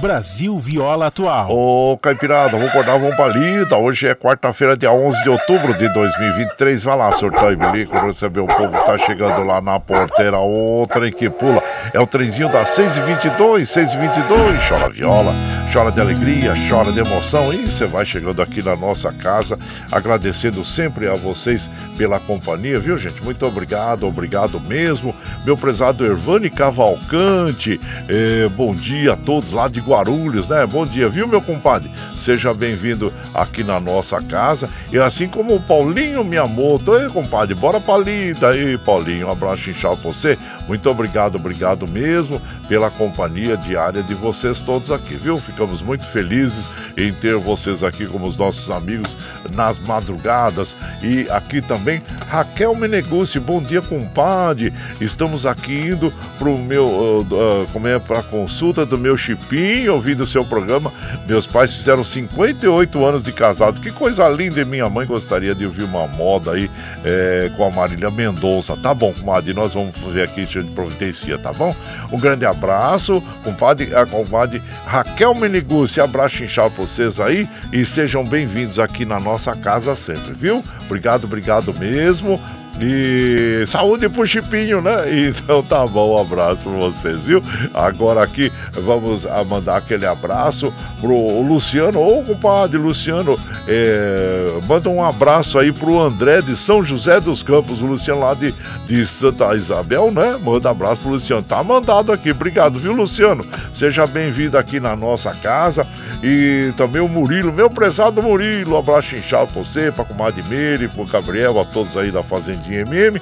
Brasil 0.00 0.58
Viola 0.58 1.08
Atual. 1.08 1.50
Ô, 1.50 1.98
Caipirada, 1.98 2.52
vamos 2.52 2.68
acordar, 2.68 2.98
vamos 2.98 3.14
pra 3.16 3.28
lida. 3.28 3.76
Hoje 3.76 4.08
é 4.08 4.14
quarta-feira, 4.14 4.74
dia 4.74 4.90
11 4.90 5.22
de 5.22 5.28
outubro 5.28 5.74
de 5.74 5.92
2023. 5.92 6.82
Vai 6.82 6.96
lá, 6.96 7.10
e 7.52 7.56
bilico, 7.56 7.98
receber 7.98 8.40
o 8.40 8.46
povo 8.46 8.72
que 8.72 8.86
tá 8.86 8.96
chegando 8.96 9.44
lá 9.44 9.60
na 9.60 9.78
porteira. 9.78 10.38
O 10.38 10.86
trem 10.86 11.12
que 11.12 11.28
pula. 11.28 11.62
É 11.92 12.00
o 12.00 12.06
trenzinho 12.06 12.50
das 12.50 12.70
6h22, 12.70 13.62
6h22. 13.62 14.68
Chora 14.68 14.90
viola, 14.90 15.34
chora 15.70 15.92
de 15.92 16.00
alegria, 16.00 16.54
chora 16.70 16.90
de 16.92 17.00
emoção. 17.00 17.52
E 17.52 17.66
você 17.66 17.86
vai 17.86 18.06
chegando 18.06 18.40
aqui 18.40 18.62
na 18.62 18.74
nossa 18.74 19.12
casa, 19.12 19.58
agradecendo 19.92 20.64
sempre 20.64 21.08
a 21.08 21.14
vocês 21.14 21.70
pela 21.98 22.18
companhia, 22.18 22.80
viu, 22.80 22.96
gente? 22.96 23.22
Muito 23.22 23.44
obrigado, 23.44 24.06
obrigado 24.06 24.58
mesmo. 24.60 25.14
Meu 25.44 25.58
prezado 25.58 26.06
Ervani 26.06 26.48
Cavalcante, 26.48 27.78
eh, 28.08 28.48
bom 28.56 28.74
dia 28.74 29.12
a 29.12 29.16
todos 29.16 29.52
lá 29.52 29.68
de 29.68 29.80
Guarulhos, 29.90 30.48
né? 30.48 30.64
Bom 30.66 30.86
dia, 30.86 31.08
viu, 31.08 31.26
meu 31.26 31.42
compadre? 31.42 31.90
Seja 32.16 32.54
bem-vindo 32.54 33.12
aqui 33.34 33.64
na 33.64 33.80
nossa 33.80 34.22
casa. 34.22 34.68
E 34.92 34.98
assim 34.98 35.26
como 35.26 35.56
o 35.56 35.60
Paulinho 35.60 36.22
Miyamoto. 36.22 36.94
Ei, 36.94 37.08
compadre, 37.08 37.56
bora 37.56 37.80
pra 37.80 37.98
lida 37.98 38.50
aí, 38.50 38.78
Paulinho. 38.78 39.26
Um 39.26 39.32
abraço 39.32 39.68
inchado 39.68 39.96
pra 39.96 40.12
você. 40.12 40.38
Muito 40.68 40.88
obrigado, 40.88 41.34
obrigado 41.34 41.88
mesmo 41.88 42.40
pela 42.68 42.88
companhia 42.88 43.56
diária 43.56 44.00
de 44.04 44.14
vocês 44.14 44.60
todos 44.60 44.92
aqui, 44.92 45.14
viu? 45.16 45.38
Ficamos 45.38 45.82
muito 45.82 46.04
felizes 46.04 46.70
em 46.96 47.12
ter 47.12 47.36
vocês 47.36 47.82
aqui 47.82 48.06
como 48.06 48.28
os 48.28 48.36
nossos 48.36 48.70
amigos 48.70 49.16
nas 49.56 49.76
madrugadas. 49.80 50.76
E 51.02 51.28
aqui 51.30 51.60
também 51.60 52.00
Raquel 52.28 52.76
Menegucci. 52.76 53.40
Bom 53.40 53.60
dia, 53.60 53.82
compadre. 53.82 54.72
Estamos 55.00 55.46
aqui 55.46 55.72
indo 55.72 56.12
pro 56.38 56.56
meu, 56.56 56.86
uh, 56.86 57.20
uh, 57.22 57.66
como 57.72 57.88
é, 57.88 57.98
pra 57.98 58.22
consulta 58.22 58.86
do 58.86 58.96
meu 58.96 59.16
chipinho, 59.16 59.79
ouvindo 59.88 60.22
o 60.22 60.26
seu 60.26 60.44
programa. 60.44 60.92
Meus 61.26 61.46
pais 61.46 61.72
fizeram 61.72 62.04
58 62.04 63.04
anos 63.04 63.22
de 63.22 63.32
casado. 63.32 63.80
Que 63.80 63.90
coisa 63.90 64.28
linda! 64.28 64.60
E 64.60 64.64
minha 64.64 64.88
mãe 64.88 65.06
gostaria 65.06 65.54
de 65.54 65.64
ouvir 65.64 65.84
uma 65.84 66.06
moda 66.06 66.52
aí 66.52 66.70
é, 67.04 67.50
com 67.56 67.64
a 67.64 67.70
Marília 67.70 68.10
Mendonça. 68.10 68.76
Tá 68.76 68.92
bom, 68.92 69.12
comadre, 69.12 69.54
nós 69.54 69.74
vamos 69.74 69.96
fazer 69.98 70.22
aqui, 70.22 70.42
a 70.42 70.44
gente 70.44 70.72
providencia, 70.72 71.38
tá 71.38 71.52
bom? 71.52 71.74
Um 72.10 72.18
grande 72.18 72.44
abraço, 72.44 73.22
compadre, 73.44 73.94
a 73.94 74.04
compadre 74.06 74.62
Raquel 74.86 75.34
Menigucci. 75.34 76.00
Abraço 76.00 76.42
inchado 76.42 76.70
pra 76.70 76.84
vocês 76.84 77.20
aí 77.20 77.48
e 77.72 77.84
sejam 77.84 78.24
bem-vindos 78.24 78.78
aqui 78.78 79.04
na 79.04 79.20
nossa 79.20 79.54
casa 79.54 79.94
sempre, 79.94 80.32
viu? 80.34 80.64
Obrigado, 80.86 81.24
obrigado 81.24 81.72
mesmo. 81.74 82.40
E 82.78 83.64
saúde 83.66 84.08
pro 84.08 84.26
Chipinho, 84.26 84.80
né? 84.80 85.04
Então 85.28 85.62
tá 85.62 85.86
bom, 85.86 86.14
um 86.14 86.20
abraço 86.20 86.62
pra 86.62 86.72
vocês, 86.72 87.26
viu? 87.26 87.42
Agora 87.74 88.22
aqui 88.22 88.50
vamos 88.72 89.26
mandar 89.46 89.76
aquele 89.76 90.06
abraço 90.06 90.72
pro 90.98 91.42
Luciano, 91.42 92.00
ô 92.00 92.22
compadre 92.22 92.78
Luciano, 92.78 93.38
é, 93.68 94.58
manda 94.66 94.88
um 94.88 95.04
abraço 95.04 95.58
aí 95.58 95.72
pro 95.72 96.00
André 96.00 96.40
de 96.40 96.56
São 96.56 96.82
José 96.82 97.20
dos 97.20 97.42
Campos, 97.42 97.82
o 97.82 97.86
Luciano 97.86 98.20
lá 98.20 98.32
de, 98.32 98.54
de 98.86 99.06
Santa 99.06 99.54
Isabel, 99.54 100.10
né? 100.10 100.38
Manda 100.42 100.70
abraço 100.70 101.02
pro 101.02 101.10
Luciano, 101.10 101.42
tá 101.42 101.62
mandado 101.62 102.12
aqui, 102.12 102.30
obrigado, 102.30 102.78
viu, 102.78 102.92
Luciano? 102.92 103.44
Seja 103.74 104.06
bem-vindo 104.06 104.56
aqui 104.56 104.80
na 104.80 104.96
nossa 104.96 105.34
casa 105.34 105.86
e 106.22 106.72
também 106.78 107.02
o 107.02 107.08
Murilo, 107.08 107.52
meu 107.52 107.68
prezado 107.68 108.22
Murilo, 108.22 108.74
um 108.74 108.78
abraço 108.78 109.14
inchado 109.14 109.52
pra 109.52 109.62
você, 109.62 109.92
pra 109.92 110.04
comadre 110.04 110.42
Meire, 110.48 110.88
pro 110.88 111.04
Gabriel, 111.04 111.60
a 111.60 111.64
todos 111.64 111.96
aí 111.96 112.10
da 112.10 112.22
Fazendinha 112.22 112.69
MM. 112.70 113.20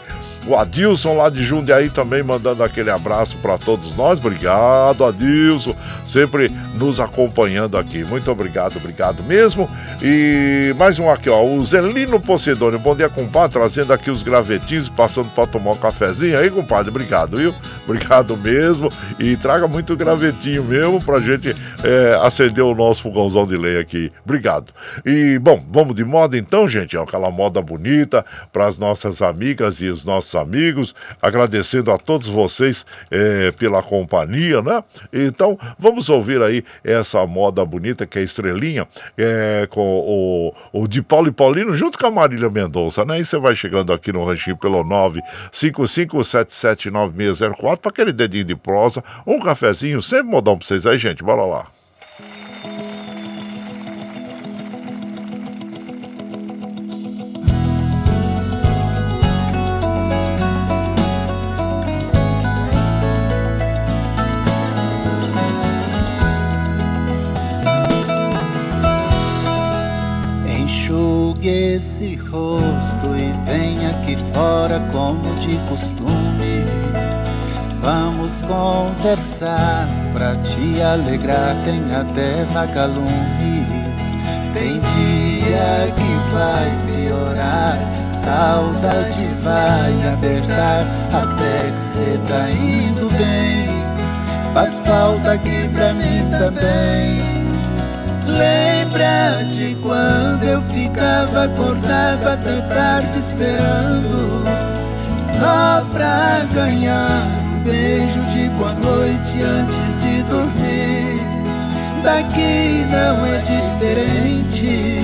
O 0.49 0.57
Adilson 0.57 1.15
lá 1.15 1.29
de 1.29 1.45
Jundiaí 1.45 1.91
também 1.91 2.23
mandando 2.23 2.63
aquele 2.63 2.89
abraço 2.89 3.37
para 3.43 3.59
todos 3.59 3.95
nós. 3.95 4.19
Obrigado, 4.19 5.05
Adilson, 5.05 5.77
sempre 6.07 6.51
nos 6.75 7.01
acompanhando 7.01 7.77
aqui. 7.77 8.03
Muito 8.03 8.31
obrigado, 8.31 8.79
obrigado 8.79 9.23
mesmo. 9.25 9.69
E 10.01 10.75
mais 10.79 10.99
um 10.99 11.11
aqui, 11.11 11.29
ó, 11.29 11.45
o 11.45 11.63
Zelino 11.63 12.19
Pocedônio. 12.19 12.79
Bom 12.79 12.97
dia, 12.97 13.11
compadre, 13.11 13.59
trazendo 13.59 13.93
aqui 13.93 14.11
os 14.11 14.23
gravetinhos, 14.23 14.89
passando 14.89 15.29
para 15.35 15.47
tomar 15.47 15.73
um 15.73 15.77
cafezinho 15.77 16.39
aí, 16.39 16.51
compadre. 16.51 16.89
Obrigado, 16.89 17.37
viu? 17.37 17.55
Obrigado 17.85 18.35
mesmo. 18.35 18.91
E 19.19 19.37
traga 19.37 19.69
muito 19.69 19.95
gravetinho 19.99 20.65
mesmo 20.65 20.99
pra 20.99 21.21
gente 21.21 21.55
é, 21.85 22.19
acender 22.23 22.65
o 22.65 22.75
nosso 22.75 23.03
fogãozão 23.03 23.47
de 23.47 23.57
lei 23.59 23.79
aqui. 23.79 24.11
Obrigado. 24.25 24.73
E, 25.05 25.39
bom, 25.39 25.63
vamos 25.71 25.95
de 25.95 26.05
moda 26.07 26.39
então, 26.39 26.67
gente. 26.67 26.97
É 26.97 27.01
aquela 27.01 27.31
moda 27.31 27.61
bonita 27.61 28.25
para 28.51 28.65
as 28.65 28.79
nossas 28.79 29.21
amigas 29.21 29.83
e 29.83 29.89
os 29.89 30.07
nossos 30.07 30.38
amigos, 30.39 30.95
agradecendo 31.21 31.93
a 31.93 31.99
todos 31.99 32.29
vocês 32.29 32.87
é, 33.11 33.53
pela 33.53 33.83
companhia, 33.83 34.63
né? 34.63 34.83
Então, 35.13 35.59
vamos 35.79 36.09
ouvir 36.09 36.41
aí 36.43 36.65
essa 36.83 37.27
moda 37.27 37.63
bonita 37.65 38.07
que 38.07 38.19
é 38.19 38.23
Estrelinha, 38.23 38.89
é, 39.17 39.67
com 39.71 39.83
o, 39.83 40.55
o 40.73 40.89
de 40.89 41.03
Paulo 41.03 41.29
e 41.29 41.33
Paulino, 41.33 41.75
junto 41.75 41.99
com 41.99 42.07
a 42.07 42.11
Marília 42.11 42.51
Mendonça, 42.51 43.05
né? 43.05 43.21
E 43.21 43.25
você 43.25 43.39
vai 43.39 43.55
chegando 43.55 43.93
aqui 43.93 44.13
no 44.13 44.25
ranchinho 44.25 44.57
pelo 44.57 44.83
955779604 45.53 47.77
para 47.79 47.91
aquele 47.91 48.13
dedinho 48.13 48.45
de 48.45 48.57
prosa, 48.57 49.03
um 49.27 49.41
cafezinho, 49.41 50.01
sempre 50.01 50.31
modão 50.31 50.57
pra 50.57 50.67
vocês 50.67 50.87
aí, 50.87 50.97
gente. 50.99 51.23
Bora 51.23 51.45
lá. 51.45 51.78
Como 74.93 75.35
de 75.37 75.57
costume. 75.69 76.65
Vamos 77.81 78.43
conversar 78.43 79.89
pra 80.13 80.35
te 80.37 80.83
alegrar, 80.83 81.55
tem 81.65 81.83
até 81.95 82.45
vagalumes. 82.53 83.09
Tem 84.53 84.81
dia 84.81 85.93
que 85.95 86.33
vai 86.33 86.71
piorar, 86.87 87.79
saudade 88.15 89.29
vai 89.43 90.13
apertar, 90.13 90.85
até 91.13 91.71
que 91.71 91.83
cê 91.83 92.19
tá 92.27 92.51
indo 92.51 93.09
bem. 93.17 93.69
Faz 94.53 94.79
falta 94.81 95.33
aqui 95.33 95.69
pra 95.69 95.93
mim 95.95 96.29
também. 96.31 97.23
Lembra 98.27 98.78
de 98.99 99.77
quando 99.77 100.43
eu 100.43 100.61
ficava 100.63 101.45
acordado 101.45 102.27
até 102.27 102.61
tarde 102.63 103.19
esperando. 103.19 104.45
Só 105.39 105.85
pra 105.93 106.45
ganhar 106.53 107.23
um 107.45 107.63
beijo 107.63 108.21
de 108.33 108.49
boa 108.51 108.73
noite 108.75 109.41
antes 109.41 110.03
de 110.03 110.23
dormir. 110.25 111.23
Daqui 112.03 112.87
não 112.91 113.27
é 113.27 113.39
diferente 113.41 115.03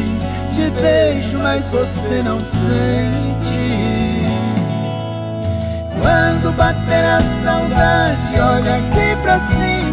Te 0.52 0.70
beijo, 0.80 1.38
mas 1.38 1.68
você 1.68 2.22
não 2.24 2.42
sente. 2.42 2.64
Quando 6.00 6.52
bater 6.56 7.04
a 7.04 7.20
saudade, 7.44 8.40
olha 8.40 8.76
aqui 8.76 9.22
pra 9.22 9.38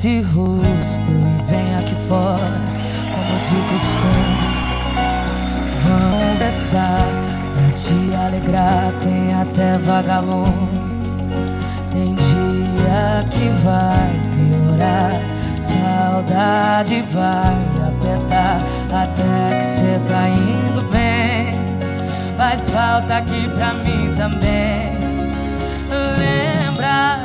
esse 0.00 0.22
rosto 0.22 1.10
e 1.10 1.50
vem 1.50 1.74
aqui 1.74 1.94
fora, 2.08 2.58
como 3.12 3.38
de 3.40 3.68
costume. 3.68 4.38
Vamos 5.84 6.32
conversar 6.32 7.06
pra 7.52 7.70
te 7.72 8.14
alegrar, 8.14 8.94
tem 9.02 9.34
até 9.34 9.76
vagalume. 9.76 10.80
Tem 11.92 12.14
dia 12.14 13.28
que 13.30 13.50
vai 13.62 14.10
piorar, 14.34 15.12
saudade 15.60 17.02
vai 17.10 17.58
apertar, 17.86 18.58
até 18.90 19.56
que 19.58 19.64
cê 19.64 20.00
tá 20.08 20.28
indo 20.30 20.90
bem. 20.90 21.52
Faz 22.38 22.70
falta 22.70 23.18
aqui 23.18 23.50
pra 23.50 23.74
mim 23.74 24.14
também 24.16 24.99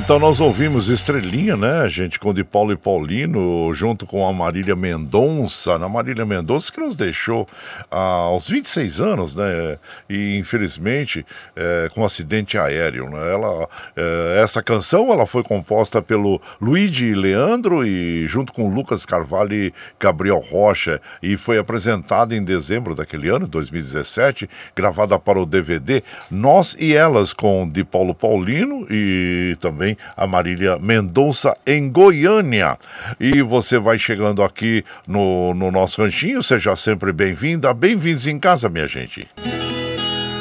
então 0.00 0.18
nós 0.18 0.40
ouvimos 0.40 0.88
Estrelinha, 0.88 1.58
né, 1.58 1.86
gente, 1.88 2.18
com 2.18 2.32
de 2.32 2.42
Paulo 2.42 2.72
e 2.72 2.76
Paulino, 2.76 3.70
junto 3.74 4.06
com 4.06 4.26
a 4.26 4.32
Marília 4.32 4.74
Mendonça, 4.74 5.78
na 5.78 5.90
Marília 5.90 6.24
Mendonça 6.24 6.72
que 6.72 6.80
nos 6.80 6.96
deixou 6.96 7.46
ah, 7.90 7.98
aos 7.98 8.48
26 8.48 9.00
anos, 9.00 9.36
né, 9.36 9.78
e 10.08 10.38
infelizmente 10.38 11.24
é, 11.54 11.88
com 11.92 12.00
um 12.00 12.04
acidente 12.04 12.56
aéreo, 12.56 13.10
né, 13.10 13.30
ela, 13.30 13.68
é, 13.94 14.40
essa 14.42 14.62
canção 14.62 15.12
ela 15.12 15.26
foi 15.26 15.42
composta 15.42 16.00
pelo 16.00 16.40
Luigi 16.60 17.12
Leandro 17.12 17.86
e 17.86 18.26
junto 18.26 18.54
com 18.54 18.72
Lucas 18.72 19.04
Carvalho 19.04 19.52
e 19.52 19.72
Gabriel 19.98 20.38
Rocha. 20.38 21.00
E 21.22 21.36
foi 21.36 21.58
apresentada 21.58 22.34
em 22.34 22.42
dezembro 22.42 22.94
daquele 22.94 23.28
ano, 23.28 23.46
2017, 23.46 24.48
gravada 24.74 25.18
para 25.18 25.38
o 25.38 25.44
DVD 25.44 26.02
Nós 26.30 26.74
e 26.78 26.96
Elas 26.96 27.34
com 27.34 27.68
de 27.68 27.84
Paulo 27.84 28.14
Paulino 28.14 28.86
e 28.90 29.56
também 29.60 29.89
a 30.16 30.26
Marília 30.26 30.78
Mendonça 30.78 31.56
em 31.66 31.90
Goiânia. 31.90 32.78
E 33.18 33.42
você 33.42 33.78
vai 33.78 33.98
chegando 33.98 34.42
aqui 34.42 34.84
no, 35.06 35.54
no 35.54 35.70
nosso 35.70 36.02
ranchinho, 36.02 36.42
seja 36.42 36.74
sempre 36.76 37.12
bem-vinda. 37.12 37.72
Bem-vindos 37.72 38.26
em 38.26 38.38
casa, 38.38 38.68
minha 38.68 38.86
gente. 38.86 39.26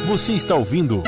Você 0.07 0.33
está 0.33 0.55
ouvindo. 0.55 1.03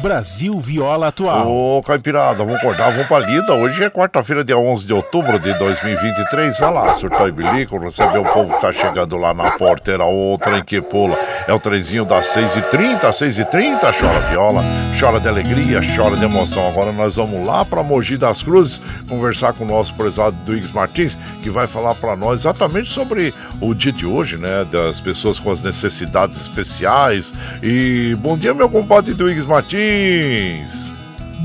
Brasil 0.00 0.58
Viola 0.60 1.08
Atual. 1.08 1.50
Ô, 1.50 1.82
Caipirada, 1.82 2.38
vamos 2.44 2.56
acordar, 2.56 2.90
vamos 2.92 3.06
pra 3.06 3.18
lida. 3.18 3.52
Hoje 3.54 3.82
é 3.82 3.90
quarta-feira, 3.90 4.44
dia 4.44 4.56
11 4.56 4.86
de 4.86 4.92
outubro 4.92 5.38
de 5.38 5.52
2023. 5.58 6.58
Vai 6.58 6.72
lá, 6.72 6.94
surtar 6.94 7.28
e 7.28 7.32
bilico, 7.32 7.78
receber 7.78 8.18
o 8.18 8.24
povo 8.24 8.54
que 8.54 8.60
tá 8.60 8.72
chegando 8.72 9.16
lá 9.16 9.34
na 9.34 9.50
porteira. 9.52 10.04
O 10.04 10.38
trem 10.38 10.62
que 10.62 10.80
pula. 10.80 11.16
É 11.46 11.52
o 11.52 11.58
trenzinho 11.58 12.04
das 12.04 12.26
6h30, 12.26 13.00
6h30. 13.00 13.80
Chora 13.98 14.20
viola, 14.30 14.62
chora 14.98 15.18
de 15.18 15.28
alegria, 15.28 15.80
chora 15.96 16.16
de 16.16 16.24
emoção. 16.24 16.68
Agora 16.68 16.92
nós 16.92 17.16
vamos 17.16 17.44
lá 17.44 17.64
pra 17.64 17.82
Mogi 17.82 18.16
das 18.16 18.42
Cruzes 18.42 18.80
conversar 19.08 19.52
com 19.52 19.64
o 19.64 19.66
nosso 19.66 19.92
prezado 19.94 20.36
Duígues 20.46 20.70
Martins, 20.70 21.18
que 21.42 21.50
vai 21.50 21.66
falar 21.66 21.94
para 21.96 22.14
nós 22.14 22.40
exatamente 22.40 22.90
sobre 22.90 23.34
o 23.60 23.74
dia 23.74 23.92
de 23.92 24.06
hoje, 24.06 24.36
né? 24.36 24.64
Das 24.70 25.00
pessoas 25.00 25.40
com 25.40 25.50
as 25.50 25.62
necessidades 25.62 26.40
especiais. 26.40 27.34
E 27.62 28.16
bom 28.20 28.36
dia, 28.36 28.54
meu 28.54 28.68
compadre 28.68 29.12
Duígues 29.14 29.44
Martins. 29.44 29.87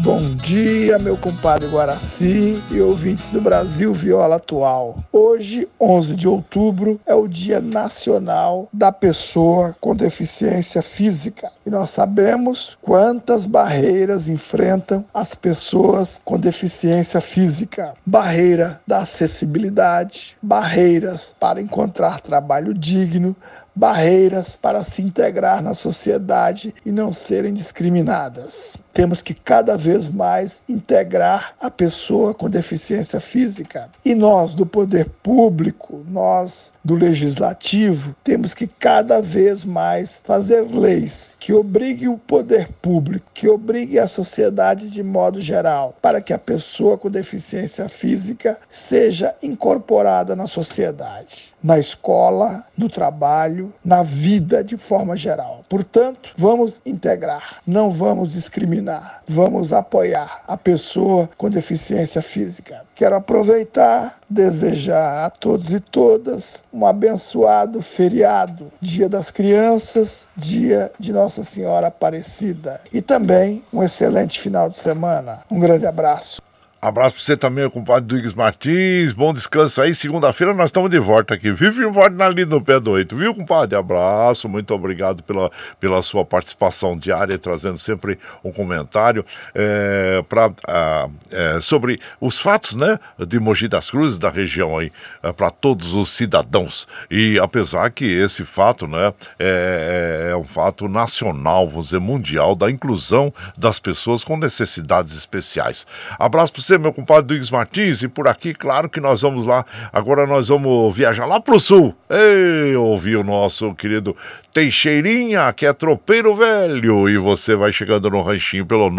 Bom 0.04 0.36
dia, 0.36 1.00
meu 1.00 1.16
compadre 1.16 1.70
Guaraci 1.70 2.62
e 2.70 2.82
ouvintes 2.82 3.32
do 3.32 3.40
Brasil 3.40 3.94
Viola 3.94 4.36
Atual. 4.36 4.98
Hoje, 5.14 5.66
11 5.80 6.14
de 6.14 6.28
outubro, 6.28 7.00
é 7.06 7.16
o 7.16 7.26
Dia 7.26 7.62
Nacional 7.62 8.68
da 8.74 8.92
Pessoa 8.92 9.74
com 9.80 9.96
Deficiência 9.96 10.82
Física. 10.82 11.54
E 11.66 11.70
nós 11.70 11.92
sabemos 11.92 12.78
quantas 12.82 13.46
barreiras 13.46 14.28
enfrentam 14.28 15.06
as 15.14 15.34
pessoas 15.34 16.20
com 16.26 16.38
deficiência 16.38 17.22
física: 17.22 17.94
barreira 18.06 18.82
da 18.86 18.98
acessibilidade, 18.98 20.36
barreiras 20.42 21.34
para 21.40 21.62
encontrar 21.62 22.20
trabalho 22.20 22.74
digno, 22.74 23.34
barreiras 23.76 24.56
para 24.56 24.84
se 24.84 25.02
integrar 25.02 25.62
na 25.62 25.74
sociedade 25.74 26.74
e 26.86 26.92
não 26.92 27.12
serem 27.12 27.54
discriminadas. 27.54 28.78
Temos 28.94 29.24
que 29.24 29.34
cada 29.34 29.76
vez 29.76 30.08
mais 30.08 30.62
integrar 30.70 31.56
a 31.60 31.72
pessoa 31.72 32.32
com 32.32 32.48
deficiência 32.48 33.20
física. 33.20 33.90
E 34.06 34.14
nós, 34.14 34.54
do 34.54 34.68
poder 34.68 35.10
público, 35.24 36.06
nós 36.08 36.72
do 36.84 36.94
legislativo, 36.94 38.16
temos 38.24 38.54
que 38.54 38.68
cada 38.68 39.20
vez 39.20 39.66
mais 39.66 40.22
fazer 40.24 40.62
leis 40.62 41.34
que 41.40 41.54
obriguem 41.54 42.08
o 42.10 42.18
poder 42.20 42.68
público, 42.82 43.26
que 43.34 43.48
obriguem 43.48 44.00
a 44.00 44.08
sociedade 44.08 44.90
de 44.90 45.02
modo 45.02 45.42
geral, 45.42 45.96
para 46.00 46.22
que 46.22 46.34
a 46.34 46.38
pessoa 46.38 46.98
com 46.98 47.10
deficiência 47.10 47.90
física 47.90 48.60
seja 48.70 49.34
incorporada 49.42 50.36
na 50.36 50.46
sociedade, 50.46 51.54
na 51.64 51.80
escola, 51.80 52.64
no 52.78 52.90
trabalho, 52.90 53.74
na 53.84 54.04
vida 54.04 54.64
de 54.64 54.78
forma 54.78 55.18
geral. 55.18 55.62
Portanto, 55.68 56.32
vamos 56.38 56.80
integrar, 56.86 57.62
não 57.66 57.90
vamos 57.90 58.34
discriminar 58.34 58.83
vamos 59.28 59.72
apoiar 59.74 60.42
a 60.48 60.58
pessoa 60.58 61.30
com 61.38 61.50
deficiência 61.50 62.22
física. 62.22 62.82
Quero 62.96 63.16
aproveitar, 63.16 64.20
desejar 64.30 65.26
a 65.26 65.30
todos 65.30 65.72
e 65.72 65.80
todas 65.80 66.64
um 66.74 66.86
abençoado 66.86 67.82
feriado, 67.82 68.72
Dia 68.82 69.10
das 69.10 69.32
Crianças, 69.32 70.28
Dia 70.36 70.92
de 71.00 71.12
Nossa 71.12 71.44
Senhora 71.44 71.88
Aparecida 71.88 72.82
e 72.92 73.02
também 73.02 73.64
um 73.72 73.84
excelente 73.84 74.40
final 74.40 74.70
de 74.70 74.78
semana. 74.78 75.42
Um 75.50 75.60
grande 75.60 75.86
abraço. 75.86 76.42
Abraço 76.84 77.16
pra 77.16 77.24
você 77.24 77.38
também, 77.38 77.70
compadre 77.70 78.04
Duígues 78.04 78.34
Martins. 78.34 79.14
Bom 79.14 79.32
descanso 79.32 79.82
aí. 79.82 79.96
Segunda-feira 79.96 80.54
nós 80.54 80.66
estamos 80.66 80.90
de 80.90 81.00
volta 81.00 81.34
aqui. 81.34 81.50
Vive 81.50 81.86
um 81.86 81.94
forte 81.94 82.18
na 82.18 82.28
lida 82.28 82.54
no 82.54 82.62
pé 82.62 82.78
do 82.78 82.92
oito, 82.92 83.16
viu, 83.16 83.34
compadre? 83.34 83.78
Abraço, 83.78 84.50
muito 84.50 84.74
obrigado 84.74 85.24
pela, 85.24 85.50
pela 85.80 86.02
sua 86.02 86.26
participação 86.26 86.98
diária, 86.98 87.38
trazendo 87.38 87.78
sempre 87.78 88.20
um 88.44 88.52
comentário 88.52 89.26
é, 89.56 90.22
pra, 90.28 90.52
ah, 90.68 91.08
é, 91.32 91.62
sobre 91.62 92.02
os 92.20 92.38
fatos, 92.38 92.76
né, 92.76 93.00
de 93.18 93.40
Mogi 93.40 93.70
das 93.70 93.90
Cruzes, 93.90 94.20
da 94.20 94.30
região 94.30 94.78
aí, 94.78 94.92
é, 95.22 95.32
para 95.32 95.50
todos 95.50 95.94
os 95.94 96.10
cidadãos. 96.10 96.86
E 97.10 97.40
apesar 97.40 97.92
que 97.92 98.04
esse 98.04 98.44
fato, 98.44 98.88
né, 98.88 99.14
é, 99.40 100.26
é, 100.28 100.32
é 100.32 100.36
um 100.36 100.44
fato 100.44 100.90
nacional, 100.90 101.70
vamos 101.70 101.86
dizer, 101.86 102.00
mundial, 102.02 102.58
da 102.58 102.70
inclusão 102.70 103.34
das 103.58 103.80
pessoas 103.80 104.22
com 104.22 104.36
necessidades 104.36 105.16
especiais. 105.16 105.88
Abraço 106.20 106.52
pra 106.52 106.62
você 106.62 106.73
você, 106.74 106.78
meu 106.78 106.94
compadre 106.94 107.28
Duígues 107.28 107.50
Martins, 107.50 108.04
e 108.04 108.08
por 108.08 108.28
aqui, 108.28 108.54
claro 108.54 108.90
que 108.90 109.00
nós 109.00 109.22
vamos 109.22 109.46
lá. 109.46 109.66
Agora 109.92 110.26
nós 110.26 110.48
vamos 110.50 110.96
viajar 110.96 111.26
lá 111.26 111.40
pro 111.40 111.60
sul. 111.60 111.96
Ei, 112.10 112.76
ouvir 112.76 113.18
o 113.18 113.24
nosso 113.24 113.74
querido 113.76 114.16
Teixeirinha, 114.52 115.54
que 115.54 115.66
é 115.66 115.74
tropeiro 115.74 116.36
velho. 116.36 117.10
E 117.10 117.18
você 117.18 117.56
vai 117.56 117.72
chegando 117.72 118.10
no 118.10 118.22
ranchinho 118.22 118.66
pelo 118.66 118.90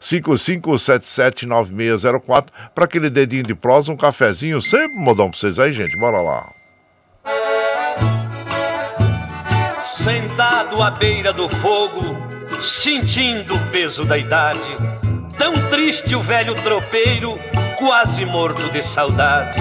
955779604 0.00 2.46
para 2.74 2.84
aquele 2.84 3.10
dedinho 3.10 3.44
de 3.44 3.54
prosa, 3.54 3.92
um 3.92 3.96
cafezinho, 3.96 4.60
sempre 4.60 4.98
modão 4.98 5.30
pra 5.30 5.38
vocês 5.38 5.58
aí, 5.58 5.72
gente. 5.72 5.98
Bora 5.98 6.20
lá. 6.20 6.46
Sentado 9.82 10.82
à 10.82 10.90
beira 10.90 11.32
do 11.32 11.48
fogo, 11.48 12.02
sentindo 12.60 13.54
o 13.54 13.58
peso 13.70 14.04
da 14.04 14.18
idade 14.18 15.07
Tão 15.38 15.54
triste 15.70 16.16
o 16.16 16.20
velho 16.20 16.54
tropeiro, 16.56 17.30
quase 17.78 18.24
morto 18.24 18.62
de 18.72 18.82
saudade. 18.82 19.56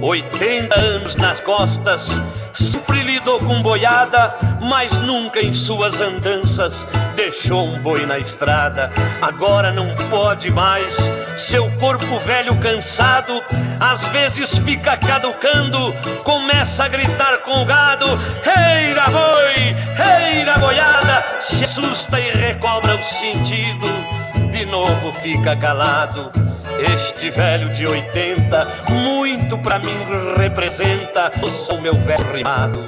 80 0.00 0.80
anos 0.80 1.16
nas 1.16 1.40
costas, 1.40 2.08
sempre 2.52 3.02
lidou 3.02 3.38
com 3.38 3.62
boiada, 3.62 4.34
mas 4.60 4.90
nunca 5.02 5.40
em 5.40 5.52
suas 5.52 6.00
andanças 6.00 6.86
deixou 7.14 7.68
um 7.68 7.74
boi 7.82 8.06
na 8.06 8.18
estrada. 8.18 8.90
Agora 9.20 9.70
não 9.70 9.86
pode 10.08 10.50
mais, 10.50 10.96
seu 11.38 11.70
corpo 11.78 12.18
velho 12.20 12.56
cansado, 12.56 13.42
às 13.78 14.08
vezes 14.08 14.58
fica 14.58 14.96
caducando, 14.96 15.92
começa 16.24 16.84
a 16.84 16.88
gritar 16.88 17.38
com 17.38 17.62
o 17.62 17.64
gado: 17.66 18.06
Reira 18.42 19.04
boi, 19.10 19.76
reira 19.94 20.58
boiada, 20.58 21.22
se 21.40 21.64
assusta 21.64 22.18
e 22.18 22.30
recobra 22.30 22.94
o 22.94 23.04
sentido 23.04 24.01
de 24.64 24.66
novo 24.66 25.12
fica 25.20 25.56
calado. 25.56 26.30
Este 26.94 27.30
velho 27.30 27.68
de 27.70 27.84
80, 27.84 28.62
muito 28.90 29.58
pra 29.58 29.80
mim 29.80 29.88
representa. 30.36 31.32
Eu 31.40 31.48
sou 31.48 31.80
meu 31.80 31.94
velho 31.94 32.32
rimado. 32.32 32.78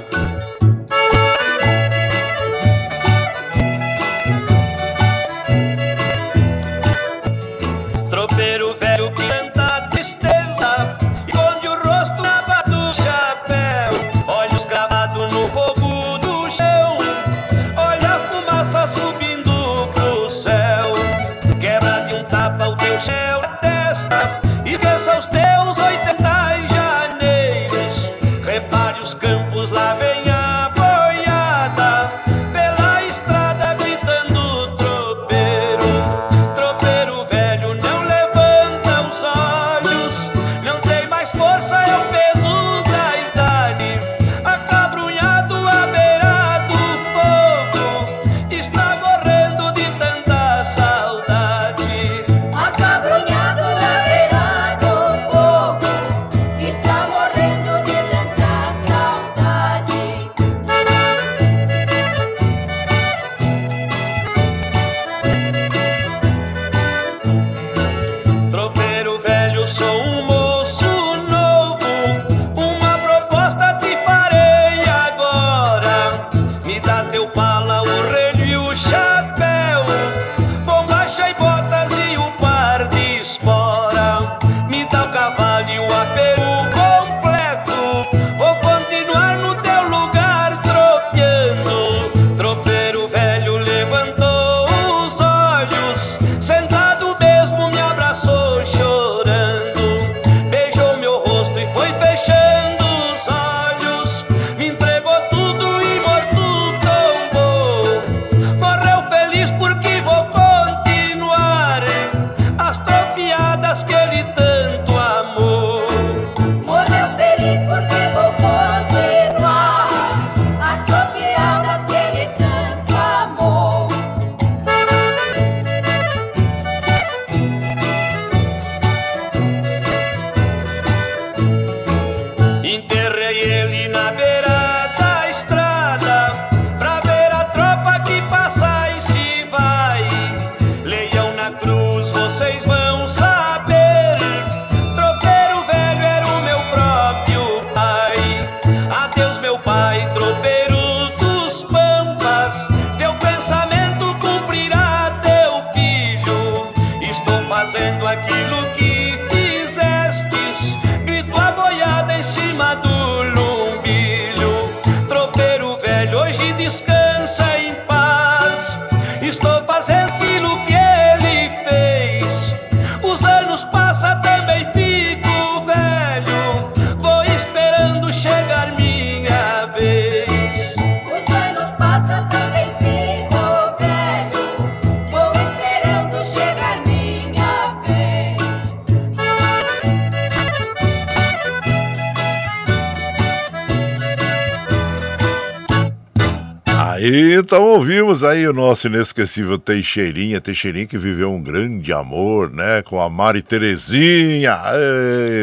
Ouvimos 197.85 198.23
aí 198.23 198.47
o 198.47 198.51
nosso 198.53 198.87
inesquecível 198.87 199.59
Teixeirinha, 199.59 200.41
Teixeirinha 200.41 200.87
que 200.87 200.97
viveu 200.97 201.31
um 201.31 201.39
grande 201.39 201.93
amor, 201.93 202.49
né, 202.49 202.81
com 202.81 202.99
a 202.99 203.07
Mari 203.07 203.43
Terezinha, 203.43 204.59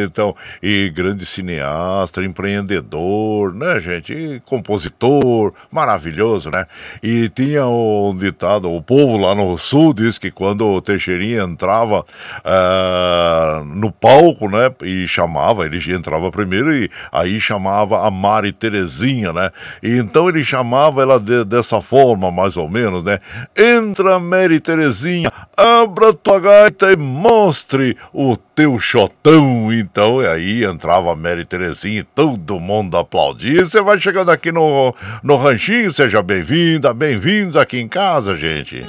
então, 0.05 0.32
e 0.62 0.90
grande 0.90 1.24
cineasta, 1.24 2.22
empreendedor, 2.22 3.54
né, 3.54 3.80
gente, 3.80 4.12
e 4.12 4.40
compositor, 4.40 5.52
maravilhoso, 5.70 6.50
né, 6.50 6.66
e 7.02 7.28
tinha 7.28 7.66
um 7.66 8.14
ditado, 8.14 8.70
o 8.70 8.82
povo 8.82 9.16
lá 9.16 9.34
no 9.34 9.56
sul 9.58 9.92
diz 9.92 10.18
que 10.18 10.30
quando 10.30 10.66
o 10.66 10.80
Teixeirinha 10.80 11.42
entrava 11.42 12.00
uh, 12.00 13.64
no 13.64 13.90
palco, 13.90 14.48
né, 14.48 14.70
e 14.82 15.08
chamava, 15.08 15.64
ele 15.64 15.82
entrava 15.92 16.30
primeiro 16.30 16.72
e 16.72 16.90
aí 17.10 17.40
chamava 17.40 18.06
a 18.06 18.10
Mari 18.10 18.52
Terezinha, 18.52 19.32
né, 19.32 19.50
e 19.82 19.96
então 19.96 20.28
ele 20.28 20.44
chamava 20.44 21.02
ela 21.02 21.18
de, 21.18 21.44
dessa 21.44 21.80
forma, 21.80 22.30
mais 22.30 22.56
ou 22.56 22.68
menos, 22.68 23.02
né? 23.02 23.18
Entra, 23.56 24.20
Mary 24.20 24.60
Terezinha, 24.60 25.32
abra 25.56 26.12
tua 26.12 26.38
gaita 26.38 26.92
e 26.92 26.96
mostre 26.96 27.96
o 28.12 28.36
teu 28.36 28.78
chotão. 28.78 29.72
Então, 29.72 30.20
aí 30.20 30.51
entrava 30.61 31.12
a 31.12 31.16
Mary 31.16 31.44
Terezinha 31.44 32.00
e 32.00 32.05
todo 32.05 32.61
mundo 32.61 32.96
aplaudia. 32.96 33.64
Você 33.64 33.80
vai 33.80 33.98
chegando 33.98 34.30
aqui 34.30 34.53
no, 34.53 34.94
no 35.22 35.36
ranchinho, 35.36 35.92
seja 35.92 36.22
bem-vinda, 36.22 36.92
bem-vindos 36.92 37.57
aqui 37.57 37.78
em 37.78 37.88
casa, 37.88 38.36
gente. 38.36 38.84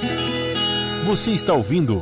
Você 1.06 1.32
está 1.32 1.52
ouvindo. 1.52 2.00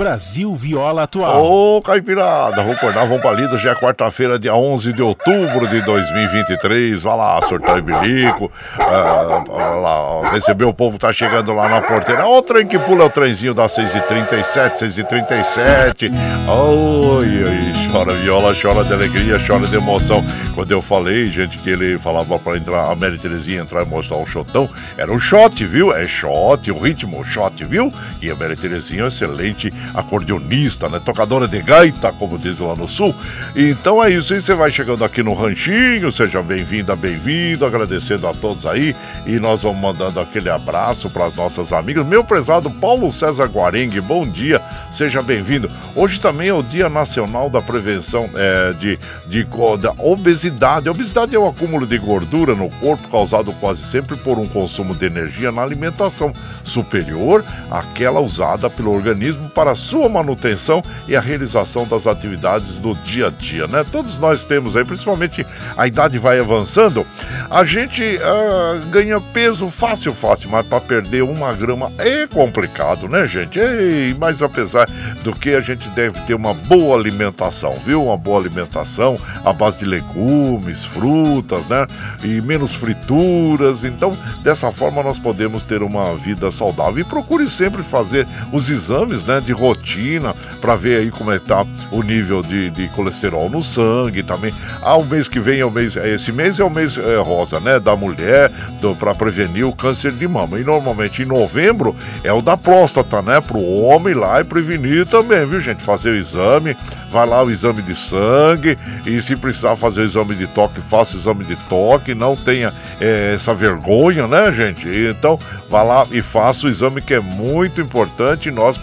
Brasil 0.00 0.56
Viola 0.56 1.02
Atual. 1.02 1.44
Ô, 1.44 1.82
Caipirada, 1.82 2.56
vamos 2.56 2.78
acordar, 2.78 3.04
vamos 3.04 3.20
pra 3.20 3.32
lida. 3.32 3.58
Já 3.58 3.72
é 3.72 3.74
quarta-feira, 3.74 4.38
dia 4.38 4.54
11 4.54 4.94
de 4.94 5.02
outubro 5.02 5.68
de 5.68 5.82
2023. 5.82 7.02
Vai 7.02 7.16
lá, 7.18 7.38
sortar 7.42 7.76
e 7.76 7.82
bilico. 7.82 8.50
Ah, 8.78 9.44
lá, 9.78 10.30
recebeu 10.30 10.70
o 10.70 10.72
povo, 10.72 10.98
tá 10.98 11.12
chegando 11.12 11.52
lá 11.52 11.68
na 11.68 11.82
porteira. 11.82 12.24
Ó, 12.24 12.38
o 12.38 12.42
trem 12.42 12.66
que 12.66 12.78
pula, 12.78 13.04
o 13.04 13.10
trenzinho 13.10 13.52
da 13.52 13.66
6h37, 13.66 14.78
6h37. 14.78 16.10
Oi, 16.48 17.44
oi, 17.44 17.92
chora 17.92 18.14
viola, 18.14 18.54
chora 18.54 18.82
de 18.82 18.94
alegria, 18.94 19.38
chora 19.46 19.66
de 19.66 19.76
emoção. 19.76 20.24
Quando 20.54 20.70
eu 20.70 20.80
falei, 20.80 21.26
gente, 21.26 21.58
que 21.58 21.68
ele 21.68 21.98
falava 21.98 22.38
pra 22.38 22.56
entrar, 22.56 22.90
a 22.90 22.94
Mary 22.94 23.18
Terezinha 23.18 23.60
entrar 23.60 23.82
e 23.82 23.86
mostrar 23.86 24.16
um 24.16 24.24
shotão, 24.24 24.66
era 24.96 25.12
um 25.12 25.18
shot, 25.18 25.62
viu? 25.62 25.94
É 25.94 26.06
shot, 26.06 26.70
o 26.70 26.78
ritmo, 26.78 27.22
shot, 27.22 27.62
viu? 27.66 27.92
E 28.22 28.30
a 28.30 28.34
Mary 28.34 28.56
Terezinha 28.56 29.04
é 29.04 29.06
excelente 29.08 29.70
acordeonista, 29.94 30.88
né? 30.88 31.00
Tocadora 31.04 31.46
de 31.46 31.60
gaita, 31.60 32.12
como 32.12 32.38
dizem 32.38 32.66
lá 32.66 32.74
no 32.74 32.88
sul. 32.88 33.14
Então 33.54 34.02
é 34.02 34.10
isso, 34.10 34.34
e 34.34 34.40
você 34.40 34.54
vai 34.54 34.70
chegando 34.70 35.04
aqui 35.04 35.22
no 35.22 35.34
Ranchinho, 35.34 36.10
seja 36.10 36.42
bem-vinda, 36.42 36.94
bem-vindo, 36.94 37.64
agradecendo 37.64 38.26
a 38.26 38.34
todos 38.34 38.66
aí. 38.66 38.94
E 39.26 39.38
nós 39.38 39.62
vamos 39.62 39.80
mandando 39.80 40.20
aquele 40.20 40.50
abraço 40.50 41.10
para 41.10 41.26
as 41.26 41.34
nossas 41.34 41.72
amigas. 41.72 42.06
Meu 42.06 42.24
prezado 42.24 42.70
Paulo 42.70 43.10
César 43.12 43.46
Guarengue, 43.46 44.00
bom 44.00 44.26
dia, 44.26 44.60
seja 44.90 45.22
bem-vindo. 45.22 45.70
Hoje 45.94 46.20
também 46.20 46.48
é 46.48 46.54
o 46.54 46.62
Dia 46.62 46.88
Nacional 46.88 47.50
da 47.50 47.60
Prevenção 47.60 48.28
é, 48.34 48.72
de, 48.72 48.98
de, 49.26 49.46
da 49.80 49.92
obesidade. 49.98 50.88
A 50.88 50.92
obesidade 50.92 51.34
é 51.34 51.38
o 51.38 51.48
acúmulo 51.48 51.86
de 51.86 51.98
gordura 51.98 52.54
no 52.54 52.70
corpo 52.70 53.08
causado 53.08 53.52
quase 53.54 53.84
sempre 53.84 54.16
por 54.16 54.38
um 54.38 54.46
consumo 54.46 54.94
de 54.94 55.06
energia 55.06 55.52
na 55.52 55.62
alimentação 55.62 56.32
superior 56.64 57.44
àquela 57.70 58.20
usada 58.20 58.70
pelo 58.70 58.92
organismo 58.92 59.48
para 59.50 59.69
sua 59.74 60.08
manutenção 60.08 60.82
e 61.08 61.16
a 61.16 61.20
realização 61.20 61.86
das 61.86 62.06
atividades 62.06 62.78
do 62.78 62.94
dia 62.94 63.28
a 63.28 63.30
dia, 63.30 63.66
né? 63.66 63.84
Todos 63.90 64.18
nós 64.18 64.44
temos 64.44 64.76
aí, 64.76 64.84
principalmente 64.84 65.46
a 65.76 65.86
idade 65.86 66.18
vai 66.18 66.38
avançando, 66.38 67.06
a 67.50 67.64
gente 67.64 68.02
uh, 68.02 68.86
ganha 68.90 69.20
peso 69.20 69.68
fácil, 69.68 70.12
fácil, 70.12 70.50
mas 70.50 70.66
para 70.66 70.80
perder 70.80 71.22
uma 71.22 71.52
grama 71.52 71.92
é 71.98 72.26
complicado, 72.26 73.08
né, 73.08 73.26
gente? 73.26 73.58
Ei, 73.58 74.14
mas 74.18 74.42
apesar 74.42 74.88
do 75.22 75.32
que 75.32 75.50
a 75.50 75.60
gente 75.60 75.88
deve 75.90 76.20
ter 76.20 76.34
uma 76.34 76.54
boa 76.54 76.96
alimentação, 76.96 77.74
viu? 77.84 78.04
Uma 78.04 78.16
boa 78.16 78.40
alimentação 78.40 79.16
à 79.44 79.52
base 79.52 79.78
de 79.78 79.84
legumes, 79.84 80.84
frutas, 80.84 81.66
né? 81.66 81.86
E 82.22 82.40
menos 82.40 82.74
frituras. 82.74 83.84
Então, 83.84 84.16
dessa 84.42 84.70
forma 84.72 85.02
nós 85.02 85.18
podemos 85.18 85.62
ter 85.62 85.82
uma 85.82 86.14
vida 86.16 86.50
saudável. 86.50 86.98
E 87.00 87.04
procure 87.04 87.48
sempre 87.48 87.82
fazer 87.82 88.26
os 88.52 88.70
exames, 88.70 89.24
né, 89.24 89.40
de 89.40 89.52
rotina 89.60 90.34
para 90.60 90.74
ver 90.74 91.00
aí 91.00 91.10
como 91.10 91.30
é 91.30 91.38
que 91.38 91.46
tá 91.46 91.64
o 91.92 92.02
nível 92.02 92.42
de, 92.42 92.70
de 92.70 92.88
colesterol 92.88 93.50
no 93.50 93.62
sangue 93.62 94.22
também. 94.22 94.52
Ah, 94.82 94.96
o 94.96 95.04
mês 95.04 95.28
que 95.28 95.38
vem 95.38 95.60
é 95.60 95.64
o 95.64 95.70
mês, 95.70 95.96
esse 95.96 96.32
mês 96.32 96.58
é 96.58 96.64
o 96.64 96.70
mês 96.70 96.96
é, 96.96 97.16
rosa, 97.18 97.60
né, 97.60 97.78
da 97.78 97.94
mulher, 97.94 98.50
para 98.98 99.14
prevenir 99.14 99.66
o 99.66 99.72
câncer 99.72 100.12
de 100.12 100.26
mama. 100.26 100.58
E 100.58 100.64
normalmente 100.64 101.22
em 101.22 101.26
novembro 101.26 101.94
é 102.24 102.32
o 102.32 102.40
da 102.40 102.56
próstata, 102.56 103.20
né, 103.20 103.40
pro 103.40 103.60
homem 103.60 104.14
lá 104.14 104.40
e 104.40 104.44
prevenir 104.44 105.06
também, 105.06 105.44
viu, 105.46 105.60
gente? 105.60 105.82
Fazer 105.82 106.10
o 106.10 106.16
exame, 106.16 106.76
vai 107.10 107.26
lá 107.26 107.42
o 107.42 107.50
exame 107.50 107.82
de 107.82 107.94
sangue 107.94 108.78
e 109.04 109.20
se 109.20 109.36
precisar 109.36 109.76
fazer 109.76 110.02
o 110.02 110.04
exame 110.04 110.34
de 110.34 110.46
toque, 110.46 110.80
faça 110.80 111.16
o 111.16 111.18
exame 111.18 111.44
de 111.44 111.56
toque, 111.68 112.14
não 112.14 112.36
tenha 112.36 112.72
é, 113.00 113.32
essa 113.34 113.52
vergonha, 113.52 114.26
né, 114.26 114.52
gente? 114.52 114.88
Então, 114.88 115.38
vá 115.68 115.82
lá 115.82 116.06
e 116.10 116.22
faça 116.22 116.66
o 116.66 116.70
exame 116.70 117.02
que 117.02 117.14
é 117.14 117.20
muito 117.20 117.80
importante 117.80 118.50
nós 118.50 118.78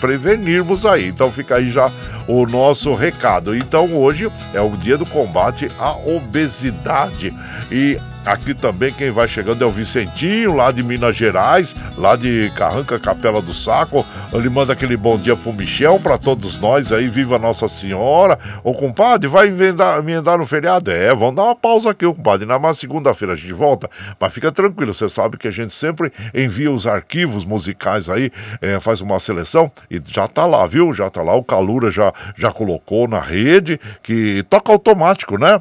prevenirmos 0.00 0.86
aí. 0.86 1.08
Então 1.08 1.30
fica 1.30 1.56
aí 1.56 1.70
já 1.70 1.90
o 2.26 2.46
nosso 2.46 2.94
recado. 2.94 3.56
Então 3.56 3.94
hoje 3.94 4.30
é 4.54 4.60
o 4.60 4.70
dia 4.70 4.96
do 4.96 5.06
combate 5.06 5.70
à 5.78 5.92
obesidade 5.92 7.34
e 7.70 7.98
Aqui 8.24 8.54
também 8.54 8.92
quem 8.92 9.10
vai 9.10 9.26
chegando 9.26 9.64
é 9.64 9.66
o 9.66 9.70
Vicentinho, 9.70 10.54
lá 10.54 10.70
de 10.70 10.80
Minas 10.80 11.16
Gerais, 11.16 11.74
lá 11.98 12.14
de 12.14 12.52
Carranca, 12.54 12.96
Capela 12.96 13.42
do 13.42 13.52
Saco. 13.52 14.06
Ele 14.32 14.48
manda 14.48 14.72
aquele 14.72 14.96
bom 14.96 15.18
dia 15.18 15.36
pro 15.36 15.52
Michel, 15.52 15.98
para 15.98 16.16
todos 16.16 16.60
nós 16.60 16.92
aí, 16.92 17.08
viva 17.08 17.36
Nossa 17.36 17.66
Senhora. 17.66 18.38
Ô 18.62 18.72
compadre, 18.72 19.26
vai 19.26 19.48
emendar, 19.48 20.38
no 20.38 20.46
feriado? 20.46 20.92
É, 20.92 21.12
vamos 21.12 21.34
dar 21.34 21.44
uma 21.44 21.56
pausa 21.56 21.90
aqui, 21.90 22.06
compadre. 22.06 22.46
Na 22.46 22.72
segunda-feira 22.74 23.34
a 23.34 23.36
gente 23.36 23.52
volta, 23.52 23.90
mas 24.20 24.32
fica 24.32 24.52
tranquilo, 24.52 24.94
você 24.94 25.08
sabe 25.08 25.36
que 25.36 25.48
a 25.48 25.52
gente 25.52 25.74
sempre 25.74 26.12
envia 26.32 26.70
os 26.70 26.86
arquivos 26.86 27.44
musicais 27.44 28.08
aí, 28.08 28.30
é, 28.60 28.78
faz 28.78 29.00
uma 29.00 29.18
seleção 29.18 29.70
e 29.90 30.00
já 30.06 30.28
tá 30.28 30.46
lá, 30.46 30.64
viu? 30.64 30.94
Já 30.94 31.10
tá 31.10 31.22
lá, 31.22 31.34
o 31.34 31.42
Calura 31.42 31.90
já, 31.90 32.12
já 32.36 32.52
colocou 32.52 33.08
na 33.08 33.20
rede, 33.20 33.80
que 34.00 34.44
toca 34.48 34.70
automático, 34.70 35.36
né? 35.36 35.60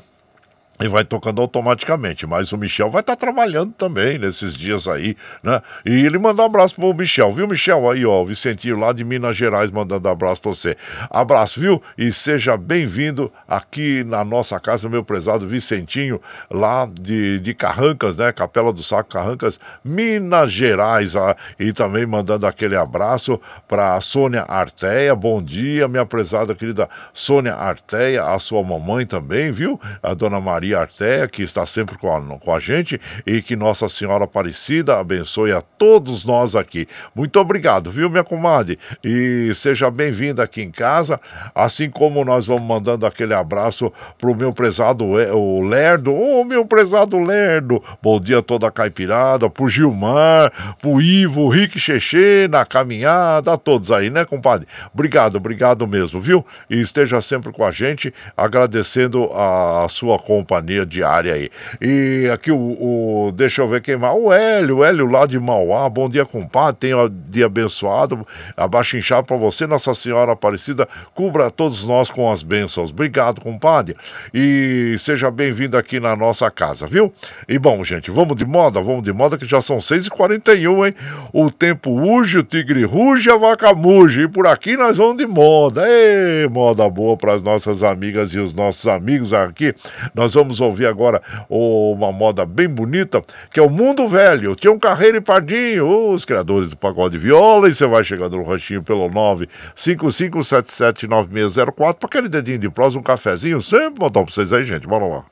E 0.82 0.88
vai 0.88 1.04
tocando 1.04 1.42
automaticamente. 1.42 2.26
Mas 2.26 2.52
o 2.52 2.58
Michel 2.58 2.90
vai 2.90 3.02
estar 3.02 3.16
tá 3.16 3.20
trabalhando 3.20 3.72
também 3.74 4.18
nesses 4.18 4.56
dias 4.56 4.88
aí, 4.88 5.16
né? 5.44 5.62
E 5.86 6.06
ele 6.06 6.18
mandou 6.18 6.44
um 6.44 6.48
abraço 6.48 6.76
pro 6.76 6.94
Michel, 6.94 7.32
viu, 7.34 7.48
Michel? 7.48 7.90
Aí, 7.90 8.06
ó, 8.06 8.22
o 8.22 8.26
Vicentinho 8.26 8.78
lá 8.78 8.92
de 8.92 9.04
Minas 9.04 9.38
Gerais 9.38 9.70
mandando 9.70 10.10
abraço 10.10 10.42
pra 10.42 10.52
você. 10.52 10.76
Abraço, 11.10 11.60
viu? 11.60 11.82
E 11.98 12.12
seja 12.12 12.58
bem-vindo 12.58 13.32
aqui 13.48 14.04
na 14.04 14.24
nossa 14.24 14.60
casa, 14.60 14.90
meu 14.90 15.04
prezado 15.04 15.48
Vicentinho, 15.48 16.20
lá 16.50 16.90
de, 16.92 17.40
de 17.40 17.54
Carrancas, 17.54 18.18
né? 18.18 18.32
Capela 18.32 18.74
do 18.74 18.82
Saco 18.82 19.12
Carrancas, 19.12 19.60
Minas 19.84 20.52
Gerais. 20.52 21.16
Ah, 21.16 21.36
e 21.60 21.72
também 21.72 22.06
mandando 22.06 22.48
aquele 22.48 22.76
abraço 22.76 23.40
pra 23.68 24.00
Sônia 24.02 24.46
Arteia. 24.48 25.16
Bom 25.16 25.42
dia, 25.42 25.88
minha 25.88 26.06
prezada 26.06 26.56
querida 26.56 26.90
Sônia 27.14 27.54
Arteia, 27.54 28.26
a 28.26 28.40
sua 28.40 28.64
mamãe 28.64 29.06
também, 29.06 29.52
viu? 29.52 29.80
A 30.02 30.14
dona 30.14 30.40
Maria 30.40 30.71
Arteia, 30.80 31.28
que 31.28 31.44
está 31.44 31.66
sempre 31.66 31.98
com 31.98 32.16
a, 32.16 32.40
com 32.40 32.54
a 32.54 32.60
gente, 32.60 33.00
e 33.26 33.42
que 33.42 33.56
Nossa 33.56 33.90
Senhora 33.90 34.26
Aparecida 34.26 35.00
abençoe 35.00 35.52
a 35.52 35.62
todos 35.62 36.26
nós 36.26 36.56
aqui. 36.56 36.88
Muito 37.14 37.40
obrigado, 37.40 37.92
viu, 37.92 38.10
minha 38.10 38.24
comadre? 38.24 38.80
E 39.04 39.52
seja 39.54 39.92
bem-vinda 39.92 40.44
aqui 40.44 40.62
em 40.62 40.72
casa, 40.72 41.20
assim 41.54 41.90
como 41.90 42.24
nós 42.24 42.46
vamos 42.46 42.64
mandando 42.64 43.06
aquele 43.06 43.34
abraço 43.34 43.92
pro 44.18 44.36
meu 44.36 44.54
prezado 44.54 45.04
o 45.06 45.62
Lerdo, 45.62 46.14
ô 46.14 46.42
oh, 46.42 46.44
meu 46.46 46.66
prezado 46.66 47.20
Lerdo, 47.20 47.84
bom 48.02 48.20
dia 48.20 48.42
toda 48.42 48.68
a 48.68 48.72
caipirada, 48.72 49.50
pro 49.50 49.68
Gilmar, 49.68 50.78
pro 50.80 51.02
Ivo, 51.02 51.50
Rick 51.50 51.80
Cheche, 51.80 52.48
na 52.50 52.66
caminhada, 52.66 53.54
a 53.54 53.58
todos 53.58 53.92
aí, 53.92 54.10
né, 54.10 54.26
compadre? 54.26 54.68
Obrigado, 54.94 55.36
obrigado 55.38 55.88
mesmo, 55.88 56.22
viu? 56.22 56.46
E 56.70 56.80
esteja 56.80 57.22
sempre 57.22 57.52
com 57.52 57.66
a 57.66 57.72
gente, 57.72 58.14
agradecendo 58.36 59.30
a 59.34 59.88
sua 59.90 60.18
companhia 60.18 60.61
companhia 60.62 60.86
diária 60.86 61.34
aí. 61.34 61.50
E 61.82 62.30
aqui 62.32 62.52
o, 62.52 62.58
o, 62.58 63.32
deixa 63.32 63.62
eu 63.62 63.68
ver 63.68 63.82
quem 63.82 63.98
mais, 63.98 64.16
o 64.16 64.32
Hélio, 64.32 64.78
o 64.78 64.84
Hélio 64.84 65.08
lá 65.08 65.26
de 65.26 65.40
Mauá, 65.40 65.90
bom 65.90 66.08
dia 66.08 66.26
compadre, 66.26 66.80
tenha 66.80 67.12
dia 67.30 67.48
abençoado, 67.48 68.26
abaixo 68.56 68.98
inchado 68.98 69.26
para 69.26 69.38
você, 69.38 69.66
Nossa 69.66 69.94
Senhora 69.94 70.34
Aparecida, 70.34 70.88
cubra 71.14 71.50
todos 71.50 71.86
nós 71.86 72.10
com 72.10 72.32
as 72.32 72.44
bênçãos, 72.44 72.92
obrigado 72.92 73.42
compadre, 73.42 73.96
e 74.34 74.96
seja 75.00 75.32
bem-vindo 75.32 75.78
aqui 75.78 76.00
na 76.00 76.16
nossa 76.16 76.50
casa, 76.52 76.86
viu? 76.86 77.12
E 77.48 77.58
bom, 77.58 77.84
gente, 77.84 78.12
vamos 78.12 78.38
de 78.38 78.46
moda, 78.46 78.82
vamos 78.82 79.04
de 79.04 79.12
moda 79.12 79.38
que 79.38 79.46
já 79.46 79.62
são 79.62 79.78
6h41, 79.78 80.88
hein? 80.88 80.96
O 81.34 81.50
tempo 81.50 81.92
urge, 81.92 82.38
o 82.38 82.44
tigre 82.44 82.84
ruge, 82.84 83.30
a 83.30 83.38
vaca 83.38 83.74
muge, 83.74 84.24
e 84.24 84.28
por 84.28 84.46
aqui 84.48 84.78
nós 84.78 84.98
vamos 84.98 85.18
de 85.18 85.26
moda, 85.26 85.82
Ei, 85.88 86.48
moda 86.48 86.88
boa 86.90 87.18
para 87.18 87.34
as 87.34 87.42
nossas 87.42 87.84
amigas 87.84 88.34
e 88.34 88.40
os 88.40 88.54
nossos 88.54 88.88
amigos 88.88 89.34
aqui, 89.34 89.74
nós 90.14 90.34
vamos 90.34 90.41
vamos 90.42 90.60
ouvir 90.60 90.88
agora 90.88 91.22
uma 91.50 92.12
moda 92.12 92.46
bem 92.46 92.68
bonita, 92.68 93.22
que 93.52 93.60
é 93.60 93.64
o 93.64 93.70
Mundo 93.70 94.10
Velho. 94.10 94.56
Tinha 94.56 94.72
um 94.72 94.80
Carreiro 94.80 95.18
e 95.18 95.22
Pardinho, 95.22 96.12
os 96.12 96.26
criadores 96.26 96.72
do 96.72 96.78
pagode 96.78 97.16
viola, 97.18 97.70
e 97.70 97.74
você 97.74 97.86
vai 97.86 98.04
chegando 98.04 98.38
no 98.38 98.44
ranchinho 98.44 98.82
pelo 98.82 99.08
955779604 99.10 101.74
para 101.74 102.08
aquele 102.08 102.28
dedinho 102.28 102.58
de 102.58 102.70
prosa, 102.70 102.98
um 102.98 103.04
cafezinho, 103.04 103.62
sempre 103.62 104.00
botar 104.00 104.24
para 104.24 104.34
vocês 104.34 104.52
aí, 104.52 104.66
gente. 104.66 104.88
Bora 104.88 105.06
lá. 105.06 105.24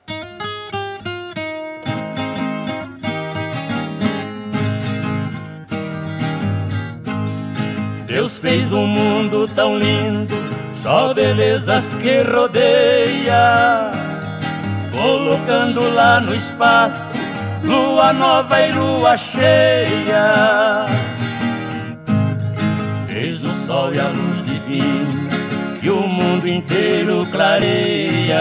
Deus 8.05 8.37
fez 8.39 8.71
um 8.71 8.85
mundo 8.85 9.47
tão 9.55 9.75
lindo, 9.77 10.35
só 10.71 11.13
belezas 11.13 11.95
que 11.95 12.21
rodeia, 12.23 13.91
colocando 14.91 15.93
lá 15.93 16.19
no 16.19 16.33
espaço 16.35 17.13
lua 17.63 18.13
nova 18.13 18.61
e 18.61 18.71
lua 18.71 19.17
cheia. 19.17 20.85
Fez 23.07 23.43
o 23.43 23.53
sol 23.53 23.93
e 23.93 23.99
a 23.99 24.07
luz 24.07 24.45
divina 24.45 25.29
que 25.81 25.89
o 25.89 26.07
mundo 26.07 26.47
inteiro 26.47 27.25
clareia. 27.31 28.39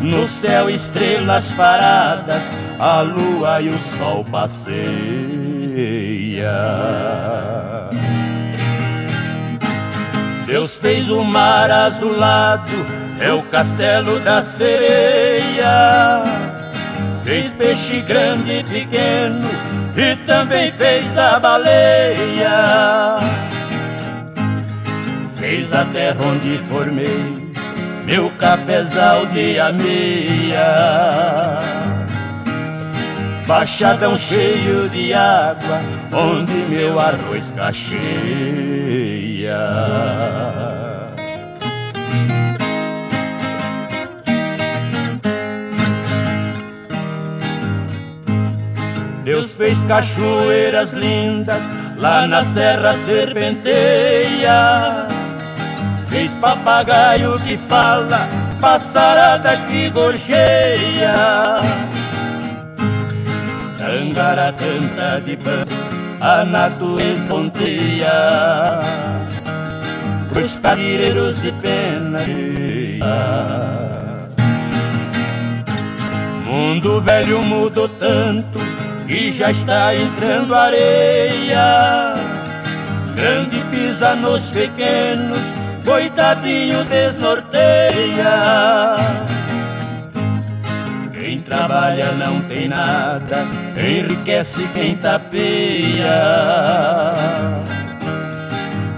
No 0.00 0.26
céu, 0.28 0.70
estrelas 0.70 1.52
paradas, 1.52 2.54
a 2.78 3.00
lua 3.00 3.60
e 3.60 3.68
o 3.68 3.78
sol 3.78 4.24
passeiam. 4.24 4.86
Deus 10.46 10.76
fez 10.76 11.08
o 11.08 11.24
mar 11.24 11.70
azulado, 11.70 12.86
é 13.20 13.32
o 13.32 13.42
castelo 13.44 14.18
da 14.20 14.42
sereia. 14.42 16.22
Fez 17.24 17.54
peixe 17.54 18.00
grande 18.02 18.58
e 18.58 18.64
pequeno, 18.64 19.48
e 19.96 20.16
também 20.26 20.70
fez 20.70 21.16
a 21.18 21.40
baleia. 21.40 23.18
Fez 25.38 25.72
a 25.72 25.84
terra 25.84 26.18
onde 26.24 26.58
formei 26.58 27.46
meu 28.04 28.30
cafezal 28.30 29.26
de 29.26 29.58
ameia 29.58 30.66
baixadão 33.46 34.18
cheio 34.18 34.88
de 34.90 35.14
água, 35.14 35.80
onde 36.12 36.52
meu 36.68 36.98
arroz 36.98 37.52
cacheia. 37.52 37.96
Deus 49.26 49.56
fez 49.56 49.82
cachoeiras 49.82 50.92
lindas 50.92 51.76
lá 51.96 52.28
na 52.28 52.44
Serra 52.44 52.94
Serpenteia. 52.94 54.54
Fez 56.08 56.36
papagaio 56.36 57.36
que 57.40 57.56
fala, 57.56 58.28
passarada 58.60 59.56
que 59.66 59.90
gorjeia 59.90 61.58
Angara 63.80 64.52
canta 64.52 65.20
de 65.20 65.36
pano, 65.36 65.66
a 66.20 66.44
natureza 66.44 67.34
onteia 67.34 68.80
Pros 70.28 70.60
cadeireiros 70.60 71.40
de 71.40 71.50
pena 71.50 72.20
Mundo 76.44 77.00
velho 77.00 77.42
mudou 77.42 77.88
tanto 77.88 78.85
que 79.06 79.32
já 79.32 79.50
está 79.50 79.94
entrando 79.94 80.54
areia 80.54 82.14
Grande 83.14 83.60
pisa 83.70 84.14
nos 84.16 84.50
pequenos, 84.50 85.56
coitadinho 85.84 86.84
desnorteia 86.84 88.96
quem 91.26 91.40
trabalha 91.40 92.12
não 92.12 92.40
tem 92.42 92.68
nada, 92.68 93.44
enriquece 93.76 94.62
quem 94.72 94.94
tapeia. 94.94 96.06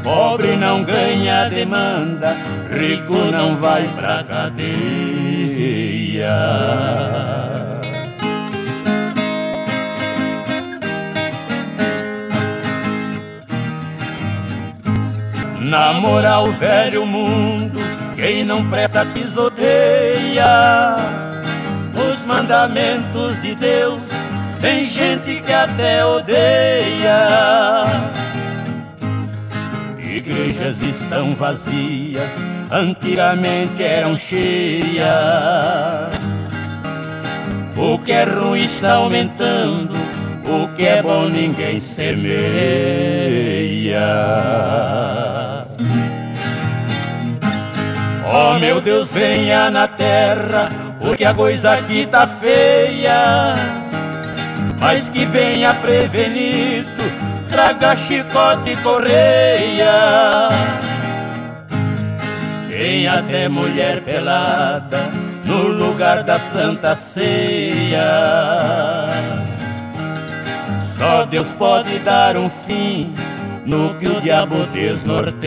Pobre 0.03 0.55
não 0.55 0.85
ganha 0.85 1.49
demanda, 1.49 2.37
rico 2.71 3.17
não 3.33 3.57
vai 3.57 3.89
pra 3.97 4.23
cadeia. 4.25 4.69
Na 15.69 15.93
moral, 15.93 16.47
velho 16.53 17.05
mundo, 17.05 17.79
quem 18.17 18.43
não 18.43 18.69
presta 18.71 19.05
pisoteia 19.05 20.47
os 22.11 22.25
mandamentos 22.25 23.41
de 23.43 23.55
Deus. 23.55 24.11
Tem 24.61 24.85
gente 24.85 25.41
que 25.41 25.53
até 25.53 26.05
odeia. 26.05 27.85
Igrejas 29.99 30.83
estão 30.83 31.35
vazias, 31.35 32.49
antigamente 32.71 33.83
eram 33.83 34.17
cheias. 34.17 35.07
O 37.77 37.99
que 37.99 38.13
é 38.13 38.25
ruim 38.25 38.65
está 38.65 38.95
aumentando, 38.95 39.95
o 40.45 40.67
que 40.75 40.87
é 40.87 41.03
bom 41.03 41.29
ninguém 41.29 41.79
semeia. 41.79 42.39
Oh 48.31 48.59
meu 48.59 48.79
Deus, 48.79 49.15
venha 49.15 49.71
na 49.71 49.89
terra 49.89 50.71
porque 51.01 51.25
a 51.25 51.33
coisa 51.33 51.73
aqui 51.73 52.07
tá 52.07 52.27
feia. 52.27 53.55
Mas 54.79 55.09
que 55.09 55.25
venha 55.25 55.73
prevenido, 55.73 57.03
traga 57.49 57.97
chicote 57.97 58.73
e 58.73 58.77
correia. 58.77 60.49
Tem 62.69 63.09
até 63.09 63.49
mulher 63.49 64.03
pelada 64.03 65.11
no 65.47 65.69
lugar 65.69 66.23
da 66.23 66.39
Santa 66.39 66.95
Ceia. 66.95 68.05
Só 70.79 71.25
Deus 71.25 71.55
pode 71.55 71.99
dar 72.01 72.37
um 72.37 72.51
fim 72.51 73.15
no 73.69 73.95
que 73.97 74.09
o 74.09 74.19
diabo 74.21 74.65
desnorteia. 74.73 75.39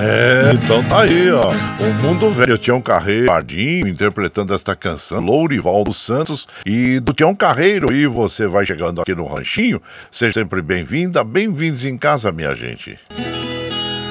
É, 0.00 0.52
então 0.54 0.82
tá 0.84 1.02
aí, 1.02 1.30
ó. 1.30 1.50
O 1.50 1.94
Mundo 2.02 2.30
Velho, 2.30 2.56
Tião 2.56 2.80
Carreiro, 2.80 3.26
Pardinho, 3.26 3.86
interpretando 3.86 4.54
esta 4.54 4.74
canção, 4.74 5.20
Lourival 5.20 5.84
dos 5.84 5.98
Santos 5.98 6.48
e 6.64 6.98
do 7.00 7.12
Tião 7.12 7.34
Carreiro. 7.34 7.92
E 7.92 8.06
você 8.06 8.46
vai 8.46 8.64
chegando 8.64 9.02
aqui 9.02 9.14
no 9.14 9.26
Ranchinho, 9.26 9.80
seja 10.10 10.40
sempre 10.40 10.62
bem-vinda, 10.62 11.22
bem-vindos 11.22 11.84
em 11.84 11.98
casa, 11.98 12.32
minha 12.32 12.54
gente. 12.54 12.98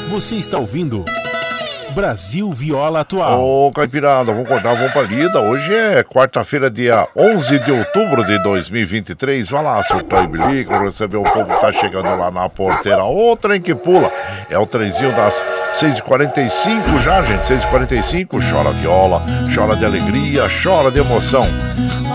Você 0.09 0.35
está 0.35 0.59
ouvindo. 0.59 1.03
Brasil 1.95 2.51
Viola 2.51 2.99
Atual. 2.99 3.41
Ô, 3.41 3.71
Caipirada, 3.71 4.33
vamos 4.33 4.51
acordar, 4.51 4.75
vamos 4.75 4.91
pra 4.91 5.01
lida. 5.03 5.39
Hoje 5.39 5.73
é 5.73 6.03
quarta-feira, 6.03 6.69
dia 6.69 7.07
11 7.15 7.59
de 7.59 7.71
outubro 7.71 8.25
de 8.25 8.37
2023. 8.43 9.49
Vai 9.49 9.63
lá, 9.63 9.81
surtou 9.81 10.21
e 10.21 10.27
bilico, 10.27 10.77
receber 10.77 11.15
o 11.15 11.23
povo 11.23 11.45
que 11.45 11.61
tá 11.61 11.71
chegando 11.71 12.13
lá 12.17 12.29
na 12.29 12.49
porteira. 12.49 13.05
O 13.05 13.37
trem 13.37 13.61
que 13.61 13.73
pula. 13.73 14.11
É 14.49 14.59
o 14.59 14.65
trenzinho 14.65 15.13
das 15.13 15.41
6h45 15.79 17.01
já, 17.01 17.21
gente. 17.21 17.43
6h45, 17.43 18.51
chora 18.51 18.71
viola, 18.71 19.23
chora 19.55 19.77
de 19.77 19.85
alegria, 19.85 20.43
chora 20.61 20.91
de 20.91 20.99
emoção. 20.99 21.47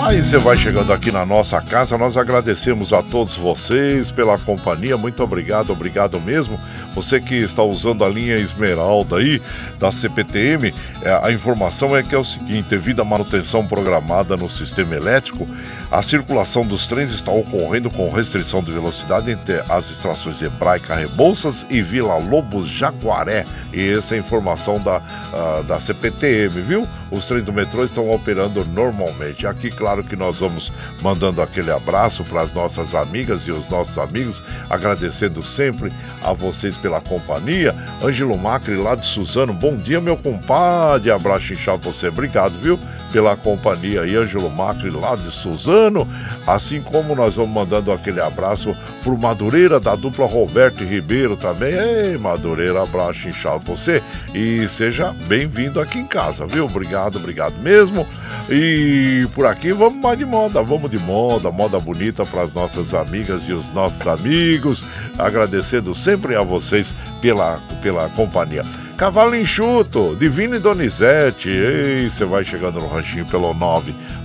Aí 0.03 0.23
você 0.23 0.39
vai 0.39 0.57
chegando 0.57 0.93
aqui 0.93 1.13
na 1.13 1.27
nossa 1.27 1.61
casa. 1.61 1.99
Nós 1.99 2.17
agradecemos 2.17 2.93
a 2.93 3.03
todos 3.03 3.37
vocês 3.37 4.11
pela 4.11 4.39
companhia. 4.39 4.97
Muito 4.97 5.23
obrigado, 5.23 5.71
obrigado 5.71 6.19
mesmo. 6.21 6.59
Você 6.95 7.21
que 7.21 7.35
está 7.35 7.63
usando 7.63 8.03
a 8.03 8.09
linha 8.09 8.37
Esmeralda 8.37 9.17
aí 9.17 9.41
da 9.79 9.93
CPTM, 9.93 10.75
é, 11.03 11.21
a 11.23 11.31
informação 11.31 11.95
é 11.95 12.03
que 12.03 12.15
é 12.15 12.19
o 12.19 12.25
seguinte: 12.25 12.71
devido 12.71 13.01
à 13.01 13.05
manutenção 13.05 13.67
programada 13.67 14.37
no 14.37 14.49
sistema 14.49 14.97
elétrico, 14.97 15.47
a 15.91 16.03
circulação 16.03 16.63
dos 16.63 16.87
trens 16.87 17.11
está 17.11 17.33
ocorrendo 17.33 17.91
com 17.91 18.09
restrição 18.11 18.63
de 18.63 18.71
velocidade 18.71 19.31
entre 19.31 19.61
as 19.69 19.91
estações 19.91 20.41
Hebraica 20.41 20.95
Rebouças 20.95 21.67
e 21.69 21.83
Vila 21.83 22.17
Lobos 22.17 22.69
Jaguaré. 22.69 23.45
E 23.73 23.91
essa 23.91 24.15
é 24.15 24.19
a 24.19 24.21
informação 24.21 24.79
da, 24.81 24.99
uh, 24.99 25.65
da 25.65 25.81
CPTM, 25.81 26.61
viu? 26.61 26.89
Os 27.11 27.27
trens 27.27 27.45
do 27.45 27.53
metrô 27.53 27.85
estão 27.85 28.09
operando 28.09 28.65
normalmente. 28.67 29.49
Aqui, 29.49 29.69
claro 29.69 30.05
que 30.05 30.15
nós 30.15 30.39
vamos 30.39 30.73
mandando 31.03 31.43
aquele 31.43 31.73
abraço 31.73 32.23
para 32.23 32.43
as 32.43 32.55
nossas 32.55 32.95
amigas 32.95 33.43
e 33.43 33.51
os 33.51 33.69
nossos 33.69 33.99
amigos, 33.99 34.41
agradecendo 34.69 35.43
sempre 35.43 35.93
a 36.23 36.33
vocês 36.33 36.77
pela 36.77 37.01
companhia. 37.01 37.75
Ângelo 38.01 38.39
Macri 38.39 38.77
lá 38.77 38.95
de 38.95 39.05
Suzano, 39.05 39.53
bom 39.53 39.77
dia, 39.77 40.01
meu 40.01 40.17
compadre. 40.17 41.11
Abraço 41.11 41.53
inchado 41.53 41.83
você, 41.83 42.09
obrigado, 42.09 42.53
viu? 42.61 42.79
Pela 43.13 43.37
companhia 43.37 44.03
Ângelo 44.03 44.51
Macri 44.51 44.91
lá 44.91 45.17
de 45.17 45.31
Suzano. 45.31 46.09
Assim 46.47 46.81
como 46.81 47.15
nós 47.15 47.37
vamos 47.37 47.53
mandando 47.53 47.93
aquele 47.93 48.21
abraço 48.21 48.75
pro 49.03 49.19
Madureira 49.19 49.81
da 49.81 49.95
dupla 49.95 50.27
Roberto 50.27 50.85
Ribeiro 50.85 51.37
também. 51.37 51.75
Ei, 51.75 52.19
Madureira, 52.19 52.83
abraço 52.83 53.29
inchado 53.29 53.65
você. 53.67 54.03
E 54.35 54.69
seja 54.69 55.13
bem-vindo 55.27 55.81
aqui 55.81 55.99
em 55.99 56.07
casa, 56.07 56.47
viu? 56.47 56.67
Obrigado, 56.67 57.17
obrigado 57.17 57.55
mesmo. 57.63 58.07
E 58.49 59.27
por 59.35 59.47
aqui 59.47 59.73
vamos 59.73 60.01
mais 60.01 60.19
de 60.19 60.25
moda, 60.25 60.63
vamos 60.63 60.91
de 60.91 60.99
moda, 60.99 61.51
moda 61.51 61.79
bonita 61.79 62.25
para 62.25 62.43
as 62.43 62.53
nossas 62.53 62.95
amigas 62.95 63.49
e 63.49 63.53
os 63.53 63.73
nossos 63.73 64.07
amigos. 64.07 64.85
Agradecendo 65.19 65.95
sempre 65.95 66.37
a 66.37 66.43
vocês 66.43 66.95
pela, 67.21 67.61
pela 67.83 68.09
companhia. 68.11 68.65
Cavalo 69.01 69.35
Enxuto, 69.35 70.15
Divino 70.17 70.57
e 70.57 70.59
Donizete. 70.59 71.49
Ei, 71.49 72.11
você 72.11 72.27
vai 72.27 72.45
chegando 72.45 72.81
no 72.81 72.87
ranchinho 72.87 73.25
pelo 73.25 73.55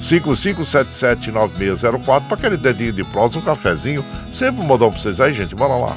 955779604 0.02 2.28
para 2.28 2.36
aquele 2.36 2.58
dedinho 2.58 2.92
de 2.92 3.06
prosa, 3.06 3.40
um 3.40 3.42
cafezinho. 3.42 4.04
Sempre 4.30 4.62
um 4.62 4.66
modão 4.66 4.92
para 4.92 5.00
vocês 5.00 5.22
aí, 5.22 5.34
gente. 5.34 5.56
Bora 5.56 5.78
lá. 5.78 5.96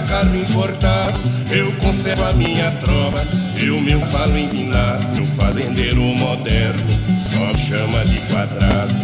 Carro 0.00 0.36
importado. 0.36 1.18
Eu 1.50 1.72
conservo 1.72 2.24
a 2.24 2.32
minha 2.32 2.70
tropa 2.72 3.24
e 3.60 3.70
o 3.70 3.80
meu 3.80 4.00
falo. 4.06 4.28
O 4.28 5.26
fazendeiro 5.26 6.02
moderno 6.02 6.84
só 7.22 7.56
chama 7.56 8.04
de 8.04 8.18
quadrado. 8.30 8.94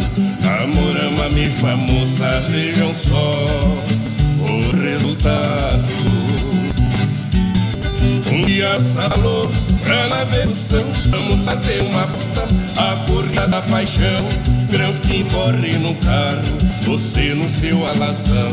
Namoramos 0.41 1.21
a 1.21 1.29
mesma 1.29 1.75
moça, 1.75 2.43
vejam 2.49 2.93
só 2.95 3.77
o 4.39 4.77
resultado. 4.77 5.85
Um 8.31 8.45
dia 8.45 8.79
falou 8.79 9.49
pra 9.83 10.07
navegação 10.07 10.83
Vamos 11.09 11.45
fazer 11.45 11.81
uma 11.81 12.05
pista 12.07 12.45
A 12.75 13.05
corrida 13.07 13.47
da 13.47 13.61
paixão 13.61 14.27
Granfim 14.69 15.23
corre 15.25 15.77
no 15.77 15.95
carro 15.95 16.74
Você 16.85 17.33
no 17.33 17.49
seu 17.49 17.85
alazão 17.87 18.51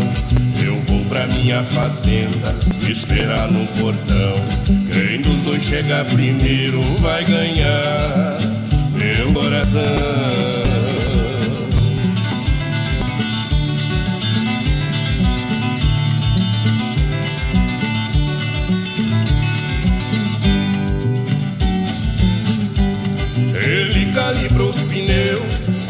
Eu 0.65 0.81
vou 0.81 1.05
pra 1.05 1.27
minha 1.27 1.63
fazenda 1.63 2.57
Esperar 2.89 3.51
no 3.51 3.67
portão. 3.79 4.35
Quem 4.91 5.21
dos 5.21 5.39
dois 5.43 5.63
chegar 5.63 6.05
primeiro 6.07 6.81
Vai 7.01 7.25
ganhar 7.25 8.39
Meu 8.97 9.33
coração 9.35 9.83
Ele 23.65 24.13
calibrou 24.13 24.71
os 24.71 24.81
pneus, 24.83 25.42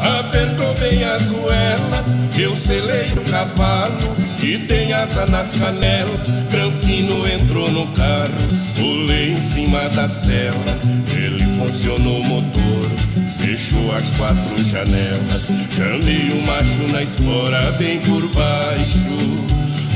apertou 0.03 0.75
bem 0.75 1.05
as 1.05 1.23
ruelas. 1.27 2.07
Eu 2.39 2.57
selei 2.57 3.13
o 3.13 3.31
cavalo 3.31 4.15
que 4.39 4.59
tem 4.59 4.93
asa 4.93 5.27
nas 5.27 5.53
canelas. 5.55 6.29
Granfino 6.51 7.27
entrou 7.29 7.71
no 7.71 7.87
carro, 7.89 8.33
pulei 8.77 9.33
em 9.33 9.41
cima 9.41 9.89
da 9.91 10.09
cela. 10.09 10.79
Ele 11.15 11.45
funcionou 11.59 12.21
o 12.21 12.25
motor, 12.25 12.91
fechou 13.39 13.95
as 13.95 14.11
quatro 14.17 14.65
janelas. 14.65 15.51
Chamei 15.71 16.31
o 16.31 16.47
macho 16.47 16.93
na 16.93 17.03
espora, 17.03 17.73
bem 17.73 18.01
por 18.01 18.27
baixo 18.29 19.43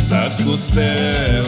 das 0.08 0.40
costelas. 0.40 1.46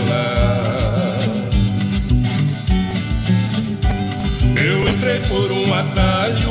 Eu 4.60 4.88
entrei 4.88 5.20
por 5.28 5.52
um 5.52 5.72
atalho, 5.72 6.50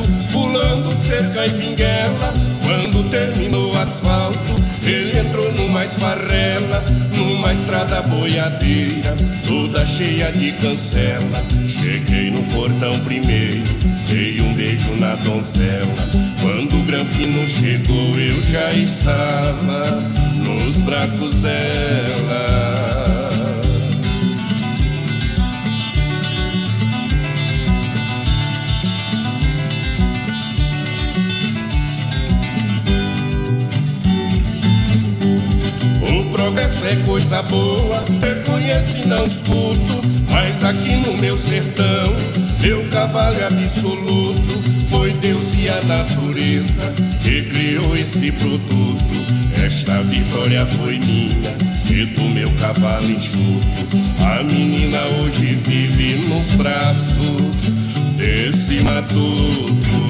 cerca 1.08 1.46
e 1.46 1.50
pinguela. 1.50 2.34
Quando 2.62 3.10
terminou 3.10 3.72
o 3.72 3.78
asfalto, 3.78 4.54
ele 4.84 5.18
entrou 5.18 5.50
numa 5.54 5.84
esfarrela, 5.84 6.84
numa 7.16 7.52
estrada 7.52 8.02
boiadeira, 8.02 9.16
toda 9.46 9.86
cheia 9.86 10.30
de 10.30 10.52
cancela. 10.52 11.42
Cheguei 11.66 12.30
no 12.30 12.42
portão 12.54 12.98
primeiro, 13.00 13.64
dei 14.06 14.40
um 14.42 14.52
beijo 14.52 14.94
na 14.96 15.14
donzela. 15.14 16.08
Quando 16.42 16.78
o 16.78 16.84
granfino 16.84 17.48
chegou, 17.48 18.14
eu 18.18 18.42
já 18.42 18.70
estava 18.72 20.00
nos 20.44 20.82
braços 20.82 21.38
dela. 21.38 22.87
Progresso 36.38 36.86
é 36.86 36.94
coisa 37.04 37.42
boa, 37.42 38.04
reconheço 38.22 38.98
e 38.98 39.06
não 39.06 39.26
escuto. 39.26 40.00
Mas 40.30 40.62
aqui 40.62 40.94
no 40.94 41.18
meu 41.18 41.36
sertão, 41.36 42.14
meu 42.60 42.86
cavalo 42.90 43.36
é 43.40 43.46
absoluto. 43.46 44.68
Foi 44.88 45.12
Deus 45.14 45.52
e 45.54 45.68
a 45.68 45.82
natureza 45.82 46.94
que 47.22 47.42
criou 47.42 47.96
esse 47.96 48.30
produto. 48.30 49.14
Esta 49.64 50.00
vitória 50.02 50.64
foi 50.64 50.98
minha 51.00 51.56
e 51.90 52.06
do 52.06 52.22
meu 52.22 52.50
cavalo 52.52 53.10
enxuto. 53.10 53.98
A 54.24 54.42
menina 54.44 55.00
hoje 55.20 55.58
vive 55.66 56.28
nos 56.28 56.52
braços 56.52 57.56
desse 58.16 58.80
matuto. 58.82 60.07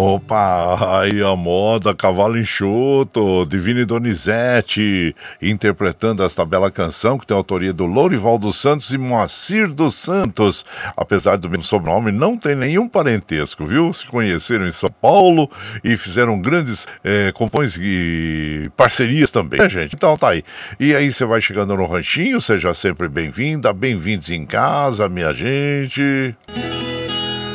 Opa, 0.00 1.00
aí 1.00 1.20
a 1.24 1.34
moda, 1.34 1.92
Cavalo 1.92 2.38
Enxuto, 2.38 3.44
Divine 3.44 3.84
Donizete, 3.84 5.12
interpretando 5.42 6.22
esta 6.22 6.44
bela 6.44 6.70
canção 6.70 7.18
que 7.18 7.26
tem 7.26 7.36
autoria 7.36 7.72
do 7.72 7.84
Lourival 7.84 8.38
dos 8.38 8.54
Santos 8.60 8.92
e 8.92 8.96
Moacir 8.96 9.66
dos 9.66 9.96
Santos. 9.96 10.64
Apesar 10.96 11.36
do 11.36 11.50
mesmo 11.50 11.64
sobrenome, 11.64 12.12
não 12.12 12.36
tem 12.36 12.54
nenhum 12.54 12.88
parentesco, 12.88 13.66
viu? 13.66 13.92
Se 13.92 14.06
conheceram 14.06 14.68
em 14.68 14.70
São 14.70 14.88
Paulo 15.02 15.50
e 15.82 15.96
fizeram 15.96 16.40
grandes 16.40 16.86
é, 17.02 17.32
compões 17.32 17.76
e 17.76 18.70
parcerias 18.76 19.32
também, 19.32 19.58
né, 19.58 19.68
gente? 19.68 19.96
Então 19.96 20.16
tá 20.16 20.28
aí. 20.28 20.44
E 20.78 20.94
aí 20.94 21.10
você 21.10 21.24
vai 21.24 21.40
chegando 21.40 21.76
no 21.76 21.86
ranchinho, 21.86 22.40
seja 22.40 22.72
sempre 22.72 23.08
bem-vinda, 23.08 23.72
bem-vindos 23.72 24.30
em 24.30 24.46
casa, 24.46 25.08
minha 25.08 25.32
gente. 25.32 26.36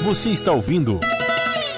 Você 0.03 0.31
está 0.31 0.51
ouvindo. 0.51 0.99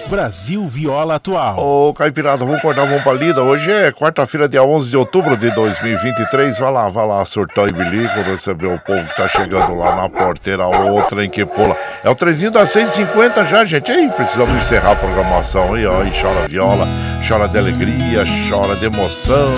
Brasil 0.07 0.68
Viola 0.68 1.15
Atual. 1.15 1.57
Ô, 1.57 1.94
Caipirada, 1.94 2.45
vamos 2.45 2.60
acordar, 2.60 2.86
vamos 2.86 3.03
pra 3.03 3.14
lida. 3.14 3.41
Hoje 3.41 3.72
é 3.72 3.91
quarta-feira, 3.91 4.48
dia 4.48 4.64
11 4.64 4.90
de 4.90 4.98
outubro 4.98 5.36
de 5.36 5.49
2023. 5.52 6.60
Vai 6.60 6.72
lá, 6.72 6.90
vai 6.90 7.07
lá, 7.07 7.26
surtar 7.26 7.68
e 7.68 7.72
bilico, 7.72 8.22
receber 8.22 8.68
o 8.68 8.80
povo 8.80 9.03
que 9.06 9.15
tá 9.15 9.27
chegando 9.27 9.76
lá 9.76 9.95
na 9.95 10.10
porteira, 10.10 10.65
outra 10.68 11.26
em 11.26 11.30
que 11.30 11.45
pula. 11.45 11.76
É 12.03 12.10
o 12.10 12.15
trezinho 12.15 12.52
das 12.52 12.69
6h50 12.73 13.49
já, 13.49 13.65
gente. 13.65 13.91
Aí, 13.91 14.10
precisamos 14.10 14.56
encerrar 14.57 14.91
a 14.91 14.95
programação 14.95 15.73
aí, 15.73 15.86
ó. 15.86 16.03
E 16.03 16.11
chora 16.11 16.48
viola, 16.48 16.88
chora 17.27 17.47
de 17.47 17.57
alegria, 17.57 18.23
chora 18.47 18.76
de 18.76 18.85
emoção. 18.85 19.56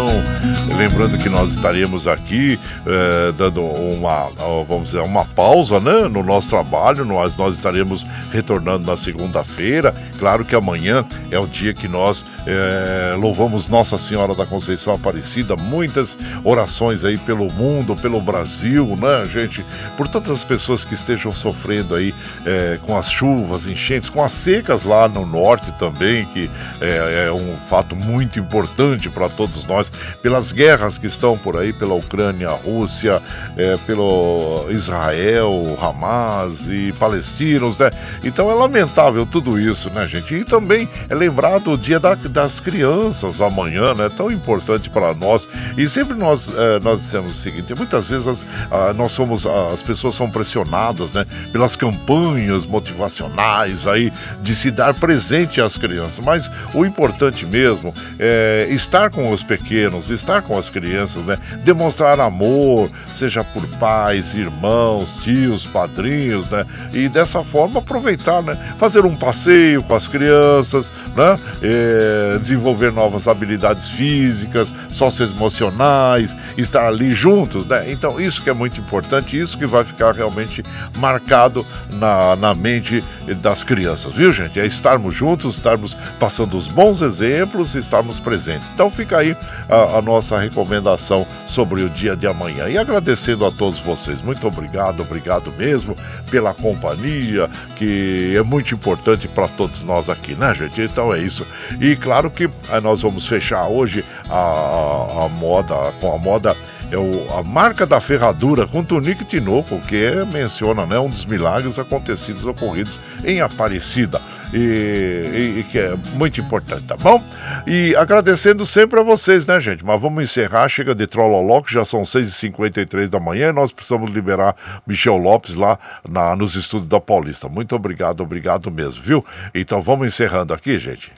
Lembrando 0.78 1.18
que 1.18 1.28
nós 1.28 1.52
estaremos 1.52 2.08
aqui 2.08 2.58
eh, 2.86 3.34
dando 3.38 3.62
uma, 3.62 4.30
vamos 4.66 4.86
dizer, 4.86 5.02
uma 5.02 5.26
pausa, 5.26 5.78
né? 5.80 6.08
No 6.08 6.24
nosso 6.24 6.48
trabalho. 6.48 7.04
Nós, 7.04 7.36
nós 7.36 7.56
estaremos 7.56 8.06
retornando 8.32 8.86
na 8.86 8.96
segunda-feira. 8.96 9.94
Claro 10.18 10.46
que 10.46 10.56
amanhã 10.56 11.04
é 11.30 11.38
o 11.38 11.46
dia 11.46 11.74
que 11.74 11.90
nós 11.90 12.26
eh, 12.46 13.16
louvamos 13.20 13.68
Nossa 13.68 13.98
Senhora 13.98 14.34
da 14.34 14.46
Conceição 14.46 14.94
Aparecida. 14.94 15.56
Muitas 15.58 16.18
orações 16.46 17.04
aí 17.04 17.18
pelo 17.18 17.52
mundo, 17.52 17.98
pelo 17.98 18.22
Brasil, 18.22 18.96
né, 18.96 19.26
gente? 19.26 19.66
Por 19.98 20.08
todas 20.08 20.30
as 20.30 20.44
pessoas 20.44 20.86
que 20.86 20.94
estejam 20.94 21.34
sofrendo 21.34 21.96
aí 21.96 22.16
eh, 22.46 22.80
com 22.84 22.98
as 22.98 23.12
chuvas, 23.12 23.68
enchentes, 23.68 24.10
com 24.10 24.24
as 24.24 24.32
secas 24.32 24.84
lá 24.86 25.08
no 25.10 25.26
norte 25.26 25.72
também, 25.74 26.26
que 26.26 26.50
é 26.80 27.32
um 27.32 27.57
fato 27.70 27.96
muito 27.96 28.40
importante 28.40 29.10
para 29.10 29.30
todos 29.30 29.66
nós, 29.66 29.92
pelas 30.22 30.52
guerras 30.52 30.98
que 30.98 31.08
estão 31.08 31.38
por 31.38 31.58
aí, 31.58 31.74
pela 31.74 31.94
Ucrânia, 31.94 32.50
Rússia, 32.50 33.22
é, 33.56 33.78
pelo 33.86 34.68
Israel, 34.70 35.78
Hamas 35.82 36.70
e 36.70 36.92
palestinos, 36.94 37.80
né? 37.80 37.90
Então 38.24 38.50
é 38.50 38.54
lamentável 38.54 39.26
tudo 39.26 39.60
isso, 39.60 39.90
né, 39.90 40.06
gente? 40.08 40.34
E 40.36 40.44
também 40.44 40.88
é 41.10 41.16
lembrado 41.16 41.72
o 41.72 41.78
dia 41.78 42.00
da, 42.00 42.16
das 42.16 42.60
crianças 42.60 43.42
amanhã, 43.42 43.94
né? 43.94 44.10
Tão 44.10 44.32
importante 44.32 44.90
para 44.90 45.14
nós. 45.14 45.48
E 45.78 45.88
sempre 45.88 46.16
nós, 46.16 46.50
é, 46.56 46.80
nós 46.80 47.02
dissemos 47.02 47.36
o 47.36 47.38
seguinte: 47.38 47.74
muitas 47.76 48.08
vezes 48.08 48.28
as, 48.28 48.46
a, 48.72 48.94
nós 48.94 49.12
somos, 49.12 49.46
as 49.46 49.82
pessoas 49.82 50.16
são 50.16 50.30
pressionadas, 50.30 51.14
né? 51.14 51.26
Pelas 51.52 51.76
campanhas 51.76 52.66
motivacionais 52.66 53.88
aí 53.88 54.12
de 54.42 54.56
se 54.56 54.72
dar 54.72 54.94
presente 54.94 55.62
às 55.62 55.78
crianças. 55.78 56.20
Mas 56.24 56.52
o 56.74 56.86
importante 56.86 57.46
mesmo 57.48 57.94
é 58.20 58.68
estar 58.70 59.10
com 59.10 59.32
os 59.32 59.44
pequenos, 59.44 60.10
estar 60.10 60.42
com 60.42 60.58
as 60.58 60.70
crianças, 60.70 61.24
né? 61.26 61.38
Demonstrar 61.64 62.20
amor, 62.20 62.90
seja 63.12 63.44
por 63.44 63.66
pais, 63.78 64.36
irmãos, 64.36 65.16
tios, 65.22 65.66
padrinhos, 65.66 66.50
né? 66.50 66.66
E 66.94 67.10
dessa 67.10 67.44
forma 67.44 67.80
aproveitar, 67.80 68.42
né? 68.42 68.58
Fazer 68.78 69.06
um 69.06 69.16
passeio 69.16 69.82
com 69.84 69.96
as 69.96 70.08
crianças, 70.08 70.92
né? 71.16 71.38
É, 71.62 72.38
desenvolver 72.40 72.92
novas 72.92 73.28
habilidades 73.28 73.90
físicas, 73.90 74.74
socioemocionais, 74.92 76.36
estar 76.58 76.88
ali 76.88 77.14
juntos, 77.14 77.66
né? 77.68 77.92
Então 77.92 78.20
isso 78.20 78.42
que 78.42 78.50
é 78.50 78.54
muito 78.54 78.80
importante, 78.80 79.40
isso 79.40 79.58
que 79.58 79.66
vai 79.66 79.84
ficar 79.84 80.14
realmente 80.14 80.64
marcado 80.98 81.66
na, 81.92 82.36
na 82.36 82.54
mente 82.54 83.04
das 83.42 83.64
crianças, 83.64 84.14
viu 84.14 84.32
gente? 84.32 84.60
É 84.60 84.66
estarmos 84.66 85.14
juntos, 85.14 85.56
estarmos 85.56 85.96
passando 86.20 86.58
os 86.58 86.68
bons 86.68 87.02
exemplos 87.02 87.37
e 87.46 87.78
estarmos 87.78 88.20
presentes. 88.20 88.68
Então 88.74 88.90
fica 88.90 89.20
aí 89.20 89.36
a, 89.70 89.98
a 89.98 90.02
nossa 90.02 90.38
recomendação 90.38 91.26
sobre 91.46 91.84
o 91.84 91.90
dia 91.90 92.16
de 92.16 92.28
amanhã. 92.28 92.70
E 92.70 92.78
agradecendo 92.78 93.46
a 93.46 93.52
todos 93.52 93.80
vocês, 93.80 94.22
muito 94.22 94.48
obrigado, 94.48 95.02
obrigado 95.02 95.52
mesmo 95.58 95.96
pela 96.32 96.54
companhia, 96.54 97.50
que 97.76 98.36
é 98.36 98.42
muito 98.42 98.74
importante 98.74 99.28
para 99.28 99.48
todos 99.48 99.84
nós 99.84 100.10
aqui, 100.10 100.36
né, 100.36 100.54
gente? 100.54 100.82
Então 100.82 101.14
é 101.14 101.20
isso. 101.20 101.46
E 101.80 101.96
claro 101.96 102.30
que 102.30 102.46
eh, 102.46 102.82
nós 102.82 103.02
vamos 103.02 103.28
fechar 103.28 103.68
hoje 103.68 104.04
a, 104.30 104.36
a, 104.36 105.26
a 105.26 105.30
moda 105.30 105.76
com 106.00 106.14
a 106.14 106.18
moda 106.18 106.56
é 106.90 106.98
o, 106.98 107.38
a 107.38 107.44
marca 107.44 107.86
da 107.86 108.00
ferradura 108.00 108.66
com 108.66 108.84
Tunique 108.84 109.26
Tinoco, 109.26 109.78
que 109.82 110.06
é, 110.06 110.24
menciona 110.24 110.86
né, 110.86 110.98
um 110.98 111.10
dos 111.10 111.26
milagres 111.26 111.78
acontecidos 111.78 112.46
ocorridos 112.46 113.00
em 113.26 113.42
Aparecida. 113.42 114.22
E, 114.54 114.58
e, 114.58 115.60
e, 115.60 115.64
que 115.70 115.78
é 115.78 115.94
muito 116.14 116.40
importante, 116.40 116.84
tá 116.84 116.96
bom? 116.96 117.22
E 117.66 117.94
agradecendo 117.98 118.66
sempre 118.66 119.00
a 119.00 119.04
vocês, 119.04 119.46
né, 119.46 119.60
gente? 119.60 119.84
Mas 119.84 120.02
vamos 120.02 120.24
encerrar, 120.24 120.70
chega 120.70 120.96
de 120.96 121.06
Trolloló, 121.06 121.62
que 121.62 121.74
já 121.74 121.84
são 121.84 122.04
6h53 122.04 123.08
da 123.08 123.20
manhã 123.20 123.50
e 123.50 123.52
nós 123.52 123.72
precisamos 123.74 124.10
liberar 124.10 124.56
Michel 124.88 125.18
Lopes 125.18 125.54
lá 125.56 125.78
na, 126.10 126.36
nos 126.36 126.56
estúdios 126.56 126.88
da 126.88 127.00
Paulista. 127.00 127.50
Muito 127.50 127.76
obrigado, 127.76 128.22
obrigado 128.22 128.72
mesmo, 128.72 129.04
viu? 129.04 129.26
Então 129.54 129.82
vamos 129.82 130.08
encerrando 130.08 130.54
aqui, 130.54 130.80
gente. 130.80 131.12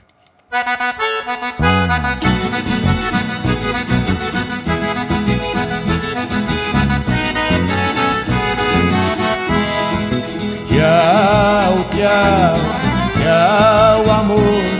Tchau, 10.80 11.84
tchau, 11.94 12.89
tchau, 13.20 14.10
amor. 14.10 14.79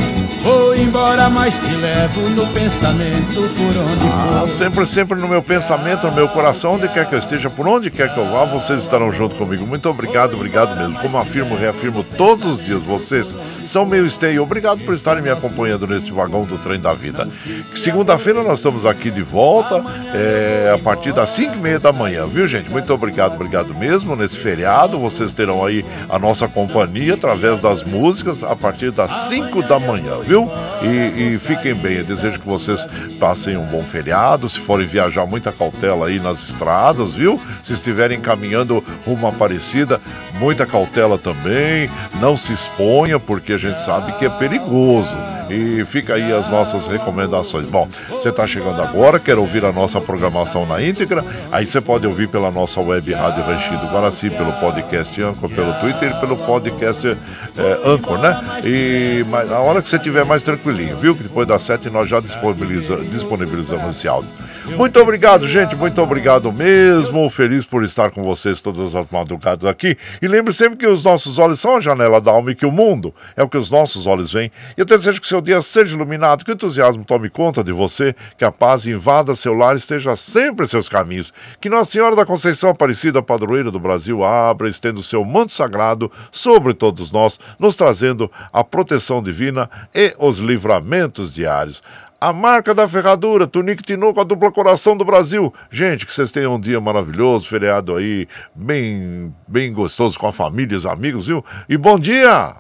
Embora, 1.01 1.31
mas 1.31 1.55
te 1.57 1.73
levo 1.77 2.29
no 2.29 2.47
pensamento 2.49 3.33
por 3.35 3.83
onde 3.83 4.07
Ah, 4.13 4.41
for. 4.41 4.49
sempre, 4.49 4.87
sempre 4.87 5.19
no 5.19 5.27
meu 5.27 5.43
pensamento, 5.43 6.07
no 6.07 6.13
meu 6.13 6.29
coração, 6.29 6.75
onde 6.75 6.87
quer 6.89 7.09
que 7.09 7.15
eu 7.15 7.19
esteja, 7.19 7.49
por 7.49 7.67
onde 7.67 7.91
quer 7.91 8.13
que 8.13 8.21
eu 8.21 8.31
vá, 8.31 8.45
vocês 8.45 8.83
estarão 8.83 9.11
junto 9.11 9.35
comigo. 9.35 9.67
Muito 9.67 9.89
obrigado, 9.89 10.35
obrigado 10.35 10.77
mesmo. 10.77 10.99
Como 11.01 11.17
afirmo, 11.17 11.57
reafirmo 11.57 12.05
todos 12.05 12.45
os 12.45 12.63
dias, 12.63 12.83
vocês 12.83 13.35
são 13.65 13.87
meu 13.87 14.05
esteio. 14.05 14.43
Obrigado 14.43 14.81
por 14.85 14.93
estarem 14.93 15.23
me 15.23 15.31
acompanhando 15.31 15.87
nesse 15.87 16.13
vagão 16.13 16.45
do 16.45 16.59
trem 16.59 16.79
da 16.79 16.93
vida. 16.93 17.27
Segunda-feira 17.75 18.43
nós 18.43 18.59
estamos 18.59 18.85
aqui 18.85 19.11
de 19.11 19.23
volta, 19.23 19.83
é, 20.15 20.71
a 20.75 20.79
partir 20.79 21.15
das 21.15 21.31
5 21.31 21.55
e 21.55 21.59
meia 21.61 21.81
da 21.81 21.95
manhã, 21.95 22.27
viu, 22.27 22.47
gente? 22.47 22.69
Muito 22.71 22.93
obrigado, 22.93 23.37
obrigado 23.37 23.75
mesmo. 23.75 24.15
Nesse 24.15 24.37
feriado, 24.37 24.99
vocês 24.99 25.33
terão 25.33 25.65
aí 25.65 25.83
a 26.11 26.19
nossa 26.19 26.47
companhia 26.47 27.15
através 27.15 27.59
das 27.59 27.83
músicas 27.83 28.43
a 28.45 28.55
partir 28.55 28.91
das 28.91 29.11
5 29.29 29.63
da 29.63 29.81
manhã, 29.81 30.19
viu? 30.23 30.47
E, 30.83 30.90
e 30.91 31.39
fiquem 31.39 31.75
bem. 31.75 31.99
Eu 31.99 32.05
desejo 32.05 32.39
que 32.39 32.47
vocês 32.47 32.87
passem 33.19 33.57
um 33.57 33.67
bom 33.67 33.83
feriado. 33.83 34.49
Se 34.49 34.61
forem 34.61 34.87
viajar, 34.87 35.27
muita 35.27 35.53
cautela 35.53 36.07
aí 36.07 36.21
nas 36.21 36.49
estradas, 36.49 37.15
viu? 37.15 37.41
Se 37.63 37.73
estiverem 37.73 38.21
caminhando 38.21 38.85
rumo 39.07 39.27
à 39.27 39.31
Aparecida, 39.31 40.01
muita 40.39 40.67
cautela 40.67 41.17
também. 41.17 41.91
Não 42.21 42.37
se 42.37 42.53
exponha, 42.53 43.19
porque 43.19 43.55
a 43.55 43.57
gente 43.57 43.79
sabe 43.79 44.13
que 44.19 44.27
é 44.27 44.29
perigoso. 44.31 45.17
E 45.51 45.85
fica 45.85 46.15
aí 46.15 46.33
as 46.33 46.49
nossas 46.49 46.87
recomendações. 46.87 47.69
Bom, 47.69 47.89
você 48.09 48.29
está 48.29 48.47
chegando 48.47 48.81
agora, 48.81 49.19
quer 49.19 49.37
ouvir 49.37 49.65
a 49.65 49.73
nossa 49.73 50.01
programação 50.01 50.65
na 50.67 50.83
íntegra? 50.83 51.25
Aí 51.51 51.67
você 51.67 51.81
pode 51.81 52.07
ouvir 52.07 52.29
pela 52.29 52.51
nossa 52.51 52.81
web 52.81 53.13
Rádio 53.13 53.45
Ranchido 53.45 53.87
Guaraci, 53.87 54.31
pelo 54.31 54.53
podcast 54.55 55.21
Anchor, 55.23 55.51
pelo 55.51 55.73
Twitter 55.75 56.11
e 56.11 56.21
pelo 56.21 56.37
podcast 56.37 57.07
é, 57.09 57.81
Anchor, 57.85 58.19
né? 58.19 58.63
E 58.65 59.25
mas, 59.29 59.51
a 59.51 59.59
hora 59.59 59.83
que 59.83 59.89
você 59.89 59.97
estiver 59.97 60.25
mais 60.25 60.43
tranquilinho, 60.43 60.97
viu? 60.97 61.17
Que 61.17 61.25
depois 61.25 61.47
das 61.47 61.63
sete 61.63 61.91
nós 61.91 62.09
já 62.09 62.21
disponibiliza, 62.21 62.97
disponibilizamos 62.97 63.97
esse 63.97 64.07
áudio. 64.07 64.31
Muito 64.77 64.99
obrigado, 65.01 65.47
gente. 65.47 65.75
Muito 65.77 66.01
obrigado 66.01 66.53
mesmo. 66.53 67.29
Feliz 67.29 67.65
por 67.65 67.85
estar 67.85 68.11
com 68.11 68.23
vocês 68.23 68.61
todas 68.61 68.95
as 68.95 69.07
madrugadas 69.11 69.65
aqui. 69.65 69.97
E 70.23 70.29
lembre 70.29 70.53
sempre 70.55 70.79
que 70.79 70.87
os 70.87 71.05
nossos 71.05 71.39
olhos 71.39 71.61
são 71.61 71.77
a 71.77 71.81
janela 71.81 72.21
da 72.21 72.31
alma 72.31 72.51
e 72.51 72.55
que 72.55 72.65
o 72.65 72.73
mundo 72.73 73.15
é 73.37 73.43
o 73.43 73.49
que 73.49 73.57
os 73.57 73.71
nossos 73.71 74.07
olhos 74.07 74.33
veem. 74.33 74.51
Eu 74.77 74.85
desejo 74.85 75.21
que 75.21 75.29
seu 75.29 75.41
dia 75.41 75.61
seja 75.61 75.95
iluminado, 75.95 76.45
que 76.45 76.51
o 76.51 76.55
entusiasmo 76.55 77.05
tome 77.05 77.29
conta 77.29 77.63
de 77.63 77.73
você, 77.73 78.15
que 78.39 78.45
a 78.45 78.51
paz 78.51 78.87
invada 78.87 79.35
seu 79.35 79.55
lar 79.55 79.75
e 79.75 79.79
esteja 79.79 80.17
sempre 80.17 80.65
em 80.65 80.69
seus 80.69 80.89
caminhos. 80.89 81.33
Que 81.61 81.69
Nossa 81.69 81.91
Senhora 81.91 82.17
da 82.17 82.25
Conceição 82.25 82.71
Aparecida, 82.71 83.23
padroeira 83.23 83.71
do 83.71 83.81
Brasil, 83.81 84.25
abra 84.25 84.69
estenda 84.69 85.01
o 85.01 85.03
seu 85.03 85.25
manto 85.25 85.53
sagrado 85.53 86.11
sobre 86.33 86.73
todos 86.73 87.13
nós, 87.13 87.39
nos 87.59 87.77
trazendo 87.77 88.31
a 88.53 88.65
proteção 88.65 89.23
divina 89.23 89.69
e 89.95 90.15
os 90.19 90.39
livramentos 90.39 91.35
diários 91.35 91.83
a 92.21 92.33
marca 92.35 92.75
da 92.75 92.87
ferradura, 92.87 93.47
Tunique 93.47 93.83
Tinoco, 93.83 94.21
a 94.21 94.25
dupla 94.25 94.53
coração 94.53 94.95
do 94.97 95.05
Brasil. 95.05 95.53
Gente, 95.71 96.05
que 96.05 96.13
vocês 96.13 96.31
tenham 96.31 96.57
um 96.57 96.61
dia 96.61 96.79
maravilhoso, 96.81 97.49
feriado 97.49 97.97
aí, 97.97 98.29
bem, 98.55 99.35
bem 99.49 99.73
gostoso 99.73 100.19
com 100.19 100.27
a 100.27 100.33
família 100.33 100.75
e 100.75 100.77
os 100.77 100.85
amigos, 100.85 101.29
viu? 101.29 101.43
E 101.67 101.79
bom 101.79 101.99
dia! 101.99 102.57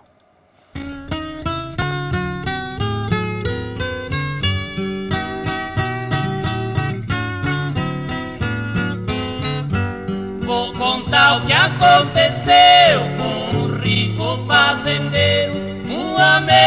Vou 10.41 10.73
contar 10.73 11.37
o 11.37 11.47
que 11.47 11.53
aconteceu 11.53 12.55
com 13.19 13.59
um 13.59 13.79
rico 13.79 14.39
fazendeiro. 14.47 15.70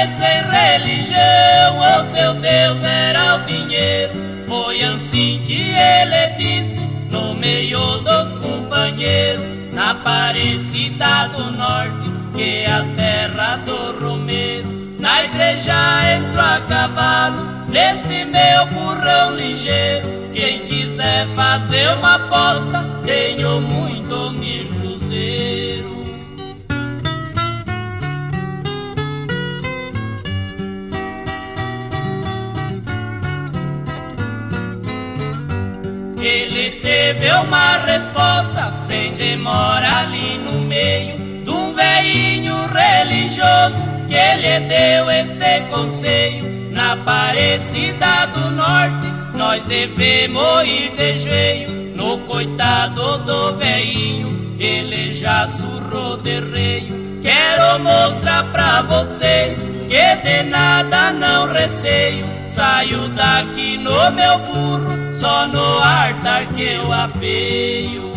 Sem 0.06 0.44
religião, 0.44 1.80
o 1.80 2.04
seu 2.04 2.34
Deus 2.34 2.84
era 2.84 3.36
o 3.36 3.40
dinheiro. 3.46 4.14
Foi 4.48 4.84
assim 4.84 5.42
que 5.46 5.72
ele 5.72 6.30
disse 6.38 6.82
no 7.10 7.34
meio 7.34 8.00
dos 8.00 8.34
companheiros, 8.34 9.46
na 9.72 9.92
Aparecida 9.92 11.30
do 11.36 11.52
Norte, 11.52 12.12
que 12.34 12.64
é 12.64 12.72
a 12.72 12.84
terra 12.96 13.58
do 13.58 14.00
Romeiro. 14.04 14.68
Na 15.00 15.24
igreja 15.24 15.74
entro 16.16 16.42
a 16.42 16.60
cavalo, 16.60 17.68
neste 17.70 18.26
meu 18.26 18.66
burrão 18.68 19.36
ligeiro. 19.36 20.08
Quem 20.34 20.60
quiser 20.66 21.28
fazer 21.30 21.90
uma 21.98 22.16
aposta, 22.16 22.86
tenho 23.04 23.62
muito 23.62 24.32
mil 24.32 24.66
cruzeiro. 24.80 26.03
Ele 36.26 36.72
teve 36.72 37.30
uma 37.34 37.78
resposta 37.80 38.72
sem 38.72 39.12
demora 39.12 40.00
ali 40.00 40.38
no 40.38 40.62
meio 40.62 41.18
de 41.44 41.50
um 41.52 41.74
velhinho 41.74 42.56
religioso 42.68 43.82
que 44.08 44.36
lhe 44.38 44.60
deu 44.62 45.12
este 45.12 45.60
conselho. 45.70 46.72
Na 46.72 46.94
Aparecida 46.94 48.26
do 48.28 48.52
Norte, 48.52 49.08
nós 49.36 49.66
devemos 49.66 50.64
ir 50.64 50.92
de 50.96 51.18
joelho 51.18 51.84
no 51.94 52.18
coitado 52.20 53.18
do 53.20 53.56
velhinho, 53.58 54.56
ele 54.58 55.12
já 55.12 55.46
surrou 55.46 56.16
de 56.18 56.40
rei. 56.40 56.92
Quero 57.22 57.80
mostrar 57.80 58.44
pra 58.46 58.82
você 58.82 59.56
que 59.94 60.16
de 60.24 60.42
nada 60.50 61.14
não 61.14 61.46
receio. 61.54 62.26
Saio 62.46 63.10
daqui 63.10 63.78
no 63.78 64.12
meu 64.12 64.40
burro, 64.40 65.14
só 65.14 65.46
no 65.46 65.60
altar 65.60 66.48
que 66.56 66.64
eu 66.64 66.92
apeio. 66.92 68.12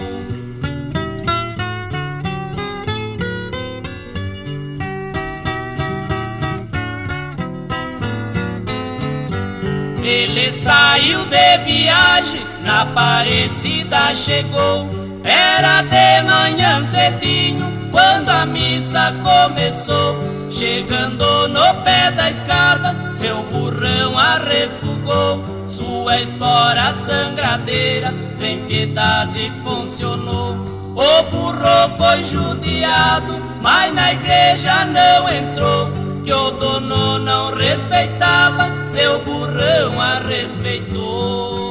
Ele 10.02 10.50
saiu 10.50 11.26
de 11.26 11.58
viagem, 11.58 12.46
na 12.62 12.82
Aparecida 12.82 14.14
chegou. 14.14 14.88
Era 15.22 15.82
de 15.82 16.22
manhã 16.22 16.82
cedinho, 16.82 17.75
quando 17.96 18.28
a 18.28 18.44
missa 18.44 19.14
começou. 19.22 20.20
Chegando 20.50 21.48
no 21.48 21.82
pé 21.82 22.10
da 22.10 22.28
escada, 22.28 23.08
seu 23.08 23.42
burrão 23.44 24.18
arrefugou. 24.18 25.42
Sua 25.66 26.20
espora 26.20 26.92
sangradeira, 26.92 28.12
sem 28.28 28.58
piedade 28.66 29.50
funcionou. 29.64 30.54
O 30.94 31.22
burro 31.30 31.90
foi 31.96 32.22
judiado, 32.22 33.34
mas 33.62 33.94
na 33.94 34.12
igreja 34.12 34.84
não 34.84 35.28
entrou 35.28 35.88
que 36.22 36.32
o 36.32 36.50
dono 36.50 37.18
não 37.18 37.54
respeitava, 37.54 38.84
seu 38.84 39.18
burrão 39.20 40.00
a 40.00 40.18
respeitou. 40.18 41.65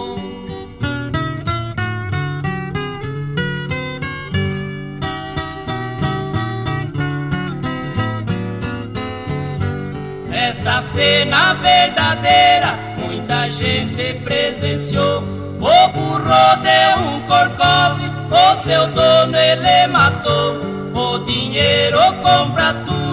Esta 10.47 10.79
cena 10.79 11.55
verdadeira, 11.55 12.77
muita 12.97 13.49
gente 13.49 14.13
presenciou. 14.23 15.23
O 15.59 15.87
burro 15.89 16.55
deu 16.61 16.99
um 17.03 17.19
corcove, 17.21 18.03
o 18.29 18.55
seu 18.55 18.87
dono 18.89 19.35
ele 19.35 19.87
matou. 19.87 20.59
O 20.93 21.17
dinheiro 21.25 21.97
compra 22.21 22.73
tudo 22.85 23.05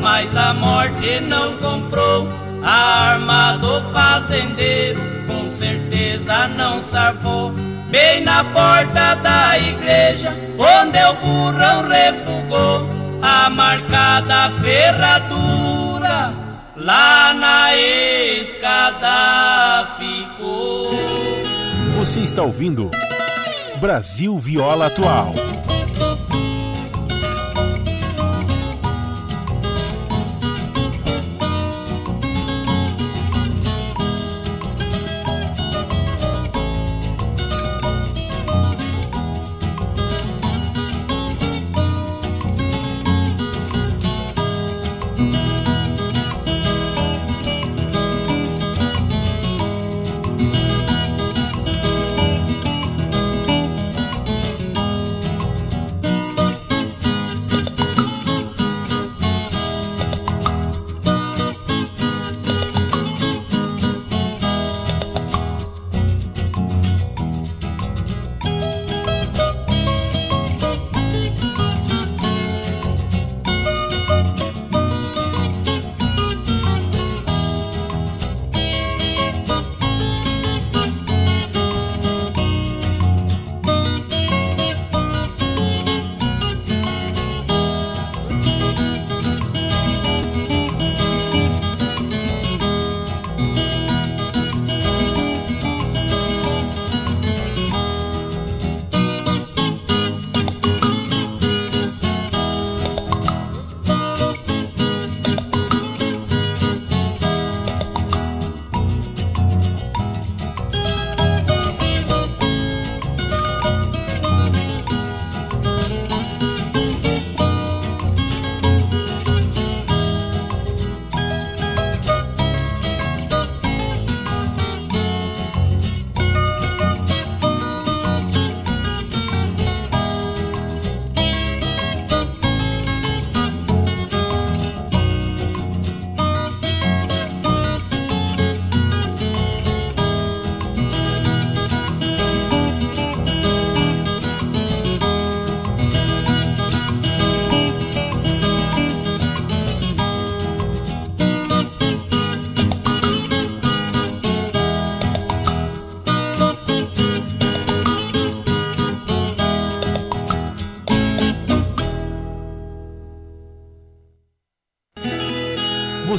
mas 0.00 0.34
a 0.34 0.54
morte 0.54 1.20
não 1.20 1.56
comprou 1.58 2.28
a 2.62 3.10
arma 3.10 3.58
do 3.58 3.80
fazendeiro, 3.92 5.00
com 5.26 5.46
certeza 5.46 6.48
não 6.48 6.80
salvou. 6.80 7.52
Bem 7.90 8.22
na 8.22 8.44
porta 8.44 9.14
da 9.16 9.58
igreja, 9.58 10.30
onde 10.58 10.98
o 10.98 11.14
burrão 11.14 11.86
refugou, 11.88 12.88
a 13.20 13.50
marcada 13.50 14.50
ferradura 14.62 15.77
lá 16.80 17.34
na 17.34 17.76
escada 17.76 19.86
ficou. 19.98 20.90
Você 21.98 22.20
está 22.20 22.42
ouvindo 22.42 22.90
Brasil 23.80 24.38
Viola 24.38 24.86
Atual. 24.86 25.34